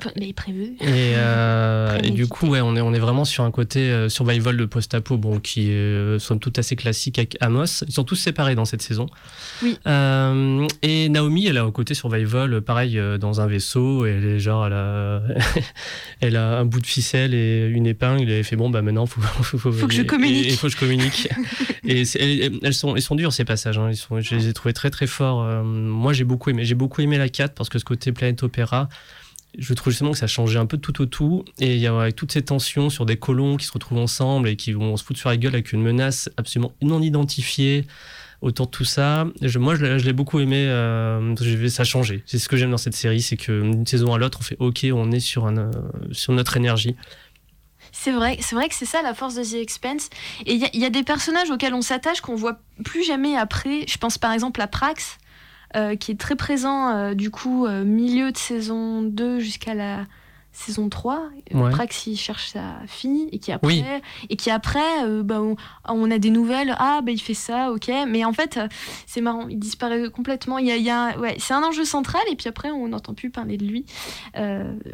Pré- 0.00 0.12
mais 0.18 0.32
prévu. 0.32 0.74
Et, 0.80 1.14
euh, 1.16 1.98
et 2.02 2.10
du 2.10 2.26
coup, 2.26 2.46
ouais, 2.48 2.60
on 2.60 2.74
est, 2.76 2.80
on 2.80 2.92
est 2.94 2.98
vraiment 2.98 3.24
sur 3.24 3.44
un 3.44 3.50
côté 3.50 3.80
euh, 3.90 4.08
survival 4.08 4.56
de 4.56 4.64
post-apo, 4.64 5.16
bon, 5.16 5.38
qui 5.40 5.70
euh, 5.72 6.18
somme 6.18 6.40
toute 6.40 6.58
assez 6.58 6.76
classique 6.76 7.18
avec 7.18 7.36
Amos. 7.40 7.84
Ils 7.86 7.92
sont 7.92 8.04
tous 8.04 8.16
séparés 8.16 8.54
dans 8.54 8.64
cette 8.64 8.82
saison. 8.82 9.06
Oui. 9.62 9.76
Euh, 9.86 10.66
et 10.82 11.08
Naomi, 11.08 11.46
elle 11.46 11.58
a 11.58 11.62
un 11.64 11.70
côté 11.70 11.94
survival, 11.94 12.54
euh, 12.54 12.60
pareil, 12.60 13.00
dans 13.20 13.40
un 13.40 13.46
vaisseau. 13.46 14.06
Et 14.06 14.10
elle 14.10 14.24
est 14.24 14.38
genre, 14.40 14.66
elle 14.66 14.72
a, 14.72 15.22
elle 16.20 16.36
a 16.36 16.58
un 16.58 16.64
bout 16.64 16.80
de 16.80 16.86
ficelle 16.86 17.34
et 17.34 17.66
une 17.68 17.86
épingle. 17.86 18.30
Et 18.30 18.38
elle 18.38 18.44
fait 18.44 18.56
bon, 18.56 18.70
bah 18.70 18.82
maintenant, 18.82 19.06
faut, 19.06 19.20
faut, 19.42 19.58
faut, 19.58 19.72
Faut 19.72 19.86
que 19.86 19.94
je 19.94 20.02
communique. 20.02 20.46
Il 20.48 20.56
faut 20.56 20.66
que 20.68 20.72
je 20.72 20.78
communique. 20.78 21.28
et 21.86 22.04
c'est- 22.04 22.18
elles, 22.20 22.58
elles 22.62 22.74
sont, 22.74 22.96
ils 22.96 23.02
sont 23.02 23.14
durs 23.14 23.32
ces 23.32 23.44
passages. 23.44 23.78
hein. 23.78 23.88
Ils 23.90 23.96
sont, 23.96 24.20
je 24.20 24.34
les 24.34 24.48
ai 24.48 24.52
trouvés 24.52 24.72
très 24.74 24.90
très 24.90 25.06
forts. 25.06 25.44
Moi, 25.64 26.12
j'ai 26.12 26.24
beaucoup 26.24 26.50
aimé. 26.50 26.64
J'ai 26.64 26.74
beaucoup 26.74 27.00
aimé 27.00 27.18
la 27.18 27.28
4 27.28 27.54
parce 27.54 27.68
que 27.68 27.78
ce 27.78 27.84
côté 27.84 28.12
planète 28.12 28.42
opéra 28.42 28.88
je 29.56 29.72
trouve 29.74 29.92
justement 29.92 30.10
que 30.12 30.18
ça 30.18 30.26
changeait 30.26 30.58
un 30.58 30.66
peu 30.66 30.76
tout 30.78 31.00
au 31.00 31.06
tout. 31.06 31.44
Et 31.58 31.74
il 31.74 31.80
y 31.80 31.86
a 31.86 31.98
avec 32.00 32.16
toutes 32.16 32.32
ces 32.32 32.42
tensions 32.42 32.90
sur 32.90 33.06
des 33.06 33.16
colons 33.16 33.56
qui 33.56 33.66
se 33.66 33.72
retrouvent 33.72 33.98
ensemble 33.98 34.48
et 34.48 34.56
qui 34.56 34.72
vont 34.72 34.96
se 34.96 35.04
foutre 35.04 35.18
sur 35.20 35.28
la 35.30 35.36
gueule 35.36 35.54
avec 35.54 35.72
une 35.72 35.82
menace 35.82 36.28
absolument 36.36 36.72
non 36.82 37.00
identifiée 37.02 37.86
autour 38.40 38.66
de 38.66 38.70
tout 38.70 38.84
ça. 38.84 39.26
Moi, 39.56 39.74
je, 39.74 39.84
l'ai- 39.84 40.12
beaucoup 40.12 40.38
aimé. 40.38 40.64
euh, 40.68 41.34
que 41.34 41.68
ça 41.68 41.84
changer. 41.84 42.22
C'est 42.26 42.38
ce 42.38 42.48
que 42.48 42.56
j'aime 42.56 42.70
dans 42.70 42.76
cette 42.78 42.94
série, 42.94 43.20
c'est 43.20 43.36
qu'une 43.36 43.84
saison 43.86 44.14
à 44.14 44.18
l'autre, 44.18 44.38
on 44.40 44.44
fait 44.44 44.56
OK, 44.60 44.86
on 44.92 45.10
est 45.10 45.20
sur, 45.20 45.46
euh, 45.46 45.70
notre 46.28 46.56
énergie. 46.56 46.94
C'est 47.90 48.12
vrai, 48.12 48.36
c'est 48.40 48.54
vrai 48.54 48.68
que 48.68 48.74
c'est 48.74 48.84
ça 48.84 49.02
la 49.02 49.14
force 49.14 49.34
de 49.34 49.42
The 49.42 49.54
Expanse. 49.54 50.08
Et 50.46 50.54
il 50.54 50.60
y, 50.60 50.64
a- 50.64 50.76
y 50.76 50.84
a 50.84 50.90
des 50.90 51.02
personnages 51.02 51.50
auxquels 51.50 51.74
on 51.74 51.82
s'attache 51.82 52.20
qu'on 52.20 52.36
voit 52.36 52.60
plus 52.84 53.04
jamais 53.04 53.36
après. 53.36 53.86
Je 53.88 53.98
pense 53.98 54.18
par 54.18 54.32
exemple 54.32 54.60
à 54.60 54.68
Prax, 54.68 55.18
euh, 55.76 55.96
qui 55.96 56.12
est 56.12 56.18
très 56.20 56.36
présent 56.36 56.88
euh, 56.90 57.14
du 57.14 57.30
coup 57.30 57.66
euh, 57.66 57.84
milieu 57.84 58.32
de 58.32 58.36
saison 58.36 59.02
2 59.02 59.38
jusqu'à 59.38 59.74
la 59.74 60.06
saison 60.52 60.88
3. 60.88 61.16
Euh, 61.54 61.58
Ouais. 61.58 61.70
Prax 61.70 62.06
il 62.06 62.16
cherche 62.16 62.48
sa 62.52 62.76
fille 62.86 63.28
et 63.32 63.38
qui 63.38 63.52
après, 63.52 63.66
Oui. 63.68 63.84
et 64.30 64.36
qui 64.36 64.50
après 64.50 64.80
bah, 65.22 65.40
on, 65.40 65.56
on 65.86 66.10
a 66.10 66.18
des 66.18 66.30
nouvelles. 66.30 66.74
Ah 66.78 67.00
bah 67.02 67.12
il 67.12 67.20
fait 67.20 67.34
ça, 67.34 67.70
ok. 67.70 67.90
Mais 68.08 68.24
en 68.24 68.32
fait 68.32 68.58
c'est 69.06 69.20
marrant, 69.20 69.46
il 69.48 69.58
disparaît 69.58 70.10
complètement. 70.10 70.58
Il 70.58 70.66
y 70.66 70.72
a, 70.72 70.76
il 70.76 70.82
y 70.84 70.90
a- 70.90 71.18
ouais, 71.18 71.36
c'est 71.38 71.54
un 71.54 71.62
enjeu 71.62 71.84
central 71.84 72.22
et 72.30 72.36
puis 72.36 72.48
après 72.48 72.70
on 72.70 72.88
n'entend 72.88 73.14
plus 73.14 73.30
parler 73.30 73.56
de 73.56 73.64
lui. 73.66 73.84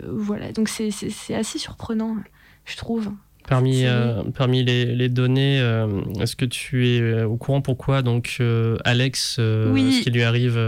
Voilà, 0.06 0.52
donc 0.52 0.68
c'est 0.68 0.88
assez 1.34 1.58
surprenant, 1.58 2.16
je 2.64 2.76
trouve. 2.76 3.10
Parmi, 3.46 3.84
euh, 3.84 4.22
parmi 4.36 4.64
les, 4.64 4.86
les 4.86 5.08
données, 5.10 5.60
euh, 5.60 5.86
est-ce 6.18 6.34
que 6.34 6.46
tu 6.46 6.88
es 6.88 7.00
euh, 7.00 7.26
au 7.26 7.36
courant 7.36 7.60
pourquoi 7.60 8.00
donc 8.00 8.38
euh, 8.40 8.78
Alex, 8.86 9.38
Oui. 9.70 9.92
ce 9.98 10.00
qui 10.02 10.10
lui 10.10 10.22
arrive 10.22 10.58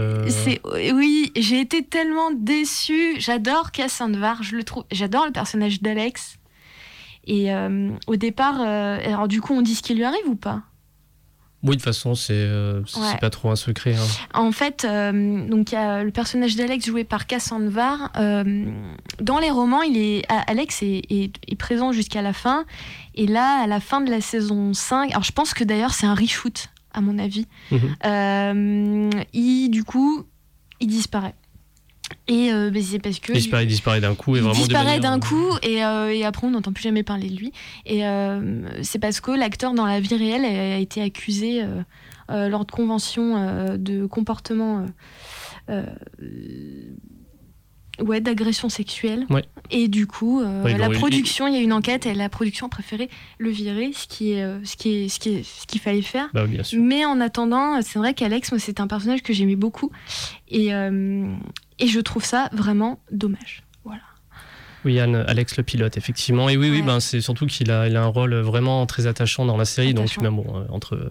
oui, 0.93 1.31
j'ai 1.35 1.59
été 1.59 1.83
tellement 1.83 2.31
déçue. 2.31 3.15
J'adore 3.19 3.71
Cassandvar, 3.71 4.43
je 4.43 4.55
le 4.55 4.63
trouve. 4.63 4.83
J'adore 4.91 5.25
le 5.25 5.31
personnage 5.31 5.81
d'Alex. 5.81 6.37
Et 7.25 7.49
au 8.07 8.15
départ, 8.15 8.61
alors 8.61 9.27
du 9.27 9.41
coup, 9.41 9.53
on 9.53 9.61
dit 9.61 9.75
ce 9.75 9.81
qui 9.81 9.93
lui 9.95 10.03
arrive 10.05 10.27
ou 10.27 10.35
pas? 10.35 10.63
Oui, 11.63 11.69
de 11.71 11.73
toute 11.75 11.83
façon, 11.83 12.13
c'est 12.13 12.33
euh, 12.35 12.81
Ouais. 12.95 13.17
pas 13.19 13.29
trop 13.31 13.49
un 13.49 13.55
secret. 13.55 13.95
hein. 13.95 14.05
En 14.39 14.51
fait, 14.51 14.85
euh, 14.85 15.47
donc 15.47 15.71
il 15.71 15.75
y 15.75 15.77
a 15.77 16.03
le 16.03 16.11
personnage 16.11 16.55
d'Alex 16.55 16.85
joué 16.85 17.03
par 17.03 17.25
Cassandvar. 17.25 18.11
euh, 18.17 18.65
dans 19.19 19.39
les 19.39 19.49
romans, 19.49 19.81
il 19.81 19.97
est 19.97 20.23
Alex 20.47 20.83
est, 20.83 21.01
est- 21.09 21.33
est 21.47 21.55
présent 21.55 21.91
jusqu'à 21.91 22.21
la 22.21 22.33
fin. 22.33 22.65
Et 23.15 23.25
là, 23.25 23.61
à 23.63 23.67
la 23.67 23.79
fin 23.79 24.01
de 24.01 24.11
la 24.11 24.21
saison 24.21 24.73
5, 24.73 25.09
alors 25.11 25.23
je 25.23 25.31
pense 25.31 25.53
que 25.55 25.63
d'ailleurs 25.63 25.93
c'est 25.95 26.05
un 26.05 26.13
reshoot 26.13 26.69
à 26.93 27.01
mon 27.01 27.17
avis. 27.17 27.47
Mhm. 27.71 27.95
euh, 28.05 29.09
il 29.33 29.69
du 29.69 29.83
coup, 29.83 30.25
il 30.79 30.87
disparaît. 30.87 31.33
Et 32.27 32.51
euh, 32.51 32.69
ben, 32.69 32.81
c'est 32.83 32.99
parce 32.99 33.19
que 33.19 33.31
Il 33.31 33.35
disparaît, 33.35 33.65
disparaît 33.65 34.01
d'un 34.01 34.15
coup 34.15 34.35
et 34.35 34.39
il 34.39 34.43
vraiment 34.43 34.59
disparaît 34.59 34.99
d'un 34.99 35.19
coup 35.19 35.57
et, 35.63 35.83
euh, 35.83 36.13
et 36.13 36.25
après 36.25 36.47
on 36.47 36.51
n'entend 36.51 36.73
plus 36.73 36.83
jamais 36.83 37.03
parler 37.03 37.29
de 37.29 37.35
lui. 37.35 37.51
Et 37.85 38.05
euh, 38.05 38.61
c'est 38.83 38.99
parce 38.99 39.21
que 39.21 39.31
l'acteur 39.31 39.73
dans 39.73 39.85
la 39.85 39.99
vie 39.99 40.15
réelle 40.15 40.45
a, 40.45 40.77
été 40.77 41.01
accusé 41.01 41.63
euh, 42.29 42.49
lors 42.49 42.65
de 42.65 42.71
conventions 42.71 43.77
de 43.77 44.05
comportement 44.05 44.85
ouais, 47.99 48.21
d'agression 48.21 48.69
sexuelle. 48.69 49.25
Ouais. 49.29 49.43
Et 49.71 49.87
du 49.87 50.07
coup, 50.07 50.41
euh, 50.41 50.63
Ouais, 50.63 50.77
la 50.77 50.89
production, 50.89 51.47
il 51.47 51.53
y 51.53 51.57
a 51.57 51.61
une 51.61 51.73
enquête 51.73 52.05
et 52.05 52.13
la 52.13 52.29
production 52.29 52.67
a 52.67 52.69
préféré 52.69 53.09
le 53.37 53.49
virer, 53.49 53.91
ce 53.93 54.07
qui 54.07 54.33
est, 54.33 54.43
euh, 54.43 54.59
ce 54.63 54.75
qui 54.75 54.89
est, 54.95 55.09
ce 55.09 55.19
qui 55.19 55.29
est, 55.29 55.43
ce 55.43 55.65
qu'il 55.67 55.81
fallait 55.81 56.01
faire. 56.01 56.29
Bah, 56.33 56.45
bien 56.45 56.63
sûr. 56.63 56.81
Mais 56.81 57.05
en 57.05 57.19
attendant, 57.19 57.81
c'est 57.81 57.99
vrai 57.99 58.13
qu'Alex, 58.13 58.51
moi, 58.51 58.59
c'est 58.59 58.79
un 58.79 58.87
personnage 58.87 59.21
que 59.21 59.33
j'aimais 59.33 59.55
beaucoup. 59.55 59.91
Et, 60.49 60.73
euh, 60.73 61.27
et 61.79 61.87
je 61.87 61.99
trouve 61.99 62.23
ça 62.23 62.49
vraiment 62.53 62.99
dommage. 63.11 63.63
Voilà. 63.83 64.01
Oui, 64.85 64.93
Yann, 64.93 65.15
Alex 65.27 65.57
le 65.57 65.63
pilote, 65.63 65.97
effectivement. 65.97 66.49
Et 66.49 66.57
oui, 66.57 66.69
oui, 66.69 66.81
ben, 66.81 66.99
c'est 66.99 67.21
surtout 67.21 67.45
qu'il 67.45 67.71
a, 67.71 67.87
il 67.87 67.95
a 67.95 68.03
un 68.03 68.07
rôle 68.07 68.35
vraiment 68.35 68.85
très 68.85 69.07
attachant 69.07 69.45
dans 69.45 69.57
la 69.57 69.65
série. 69.65 69.89
Attachant. 69.89 70.21
Donc, 70.21 70.45
bon, 70.45 70.65
entre, 70.69 71.09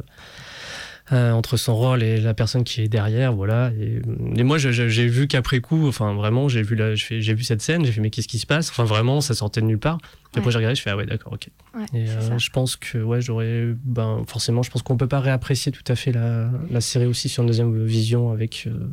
euh, 1.13 1.31
entre 1.33 1.57
son 1.57 1.75
rôle 1.77 2.03
et 2.03 2.21
la 2.21 2.35
personne 2.35 2.65
qui 2.65 2.83
est 2.83 2.89
derrière, 2.89 3.33
voilà. 3.33 3.71
Et, 3.81 4.01
et 4.37 4.43
moi, 4.43 4.59
j'ai 4.59 5.07
vu 5.07 5.29
qu'après 5.29 5.61
coup, 5.61 5.87
enfin, 5.87 6.15
vraiment, 6.15 6.49
j'ai 6.49 6.63
vu, 6.63 6.77
j'ai 6.97 7.35
vu 7.35 7.45
cette 7.45 7.63
scène, 7.63 7.85
j'ai 7.85 7.93
fait, 7.93 8.01
mais 8.01 8.11
qu'est-ce 8.11 8.29
qui 8.29 8.39
se 8.39 8.47
passe? 8.47 8.71
Enfin, 8.71 8.85
vraiment, 8.85 9.21
ça 9.21 9.35
sortait 9.35 9.61
de 9.61 9.67
nulle 9.67 9.79
part. 9.79 9.99
Et 10.35 10.39
après, 10.39 10.47
Ouais. 10.47 10.53
j'ai 10.53 10.57
regardé, 10.59 10.75
je 10.75 10.83
fais, 10.83 10.91
ah 10.91 10.97
ouais, 10.97 11.07
d'accord, 11.07 11.33
ok. 11.35 11.49
Ouais, 11.75 11.85
Et 11.95 12.09
euh, 12.11 12.39
je 12.39 12.51
pense 12.51 12.77
que, 12.77 12.99
ouais, 12.99 13.21
j'aurais, 13.21 13.67
ben, 13.85 14.25
forcément, 14.27 14.63
je 14.63 14.71
pense 14.71 14.83
qu'on 14.83 14.97
peut 14.97 15.07
pas 15.07 15.21
réapprécier 15.21 15.71
tout 15.73 15.85
à 15.87 15.95
fait 15.95 16.13
la, 16.13 16.51
la 16.71 16.81
série 16.81 17.07
aussi 17.07 17.29
sur 17.29 17.43
une 17.43 17.47
deuxième 17.49 17.85
vision 17.87 18.33
avec. 18.33 18.65
euh, 18.67 18.89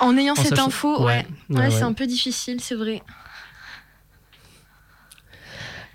En 0.00 0.16
ayant 0.18 0.32
en 0.32 0.36
cette 0.36 0.58
info, 0.58 1.04
ouais, 1.04 1.24
c'est 1.48 1.82
un 1.82 1.92
peu 1.92 2.06
difficile, 2.06 2.60
c'est 2.60 2.74
vrai. 2.74 3.02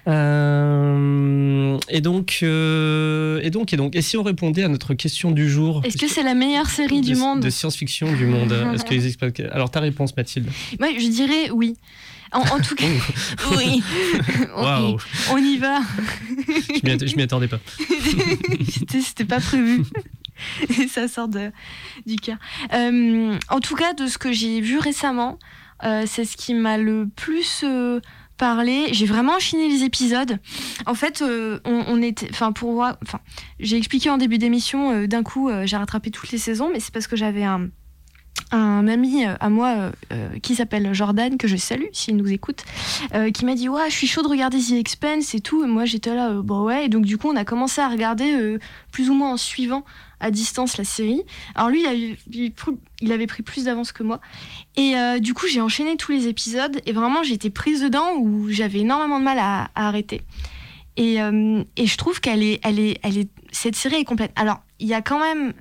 Euh, 0.07 1.77
et 1.89 2.01
donc, 2.01 2.39
euh, 2.43 3.39
et 3.43 3.49
donc, 3.49 3.73
et 3.73 3.77
donc, 3.77 3.95
et 3.95 4.01
si 4.01 4.17
on 4.17 4.23
répondait 4.23 4.63
à 4.63 4.67
notre 4.67 4.93
question 4.93 5.31
du 5.31 5.49
jour 5.49 5.81
Est-ce 5.83 5.97
que 5.97 6.07
c'est 6.07 6.23
la 6.23 6.33
meilleure 6.33 6.69
série 6.69 7.01
de, 7.01 7.05
du 7.05 7.15
monde 7.15 7.41
de 7.41 7.49
science-fiction 7.49 8.11
du 8.13 8.25
monde? 8.25 8.51
Est-ce 8.73 8.83
que 8.85 8.93
les 8.93 9.07
experts- 9.07 9.31
Alors 9.51 9.69
ta 9.71 9.79
réponse, 9.79 10.15
Mathilde 10.15 10.49
Moi, 10.79 10.89
je 10.97 11.07
dirais 11.07 11.49
oui. 11.51 11.75
En, 12.33 12.39
en 12.39 12.59
tout 12.61 12.75
cas, 12.75 12.85
oui. 13.57 13.83
Waouh, 14.55 14.97
On 15.31 15.37
y 15.37 15.57
va. 15.57 15.81
je 16.83 17.15
m'y 17.17 17.23
attendais 17.23 17.49
pas. 17.49 17.59
C'était 19.01 19.25
pas 19.25 19.39
prévu. 19.41 19.83
Et 20.79 20.87
ça 20.87 21.07
sort 21.09 21.27
de, 21.27 21.51
du 22.05 22.15
cœur. 22.15 22.37
Euh, 22.73 23.37
en 23.49 23.59
tout 23.59 23.75
cas, 23.75 23.93
de 23.93 24.07
ce 24.07 24.17
que 24.17 24.31
j'ai 24.31 24.61
vu 24.61 24.77
récemment, 24.79 25.37
c'est 26.05 26.23
ce 26.25 26.37
qui 26.37 26.53
m'a 26.53 26.77
le 26.77 27.07
plus 27.15 27.65
J'ai 28.91 29.05
vraiment 29.05 29.33
enchaîné 29.35 29.67
les 29.69 29.83
épisodes. 29.83 30.39
En 30.85 30.95
fait, 30.95 31.21
euh, 31.21 31.59
on, 31.65 32.01
était, 32.01 32.27
enfin 32.31 32.51
pour 32.51 32.73
moi, 32.73 32.97
j'ai 33.59 33.77
expliqué 33.77 34.09
en 34.09 34.17
début 34.17 34.37
d'émission. 34.37 34.91
euh, 34.91 35.07
D'un 35.07 35.23
coup, 35.23 35.49
euh, 35.49 35.65
j'ai 35.65 35.77
rattrapé 35.77 36.09
toutes 36.11 36.31
les 36.31 36.37
saisons, 36.37 36.69
mais 36.73 36.79
c'est 36.79 36.93
parce 36.93 37.07
que 37.07 37.15
j'avais 37.15 37.43
un 37.43 37.69
un 38.51 38.87
ami 38.87 39.25
euh, 39.25 39.35
à 39.39 39.49
moi 39.49 39.69
euh, 39.69 39.91
euh, 40.11 40.39
qui 40.39 40.55
s'appelle 40.55 40.93
Jordan, 40.93 41.37
que 41.37 41.47
je 41.47 41.55
salue 41.55 41.85
s'il 41.93 42.17
nous 42.17 42.31
écoute, 42.31 42.63
qui 43.33 43.45
m'a 43.45 43.55
dit 43.55 43.69
Ouais, 43.69 43.89
je 43.89 43.95
suis 43.95 44.07
chaud 44.07 44.21
de 44.21 44.27
regarder 44.27 44.59
The 44.59 44.73
Expense 44.73 45.33
et 45.33 45.39
tout. 45.39 45.63
Et 45.63 45.67
moi 45.67 45.85
j'étais 45.85 46.13
là, 46.13 46.31
euh, 46.31 46.41
bon 46.41 46.63
ouais. 46.63 46.85
Et 46.85 46.89
donc 46.89 47.05
du 47.05 47.17
coup, 47.17 47.29
on 47.29 47.35
a 47.35 47.45
commencé 47.45 47.81
à 47.81 47.89
regarder 47.89 48.57
plus 48.91 49.09
ou 49.09 49.13
moins 49.13 49.33
en 49.33 49.37
suivant 49.37 49.85
à 50.19 50.31
distance 50.31 50.77
la 50.77 50.83
série. 50.83 51.21
Alors 51.55 51.69
lui, 51.69 51.85
il, 52.31 53.11
avait 53.11 53.27
pris 53.27 53.43
plus 53.43 53.65
d'avance 53.65 53.91
que 53.91 54.03
moi. 54.03 54.19
Et 54.75 54.93
du 55.19 55.33
coup, 55.33 55.47
j'ai 55.47 55.61
enchaîné 55.61 55.97
tous 55.97 56.11
les 56.11 56.27
épisodes 56.27 56.79
et 56.85 56.91
vraiment 56.91 57.23
j'étais 57.23 57.49
prise 57.49 57.81
dedans 57.81 58.15
où 58.17 58.49
j'avais 58.49 58.79
énormément 58.79 59.19
de 59.19 59.25
mal 59.25 59.39
à, 59.39 59.71
arrêter. 59.75 60.21
Et, 60.97 61.15
je 61.17 61.97
trouve 61.97 62.19
qu'elle 62.19 62.43
est, 62.43 63.31
cette 63.51 63.75
série 63.75 63.95
est 63.95 64.05
complète. 64.05 64.31
Alors, 64.35 64.61
il 64.79 64.87
y 64.87 64.93
a 64.93 65.01
quand 65.01 65.19
même 65.19 65.53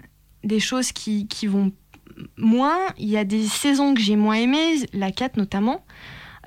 des 0.45 0.61
choses 0.61 0.93
qui 0.93 1.47
vont 1.47 1.73
moins. 2.37 2.79
Il 2.99 3.09
y 3.09 3.17
a 3.17 3.25
des 3.25 3.47
saisons 3.47 3.95
que 3.95 4.01
j'ai 4.01 4.17
moins 4.17 4.37
aimées, 4.37 4.87
la 4.93 5.11
4 5.13 5.37
notamment. 5.37 5.85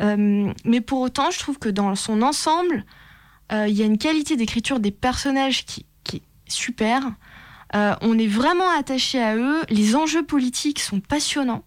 Euh, 0.01 0.51
mais 0.65 0.81
pour 0.81 1.01
autant, 1.01 1.31
je 1.31 1.39
trouve 1.39 1.59
que 1.59 1.69
dans 1.69 1.95
son 1.95 2.21
ensemble, 2.21 2.85
euh, 3.51 3.67
il 3.67 3.75
y 3.75 3.83
a 3.83 3.85
une 3.85 3.97
qualité 3.97 4.35
d'écriture 4.35 4.79
des 4.79 4.91
personnages 4.91 5.65
qui, 5.65 5.85
qui 6.03 6.17
est 6.17 6.23
super. 6.47 7.03
Euh, 7.75 7.95
on 8.01 8.17
est 8.17 8.27
vraiment 8.27 8.69
attaché 8.77 9.21
à 9.21 9.35
eux. 9.35 9.61
Les 9.69 9.95
enjeux 9.95 10.25
politiques 10.25 10.79
sont 10.79 10.99
passionnants. 10.99 11.63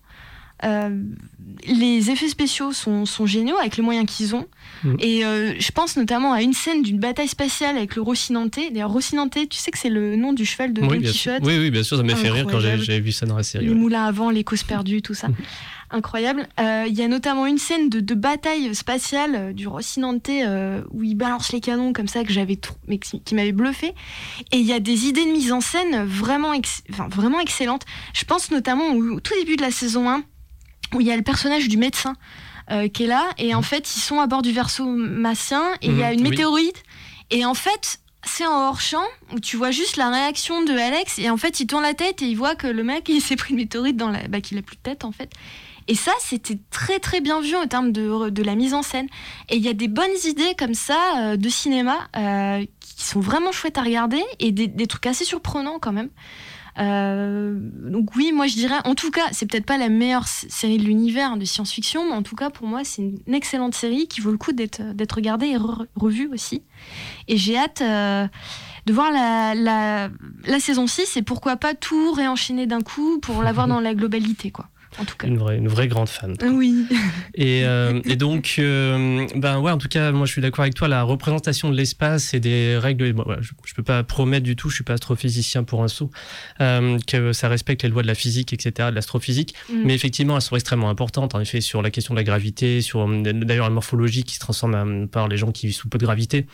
Les 1.66 2.10
effets 2.10 2.28
spéciaux 2.28 2.72
sont, 2.72 3.06
sont 3.06 3.26
géniaux 3.26 3.56
avec 3.58 3.76
les 3.76 3.82
moyens 3.82 4.06
qu'ils 4.06 4.34
ont. 4.34 4.46
Mhm. 4.84 4.96
Et 5.00 5.24
euh, 5.24 5.54
je 5.58 5.70
pense 5.72 5.96
notamment 5.96 6.32
à 6.32 6.42
une 6.42 6.52
scène 6.52 6.82
d'une 6.82 6.98
bataille 6.98 7.28
spatiale 7.28 7.76
avec 7.76 7.96
le 7.96 8.02
Rocinante. 8.02 8.58
D'ailleurs, 8.72 8.90
Rocinante, 8.90 9.32
tu 9.48 9.56
sais 9.58 9.70
que 9.70 9.78
c'est 9.78 9.88
le 9.88 10.16
nom 10.16 10.32
du 10.32 10.44
cheval 10.44 10.72
de 10.72 10.82
oui, 10.82 10.98
Don. 10.98 11.10
Quichotte? 11.10 11.42
Oui, 11.42 11.58
oui, 11.58 11.70
bien 11.70 11.82
sûr, 11.82 11.96
ça 11.96 12.02
m'a 12.02 12.16
fait 12.16 12.30
rire 12.30 12.46
quand 12.50 12.60
j'ai 12.60 13.00
vu 13.00 13.12
ça 13.12 13.26
dans 13.26 13.36
la 13.36 13.42
série. 13.42 13.64
les 13.64 13.70
ouais. 13.70 13.76
moulins 13.76 14.04
à 14.04 14.12
vent, 14.12 14.30
les 14.30 14.44
causes 14.44 14.62
perdues, 14.64 15.02
tout 15.02 15.14
ça. 15.14 15.28
Incroyable. 15.90 16.48
Euh, 16.58 16.84
Il 16.88 16.94
y 16.94 17.02
a 17.02 17.08
notamment 17.08 17.46
une 17.46 17.58
scène 17.58 17.88
de, 17.88 18.00
de 18.00 18.14
bataille 18.14 18.74
spatiale 18.74 19.34
euh, 19.36 19.52
du 19.52 19.68
Rocinante 19.68 20.28
euh, 20.28 20.82
où 20.90 21.04
il 21.04 21.14
balance 21.14 21.52
les 21.52 21.60
canons 21.60 21.92
comme 21.92 22.08
ça 22.08 22.24
que 22.24 22.32
j'avais 22.32 22.58
mais 22.88 22.98
qui, 22.98 23.20
qui 23.22 23.34
m'avait 23.36 23.52
bluffé. 23.52 23.94
Et 24.50 24.56
il 24.58 24.66
y 24.66 24.72
a 24.72 24.80
des 24.80 25.06
idées 25.06 25.24
de 25.24 25.30
mise 25.30 25.52
en 25.52 25.60
scène 25.60 26.04
vraiment, 26.04 26.52
ex- 26.52 26.82
enfin, 26.90 27.06
vraiment 27.08 27.38
excellentes. 27.38 27.84
Je 28.14 28.24
pense 28.24 28.50
notamment 28.50 28.88
au, 28.94 29.00
au 29.16 29.20
tout 29.20 29.34
début 29.38 29.54
de 29.56 29.62
la 29.62 29.70
saison 29.70 30.10
1 30.10 30.24
où 30.96 31.00
il 31.00 31.06
y 31.06 31.12
a 31.12 31.16
le 31.16 31.22
personnage 31.22 31.68
du 31.68 31.76
médecin. 31.76 32.14
euh, 32.72 32.88
qui 32.88 33.04
est 33.04 33.06
là. 33.06 33.28
Et 33.38 33.54
en 33.54 33.62
fait, 33.62 33.94
ils 33.94 34.00
sont 34.00 34.18
à 34.18 34.26
bord 34.26 34.42
du 34.42 34.50
verso 34.50 34.84
massien 34.84 35.62
et 35.82 35.86
il 35.86 35.96
y 35.98 36.02
a 36.02 36.08
Mhm, 36.08 36.14
une 36.14 36.22
oui. 36.24 36.30
météorite. 36.30 36.82
Et 37.30 37.44
en 37.44 37.54
fait, 37.54 38.00
c'est 38.24 38.44
en 38.44 38.66
hors-champ 38.70 39.04
où 39.32 39.38
tu 39.38 39.56
vois 39.56 39.70
juste 39.70 39.96
la 39.96 40.10
réaction 40.10 40.64
de 40.64 40.72
Alex. 40.72 41.20
Et 41.20 41.30
en 41.30 41.36
fait, 41.36 41.60
il 41.60 41.68
tourne 41.68 41.84
la 41.84 41.94
tête 41.94 42.22
et 42.22 42.24
il 42.26 42.34
voit 42.34 42.56
que 42.56 42.66
le 42.66 42.82
mec, 42.82 43.08
il 43.08 43.20
s'est 43.20 43.36
pris 43.36 43.50
une 43.52 43.58
météorite 43.60 43.96
dans 43.96 44.10
la. 44.10 44.26
Bah, 44.26 44.40
qu'il 44.40 44.58
a 44.58 44.62
plus 44.62 44.74
de 44.74 44.80
tête, 44.82 45.04
en 45.04 45.12
fait. 45.12 45.30
Et 45.86 45.94
ça, 45.94 46.10
c'était 46.18 46.58
très 46.72 46.98
très 46.98 47.20
bien 47.20 47.40
vu 47.40 47.54
en 47.54 47.68
termes 47.68 47.92
de, 47.92 48.30
de 48.30 48.42
la 48.42 48.56
mise 48.56 48.74
en 48.74 48.82
scène. 48.82 49.06
Et 49.48 49.54
il 49.58 49.62
y 49.62 49.68
a 49.68 49.72
des 49.72 49.86
bonnes 49.86 50.18
idées 50.24 50.56
comme 50.58 50.74
ça 50.74 50.98
euh, 51.18 51.36
de 51.36 51.48
cinéma 51.48 52.08
euh, 52.16 52.64
qui 52.80 53.04
sont 53.04 53.20
vraiment 53.20 53.52
chouettes 53.52 53.78
à 53.78 53.82
regarder 53.82 54.24
et 54.40 54.50
des, 54.50 54.66
des 54.66 54.88
trucs 54.88 55.06
assez 55.06 55.24
surprenants 55.24 55.78
quand 55.80 55.92
même. 55.92 56.10
Euh, 56.78 57.54
donc 57.90 58.14
oui, 58.16 58.32
moi 58.32 58.46
je 58.46 58.54
dirais, 58.54 58.76
en 58.84 58.94
tout 58.94 59.10
cas, 59.10 59.26
c'est 59.32 59.46
peut-être 59.50 59.64
pas 59.66 59.78
la 59.78 59.88
meilleure 59.88 60.26
série 60.28 60.78
de 60.78 60.84
l'univers 60.84 61.36
de 61.36 61.44
science-fiction, 61.44 62.04
mais 62.08 62.14
en 62.14 62.22
tout 62.22 62.36
cas 62.36 62.50
pour 62.50 62.66
moi 62.66 62.82
c'est 62.84 63.02
une 63.02 63.34
excellente 63.34 63.74
série 63.74 64.08
qui 64.08 64.20
vaut 64.20 64.30
le 64.30 64.36
coup 64.38 64.52
d'être 64.52 64.82
d'être 64.94 65.12
regardée 65.14 65.46
et 65.46 65.56
re- 65.56 65.86
revue 65.94 66.28
aussi. 66.32 66.62
Et 67.28 67.36
j'ai 67.38 67.56
hâte 67.56 67.80
euh, 67.80 68.26
de 68.86 68.92
voir 68.92 69.10
la, 69.10 69.54
la, 69.54 70.10
la 70.46 70.60
saison 70.60 70.86
6 70.86 71.16
et 71.16 71.22
pourquoi 71.22 71.56
pas 71.56 71.74
tout 71.74 72.12
réenchaîner 72.12 72.66
d'un 72.66 72.82
coup 72.82 73.18
pour 73.20 73.42
l'avoir 73.42 73.66
dans 73.68 73.80
la 73.80 73.94
globalité 73.94 74.50
quoi. 74.50 74.68
En 74.98 75.04
tout 75.04 75.16
cas. 75.16 75.26
Une 75.26 75.38
vraie, 75.38 75.58
une 75.58 75.68
vraie 75.68 75.88
grande 75.88 76.08
fan. 76.08 76.36
Oui. 76.42 76.86
Et, 77.34 77.64
euh, 77.64 78.00
et 78.04 78.16
donc, 78.16 78.56
euh, 78.58 79.26
ben 79.34 79.60
ouais, 79.60 79.70
en 79.70 79.78
tout 79.78 79.88
cas, 79.88 80.12
moi 80.12 80.26
je 80.26 80.32
suis 80.32 80.40
d'accord 80.40 80.62
avec 80.62 80.74
toi, 80.74 80.88
la 80.88 81.02
représentation 81.02 81.70
de 81.70 81.76
l'espace 81.76 82.34
et 82.34 82.40
des 82.40 82.78
règles, 82.78 83.12
bon, 83.12 83.24
voilà, 83.26 83.42
je, 83.42 83.52
je 83.64 83.74
peux 83.74 83.82
pas 83.82 84.02
promettre 84.02 84.44
du 84.44 84.56
tout, 84.56 84.70
je 84.70 84.76
suis 84.76 84.84
pas 84.84 84.94
astrophysicien 84.94 85.64
pour 85.64 85.82
un 85.82 85.88
saut, 85.88 86.10
euh, 86.60 86.98
que 87.06 87.32
ça 87.32 87.48
respecte 87.48 87.82
les 87.82 87.88
lois 87.88 88.02
de 88.02 88.06
la 88.06 88.14
physique, 88.14 88.52
etc., 88.52 88.88
de 88.90 88.94
l'astrophysique. 88.94 89.54
Mm. 89.70 89.82
Mais 89.84 89.94
effectivement, 89.94 90.36
elles 90.36 90.42
sont 90.42 90.56
extrêmement 90.56 90.90
importantes, 90.90 91.34
en 91.34 91.40
effet, 91.40 91.60
sur 91.60 91.82
la 91.82 91.90
question 91.90 92.14
de 92.14 92.18
la 92.18 92.24
gravité, 92.24 92.80
sur 92.80 93.06
d'ailleurs 93.08 93.66
la 93.66 93.74
morphologie 93.74 94.24
qui 94.24 94.34
se 94.34 94.40
transforme 94.40 95.08
par 95.08 95.28
les 95.28 95.36
gens 95.36 95.52
qui 95.52 95.66
vivent 95.66 95.76
sous 95.76 95.88
peu 95.88 95.98
de 95.98 96.04
gravité. 96.04 96.46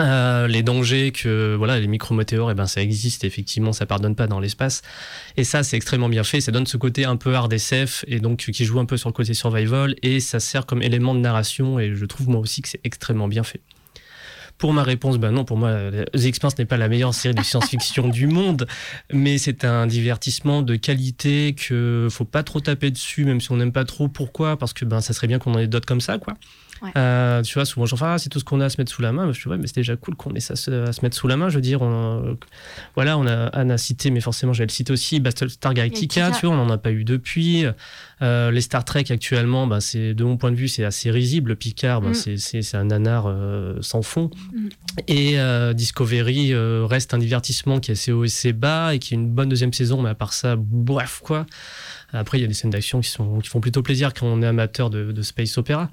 Euh, 0.00 0.48
les 0.48 0.64
dangers 0.64 1.12
que 1.12 1.54
voilà 1.54 1.78
les 1.78 1.86
micrométéores 1.86 2.50
et 2.50 2.54
ben 2.54 2.66
ça 2.66 2.82
existe 2.82 3.22
effectivement 3.22 3.72
ça 3.72 3.86
pardonne 3.86 4.16
pas 4.16 4.26
dans 4.26 4.40
l'espace 4.40 4.82
et 5.36 5.44
ça 5.44 5.62
c'est 5.62 5.76
extrêmement 5.76 6.08
bien 6.08 6.24
fait 6.24 6.40
ça 6.40 6.50
donne 6.50 6.66
ce 6.66 6.76
côté 6.76 7.04
un 7.04 7.16
peu 7.16 7.32
hard 7.32 7.52
SF 7.52 8.04
et 8.08 8.18
donc 8.18 8.38
qui 8.38 8.64
joue 8.64 8.80
un 8.80 8.86
peu 8.86 8.96
sur 8.96 9.08
le 9.08 9.12
côté 9.12 9.34
survival 9.34 9.94
et 10.02 10.18
ça 10.18 10.40
sert 10.40 10.66
comme 10.66 10.82
élément 10.82 11.14
de 11.14 11.20
narration 11.20 11.78
et 11.78 11.94
je 11.94 12.04
trouve 12.06 12.28
moi 12.28 12.40
aussi 12.40 12.60
que 12.60 12.68
c'est 12.68 12.80
extrêmement 12.82 13.28
bien 13.28 13.44
fait 13.44 13.60
pour 14.58 14.72
ma 14.72 14.84
réponse, 14.84 15.18
ben 15.18 15.32
non, 15.32 15.44
pour 15.44 15.56
moi, 15.56 15.90
The 16.12 16.24
Expanse 16.24 16.56
n'est 16.58 16.64
pas 16.64 16.76
la 16.76 16.88
meilleure 16.88 17.12
série 17.12 17.34
de 17.34 17.42
science-fiction 17.42 18.08
du 18.08 18.28
monde, 18.28 18.66
mais 19.12 19.36
c'est 19.36 19.64
un 19.64 19.86
divertissement 19.86 20.62
de 20.62 20.76
qualité 20.76 21.54
que 21.54 22.06
faut 22.10 22.24
pas 22.24 22.44
trop 22.44 22.60
taper 22.60 22.92
dessus, 22.92 23.24
même 23.24 23.40
si 23.40 23.50
on 23.50 23.56
n'aime 23.56 23.72
pas 23.72 23.84
trop. 23.84 24.06
Pourquoi? 24.06 24.56
Parce 24.56 24.72
que 24.72 24.84
ben 24.84 25.00
ça 25.00 25.12
serait 25.12 25.26
bien 25.26 25.40
qu'on 25.40 25.54
en 25.54 25.58
ait 25.58 25.66
d'autres 25.66 25.86
comme 25.86 26.00
ça, 26.00 26.18
quoi. 26.18 26.34
Ouais. 26.82 26.90
Euh, 26.96 27.42
tu 27.42 27.54
vois, 27.54 27.64
souvent 27.64 27.86
j'en 27.86 27.96
fais, 27.96 28.04
ah, 28.06 28.18
c'est 28.18 28.28
tout 28.28 28.38
ce 28.38 28.44
qu'on 28.44 28.60
a 28.60 28.66
à 28.66 28.68
se 28.68 28.80
mettre 28.80 28.92
sous 28.92 29.02
la 29.02 29.12
main. 29.12 29.26
Je 29.32 29.38
suis, 29.38 29.48
ouais, 29.48 29.56
mais 29.56 29.66
c'est 29.66 29.76
déjà 29.76 29.96
cool 29.96 30.14
qu'on 30.16 30.34
ait 30.34 30.40
ça 30.40 30.54
à 30.54 30.56
se 30.56 31.00
mettre 31.02 31.16
sous 31.16 31.28
la 31.28 31.36
main. 31.36 31.48
Je 31.48 31.56
veux 31.56 31.60
dire, 31.60 31.82
on, 31.82 32.36
voilà, 32.94 33.16
on 33.18 33.26
a 33.26 33.46
Anne 33.48 33.70
a 33.70 33.78
cité, 33.78 34.10
mais 34.10 34.20
forcément, 34.20 34.52
j'allais 34.52 34.66
le 34.66 34.72
citer 34.72 34.92
aussi, 34.92 35.20
Battlestar 35.20 35.74
Galactica, 35.74 36.30
tu 36.32 36.46
vois, 36.46 36.54
on 36.54 36.64
n'en 36.64 36.70
a 36.70 36.78
pas 36.78 36.90
eu 36.90 37.04
depuis. 37.04 37.64
Euh, 38.22 38.50
les 38.50 38.60
Star 38.60 38.84
Trek 38.84 39.04
actuellement, 39.10 39.66
ben, 39.66 39.80
c'est, 39.80 40.14
de 40.14 40.24
mon 40.24 40.36
point 40.36 40.50
de 40.50 40.56
vue, 40.56 40.68
c'est 40.68 40.84
assez 40.84 41.10
risible. 41.10 41.56
Picard, 41.56 42.00
ben, 42.00 42.10
Mm. 42.10 42.36
c'est, 42.36 42.74
un 42.74 42.84
nanar 42.84 43.24
euh, 43.26 43.76
sans 43.80 44.02
fond. 44.02 44.30
Mm. 44.52 44.68
Et 45.08 45.36
Discovery 45.74 46.54
reste 46.54 47.14
un 47.14 47.18
divertissement 47.18 47.80
qui 47.80 47.90
est 47.90 47.94
assez 47.94 48.12
haut 48.12 48.24
et 48.24 48.28
assez 48.28 48.52
bas 48.52 48.94
et 48.94 48.98
qui 48.98 49.14
est 49.14 49.16
une 49.16 49.28
bonne 49.28 49.48
deuxième 49.48 49.72
saison, 49.72 50.02
mais 50.02 50.10
à 50.10 50.14
part 50.14 50.32
ça, 50.32 50.56
bref, 50.58 51.20
quoi. 51.22 51.46
Après, 52.12 52.38
il 52.38 52.42
y 52.42 52.44
a 52.44 52.46
des 52.46 52.54
scènes 52.54 52.70
d'action 52.70 53.00
qui, 53.00 53.10
sont, 53.10 53.40
qui 53.40 53.48
font 53.48 53.60
plutôt 53.60 53.82
plaisir 53.82 54.14
quand 54.14 54.26
on 54.26 54.40
est 54.42 54.46
amateur 54.46 54.90
de, 54.90 55.12
de 55.12 55.22
space 55.22 55.58
opéra. 55.58 55.90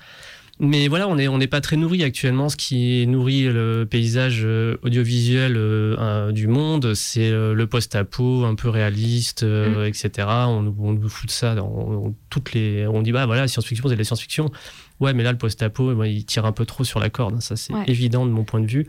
Mais 0.64 0.88
voilà, 0.88 1.08
on 1.08 1.16
n'est 1.16 1.28
on 1.28 1.40
pas 1.40 1.60
très 1.60 1.76
nourri 1.76 2.04
actuellement. 2.04 2.48
Ce 2.48 2.56
qui 2.56 3.08
nourrit 3.08 3.46
le 3.46 3.88
paysage 3.90 4.42
euh, 4.44 4.78
audiovisuel 4.84 5.56
euh, 5.58 6.32
du 6.32 6.46
monde, 6.46 6.94
c'est 6.94 7.32
euh, 7.32 7.56
le 7.56 7.66
post-apo 7.66 8.46
un 8.46 8.54
peu 8.54 8.70
réaliste, 8.70 9.42
euh, 9.42 9.86
etc. 9.88 10.28
On, 10.48 10.62
nous- 10.62 10.76
on 10.78 10.94
nous 10.94 11.10
fout 11.10 11.26
de 11.28 11.32
ça 11.32 11.56
dans 11.56 11.68
dans 11.92 12.16
toutes 12.30 12.54
les. 12.54 12.86
On 12.86 13.02
dit 13.02 13.12
bah 13.12 13.26
voilà, 13.26 13.48
science-fiction, 13.48 13.90
c'est 13.90 13.96
de 13.96 14.00
la 14.00 14.04
science-fiction. 14.06 14.52
Ouais, 15.00 15.14
mais 15.14 15.24
là 15.24 15.32
le 15.32 15.38
post-apo, 15.40 16.04
il 16.04 16.26
tire 16.26 16.46
un 16.46 16.52
peu 16.52 16.66
trop 16.66 16.84
sur 16.84 17.00
la 17.00 17.10
corde. 17.10 17.42
Ça, 17.42 17.56
c'est 17.56 17.74
Ouais. 17.74 17.84
évident 17.88 18.28
de 18.28 18.32
mon 18.32 18.44
point 18.44 18.60
de 18.60 18.68
vue. 18.68 18.86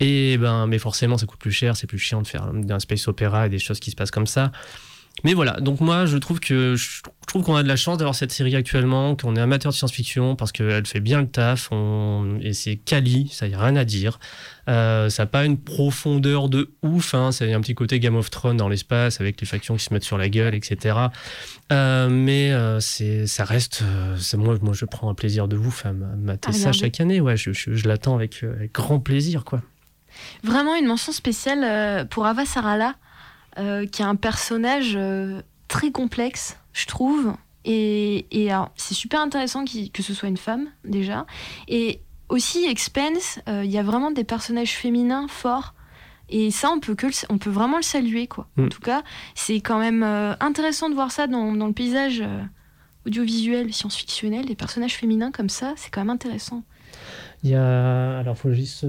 Et 0.00 0.36
ben, 0.38 0.66
mais 0.66 0.78
forcément, 0.78 1.16
ça 1.18 1.26
coûte 1.26 1.38
plus 1.38 1.52
cher, 1.52 1.76
c'est 1.76 1.86
plus 1.86 1.98
chiant 2.00 2.20
de 2.20 2.26
faire 2.26 2.50
un 2.68 2.78
space 2.80 3.06
opéra 3.06 3.46
et 3.46 3.48
des 3.48 3.60
choses 3.60 3.78
qui 3.78 3.92
se 3.92 3.96
passent 3.96 4.10
comme 4.10 4.26
ça. 4.26 4.50
Mais 5.24 5.32
voilà, 5.32 5.54
donc 5.60 5.80
moi 5.80 6.04
je 6.06 6.18
trouve 6.18 6.40
que 6.40 6.76
je 6.76 7.00
trouve 7.26 7.42
qu'on 7.42 7.56
a 7.56 7.62
de 7.62 7.68
la 7.68 7.76
chance 7.76 7.96
d'avoir 7.98 8.14
cette 8.14 8.30
série 8.32 8.54
actuellement, 8.54 9.16
qu'on 9.16 9.34
est 9.34 9.40
amateur 9.40 9.72
de 9.72 9.76
science-fiction 9.76 10.36
parce 10.36 10.52
qu'elle 10.52 10.86
fait 10.86 11.00
bien 11.00 11.20
le 11.22 11.26
taf, 11.26 11.68
on... 11.72 12.38
et 12.42 12.52
c'est 12.52 12.76
quali, 12.76 13.28
ça 13.32 13.48
y 13.48 13.54
a 13.54 13.58
rien 13.58 13.76
à 13.76 13.84
dire. 13.84 14.18
Euh, 14.68 15.08
ça 15.08 15.22
n'a 15.22 15.26
pas 15.26 15.44
une 15.46 15.56
profondeur 15.58 16.48
de 16.50 16.70
ouf, 16.82 17.14
hein, 17.14 17.30
a 17.40 17.44
un 17.44 17.60
petit 17.60 17.74
côté 17.74 17.98
Game 17.98 18.14
of 18.14 18.30
Thrones 18.30 18.58
dans 18.58 18.68
l'espace 18.68 19.20
avec 19.20 19.40
les 19.40 19.46
factions 19.46 19.76
qui 19.76 19.84
se 19.84 19.92
mettent 19.94 20.04
sur 20.04 20.18
la 20.18 20.28
gueule, 20.28 20.54
etc. 20.54 20.96
Euh, 21.72 22.08
mais 22.10 22.52
euh, 22.52 22.78
c'est, 22.80 23.26
ça 23.26 23.44
reste, 23.44 23.82
c'est- 24.18 24.36
moi, 24.36 24.56
moi 24.60 24.74
je 24.74 24.84
prends 24.84 25.08
un 25.10 25.14
plaisir 25.14 25.48
de 25.48 25.56
ouf 25.56 25.86
à 25.86 25.92
ma- 25.92 26.14
mater 26.14 26.50
À 26.50 26.52
ça 26.52 26.72
chaque 26.72 27.00
année, 27.00 27.20
ouais, 27.20 27.36
je, 27.38 27.52
je- 27.52 27.74
je 27.74 27.88
l'attends 27.88 28.14
avec, 28.16 28.42
avec 28.44 28.72
grand 28.72 29.00
plaisir 29.00 29.44
quoi. 29.44 29.62
Vraiment 30.44 30.74
une 30.76 30.86
mention 30.86 31.12
spéciale 31.12 32.06
pour 32.08 32.26
Ava 32.26 32.44
Sarala, 32.44 32.94
euh, 33.58 33.86
qui 33.86 34.02
est 34.02 34.04
un 34.04 34.16
personnage 34.16 34.94
euh, 34.96 35.42
très 35.68 35.90
complexe, 35.90 36.58
je 36.72 36.86
trouve. 36.86 37.34
Et, 37.64 38.26
et 38.30 38.50
c'est 38.76 38.94
super 38.94 39.20
intéressant 39.20 39.64
que 39.64 40.02
ce 40.02 40.14
soit 40.14 40.28
une 40.28 40.36
femme, 40.36 40.68
déjà. 40.84 41.26
Et 41.66 42.00
aussi, 42.28 42.64
Expense, 42.66 43.40
euh, 43.48 43.64
il 43.64 43.70
y 43.70 43.78
a 43.78 43.82
vraiment 43.82 44.12
des 44.12 44.22
personnages 44.24 44.72
féminins 44.76 45.26
forts. 45.28 45.74
Et 46.28 46.50
ça, 46.52 46.70
on 46.70 46.78
peut, 46.80 46.94
que 46.94 47.06
le- 47.06 47.12
on 47.28 47.38
peut 47.38 47.50
vraiment 47.50 47.76
le 47.78 47.82
saluer, 47.82 48.26
quoi. 48.28 48.48
En 48.58 48.62
Mm. 48.62 48.68
tout 48.68 48.80
cas, 48.80 49.02
c'est 49.34 49.60
quand 49.60 49.78
même 49.80 50.02
intéressant 50.40 50.88
de 50.90 50.94
voir 50.94 51.10
ça 51.10 51.26
dans, 51.26 51.52
dans 51.54 51.66
le 51.66 51.72
paysage 51.72 52.22
audiovisuel, 53.06 53.72
science-fictionnel. 53.72 54.46
Des 54.46 54.54
personnages 54.56 54.94
féminins 54.94 55.30
comme 55.30 55.48
ça, 55.48 55.74
c'est 55.76 55.90
quand 55.90 56.00
même 56.00 56.10
intéressant. 56.10 56.62
Il 57.42 57.50
y 57.50 57.54
a. 57.54 58.18
Alors, 58.18 58.36
faut 58.38 58.52
juste. 58.52 58.84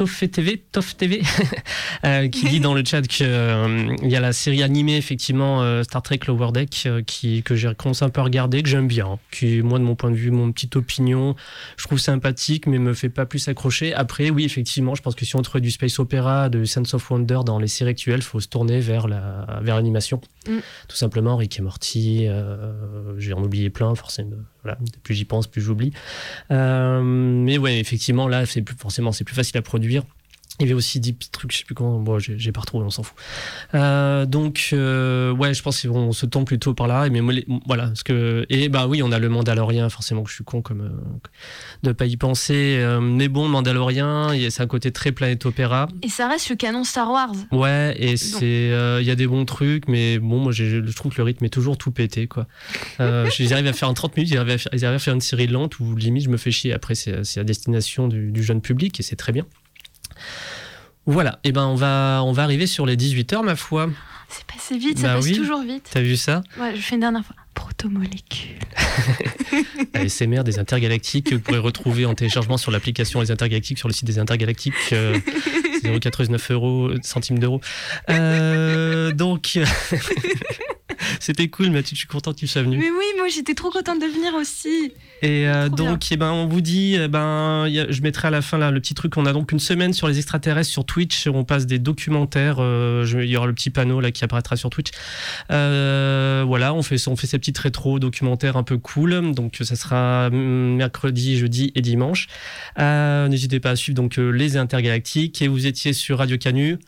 Euh, 0.00 0.04
Toff 0.04 0.20
TV, 0.30 0.62
TV, 0.96 1.22
euh, 2.04 2.28
qui 2.28 2.48
dit 2.48 2.60
dans 2.60 2.74
le 2.74 2.84
chat 2.84 3.02
qu'il 3.02 3.26
y 3.26 4.16
a 4.16 4.20
la 4.20 4.32
série 4.32 4.62
animée, 4.62 4.96
effectivement, 4.96 5.62
euh, 5.62 5.82
Star 5.82 6.02
Trek 6.02 6.20
Lower 6.26 6.52
Deck, 6.52 6.84
euh, 6.86 7.02
que 7.44 7.54
j'ai 7.54 7.74
commencé 7.74 8.04
un 8.04 8.10
peu 8.10 8.20
à 8.20 8.24
regarder, 8.24 8.62
que 8.62 8.68
j'aime 8.68 8.88
bien, 8.88 9.18
qui, 9.30 9.62
moi, 9.62 9.78
de 9.78 9.84
mon 9.84 9.94
point 9.94 10.10
de 10.10 10.16
vue, 10.16 10.30
mon 10.30 10.52
petite 10.52 10.76
opinion, 10.76 11.34
je 11.76 11.84
trouve 11.84 11.98
sympathique, 11.98 12.66
mais 12.66 12.78
me 12.78 12.94
fait 12.94 13.08
pas 13.08 13.26
plus 13.26 13.48
accrocher. 13.48 13.94
Après, 13.94 14.30
oui, 14.30 14.44
effectivement, 14.44 14.94
je 14.94 15.02
pense 15.02 15.14
que 15.14 15.24
si 15.24 15.36
on 15.36 15.42
trouve 15.42 15.60
du 15.60 15.70
space 15.70 15.98
opéra, 15.98 16.48
de 16.48 16.64
Sense 16.64 16.94
of 16.94 17.10
Wonder 17.10 17.40
dans 17.44 17.58
les 17.58 17.68
séries 17.68 17.90
actuelles, 17.90 18.22
faut 18.22 18.40
se 18.40 18.48
tourner 18.48 18.80
vers 18.80 19.06
l'animation. 19.08 20.20
Mm. 20.48 20.58
Tout 20.88 20.96
simplement, 20.96 21.36
Rick 21.36 21.58
et 21.58 21.62
Morty, 21.62 22.26
euh, 22.26 23.18
j'ai 23.18 23.32
en 23.32 23.42
oublié 23.42 23.70
plein, 23.70 23.94
forcément. 23.94 24.36
Voilà, 24.62 24.78
plus 25.02 25.14
j'y 25.14 25.24
pense, 25.24 25.46
plus 25.46 25.60
j'oublie. 25.60 25.92
Euh, 26.50 27.02
mais 27.02 27.58
ouais, 27.58 27.78
effectivement, 27.78 28.28
là, 28.28 28.46
c'est 28.46 28.62
plus 28.62 28.76
forcément, 28.76 29.12
c'est 29.12 29.24
plus 29.24 29.34
facile 29.34 29.58
à 29.58 29.62
produire. 29.62 30.04
Il 30.60 30.66
y 30.66 30.68
avait 30.68 30.74
aussi 30.74 31.00
des 31.00 31.12
petits 31.12 31.30
trucs, 31.30 31.50
je 31.52 31.58
sais 31.58 31.64
plus 31.64 31.74
comment, 31.74 31.98
bon, 31.98 32.20
j'ai 32.20 32.52
pas 32.52 32.60
retrouvé, 32.60 32.84
on 32.84 32.90
s'en 32.90 33.02
fout. 33.02 33.16
Euh, 33.74 34.24
donc, 34.24 34.70
euh, 34.72 35.32
ouais, 35.32 35.52
je 35.52 35.60
pense 35.62 35.82
qu'on 35.82 36.12
se 36.12 36.26
tombe 36.26 36.44
plutôt 36.44 36.74
par 36.74 36.86
là. 36.86 37.08
Mais 37.10 37.20
voilà, 37.66 37.88
parce 37.88 38.04
que 38.04 38.46
et 38.48 38.68
bah 38.68 38.86
oui, 38.86 39.02
on 39.02 39.10
a 39.10 39.18
le 39.18 39.28
Mandalorien, 39.28 39.88
forcément 39.88 40.22
que 40.22 40.30
je 40.30 40.36
suis 40.36 40.44
con 40.44 40.62
comme 40.62 40.80
euh, 40.82 40.90
de 41.82 41.90
pas 41.90 42.06
y 42.06 42.16
penser. 42.16 42.76
euh, 42.78 43.00
mais 43.00 43.26
bon, 43.26 43.48
Mandalorien, 43.48 44.28
c'est 44.48 44.62
un 44.62 44.68
côté 44.68 44.92
très 44.92 45.10
planète 45.10 45.44
opéra. 45.44 45.88
Et 46.02 46.08
ça 46.08 46.28
reste 46.28 46.48
le 46.50 46.54
canon 46.56 46.84
Star 46.84 47.10
Wars. 47.10 47.34
Ouais, 47.50 47.96
et 47.98 48.16
c'est, 48.16 48.70
euh, 48.70 49.00
il 49.00 49.06
y 49.08 49.10
a 49.10 49.16
des 49.16 49.26
bons 49.26 49.44
trucs, 49.46 49.88
mais 49.88 50.20
bon, 50.20 50.38
moi, 50.38 50.52
je 50.52 50.78
trouve 50.92 51.12
que 51.12 51.18
le 51.18 51.24
rythme 51.24 51.44
est 51.46 51.50
toujours 51.52 51.76
tout 51.76 51.90
pété, 51.90 52.28
quoi. 52.28 52.46
Euh, 53.00 53.28
ils 53.40 53.52
arrivent 53.52 53.66
à 53.66 53.72
faire 53.72 53.88
en 53.88 53.94
30 53.94 54.16
minutes, 54.16 54.30
ils 54.30 54.38
arrivent 54.38 54.54
à 54.54 54.58
faire, 54.58 54.72
ils 54.72 54.84
arrivent 54.84 54.96
à 54.96 55.00
faire 55.00 55.14
une 55.14 55.20
série 55.20 55.48
lente 55.48 55.80
où 55.80 55.96
limite 55.96 56.22
je 56.24 56.30
me 56.30 56.36
fais 56.36 56.52
chier. 56.52 56.72
Après, 56.72 56.94
c'est 56.94 57.24
c'est 57.24 57.40
à 57.40 57.44
destination 57.44 58.06
du, 58.06 58.30
du 58.30 58.42
jeune 58.44 58.60
public 58.60 59.00
et 59.00 59.02
c'est 59.02 59.16
très 59.16 59.32
bien. 59.32 59.44
Voilà, 61.06 61.38
et 61.44 61.52
ben 61.52 61.66
on 61.66 61.74
va, 61.74 62.22
on 62.24 62.32
va 62.32 62.44
arriver 62.44 62.66
sur 62.66 62.86
les 62.86 62.96
18h, 62.96 63.42
ma 63.44 63.56
foi. 63.56 63.90
C'est 64.28 64.44
passé 64.46 64.78
vite, 64.78 64.98
ça 64.98 65.08
Bah 65.08 65.14
passe 65.16 65.24
oui. 65.26 65.32
toujours 65.36 65.62
vite. 65.62 65.88
T'as 65.92 66.00
vu 66.00 66.16
ça? 66.16 66.42
Ouais, 66.58 66.74
je 66.74 66.80
fais 66.80 66.94
une 66.94 67.02
dernière 67.02 67.24
fois. 67.24 67.36
Protomolécules. 67.54 68.58
ASMR 69.94 70.42
des 70.42 70.58
intergalactiques 70.58 71.26
que 71.30 71.34
vous 71.36 71.40
pourrez 71.40 71.58
retrouver 71.58 72.04
en 72.06 72.14
téléchargement 72.14 72.56
sur 72.56 72.72
l'application 72.72 73.20
Les 73.20 73.30
Intergalactiques 73.30 73.78
sur 73.78 73.86
le 73.86 73.94
site 73.94 74.06
des 74.06 74.18
Intergalactiques. 74.18 74.74
Euh, 74.92 75.18
0,89 75.84 76.52
euros, 76.52 76.90
centimes 77.02 77.38
d'euros. 77.38 77.60
Euh, 78.10 79.12
donc, 79.12 79.58
C'était 81.20 81.48
cool, 81.48 81.70
Mathilde, 81.70 81.94
je 81.94 82.00
suis 82.00 82.06
content 82.08 82.32
que 82.32 82.38
tu 82.38 82.46
sois 82.46 82.62
venu. 82.62 82.76
Mais 82.78 82.90
oui, 82.90 83.04
moi 83.16 83.28
j'étais 83.28 83.54
trop 83.54 83.70
contente 83.70 84.00
de 84.00 84.06
venir 84.06 84.34
aussi. 84.34 84.92
Et 85.22 85.48
euh, 85.48 85.68
donc, 85.68 86.06
eh 86.10 86.16
ben, 86.16 86.32
on 86.32 86.46
vous 86.46 86.60
dit, 86.60 86.96
eh 87.00 87.08
ben, 87.08 87.66
y 87.68 87.80
a- 87.80 87.90
je 87.90 88.02
mettrai 88.02 88.28
à 88.28 88.30
la 88.30 88.42
fin 88.42 88.58
là, 88.58 88.70
le 88.70 88.80
petit 88.80 88.92
truc. 88.94 89.16
On 89.16 89.24
a 89.26 89.32
donc 89.32 89.52
une 89.52 89.58
semaine 89.58 89.92
sur 89.94 90.06
les 90.08 90.18
extraterrestres 90.18 90.70
sur 90.70 90.84
Twitch. 90.84 91.26
On 91.28 91.44
passe 91.44 91.66
des 91.66 91.78
documentaires. 91.78 92.56
euh, 92.58 93.06
Il 93.22 93.30
y 93.30 93.36
aura 93.36 93.46
le 93.46 93.54
petit 93.54 93.70
panneau 93.70 94.00
là 94.00 94.10
qui 94.10 94.22
apparaîtra 94.24 94.56
sur 94.56 94.68
Twitch. 94.70 94.90
Euh, 95.50 96.44
voilà, 96.46 96.74
on 96.74 96.82
fait, 96.82 96.96
on 97.08 97.16
fait 97.16 97.26
ces 97.26 97.38
petites 97.38 97.58
rétro 97.58 97.98
documentaires 97.98 98.56
un 98.56 98.62
peu 98.64 98.76
cool. 98.78 99.32
Donc, 99.34 99.56
ça 99.62 99.76
sera 99.76 100.28
mm, 100.30 100.76
mercredi, 100.76 101.38
jeudi 101.38 101.72
et 101.74 101.80
dimanche. 101.80 102.26
N'hésitez 102.78 103.60
pas 103.60 103.70
à 103.70 103.76
suivre 103.76 103.96
donc 103.96 104.16
les 104.16 104.56
intergalactiques. 104.56 105.40
Et 105.42 105.48
vous 105.48 105.66
étiez 105.66 105.92
sur 105.92 106.18
Radio 106.18 106.36
Canu. 106.38 106.78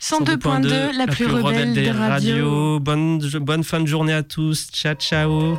102.2, 0.00 0.96
la, 0.96 1.06
plus 1.06 1.26
rebelle 1.26 1.72
des 1.72 1.90
radios. 1.90 2.78
Bonne, 2.80 3.18
bonne 3.40 3.64
fin 3.64 3.80
de 3.80 3.86
journée 3.86 4.12
à 4.12 4.22
tous. 4.22 4.68
Ciao, 4.72 4.94
ciao. 4.94 5.58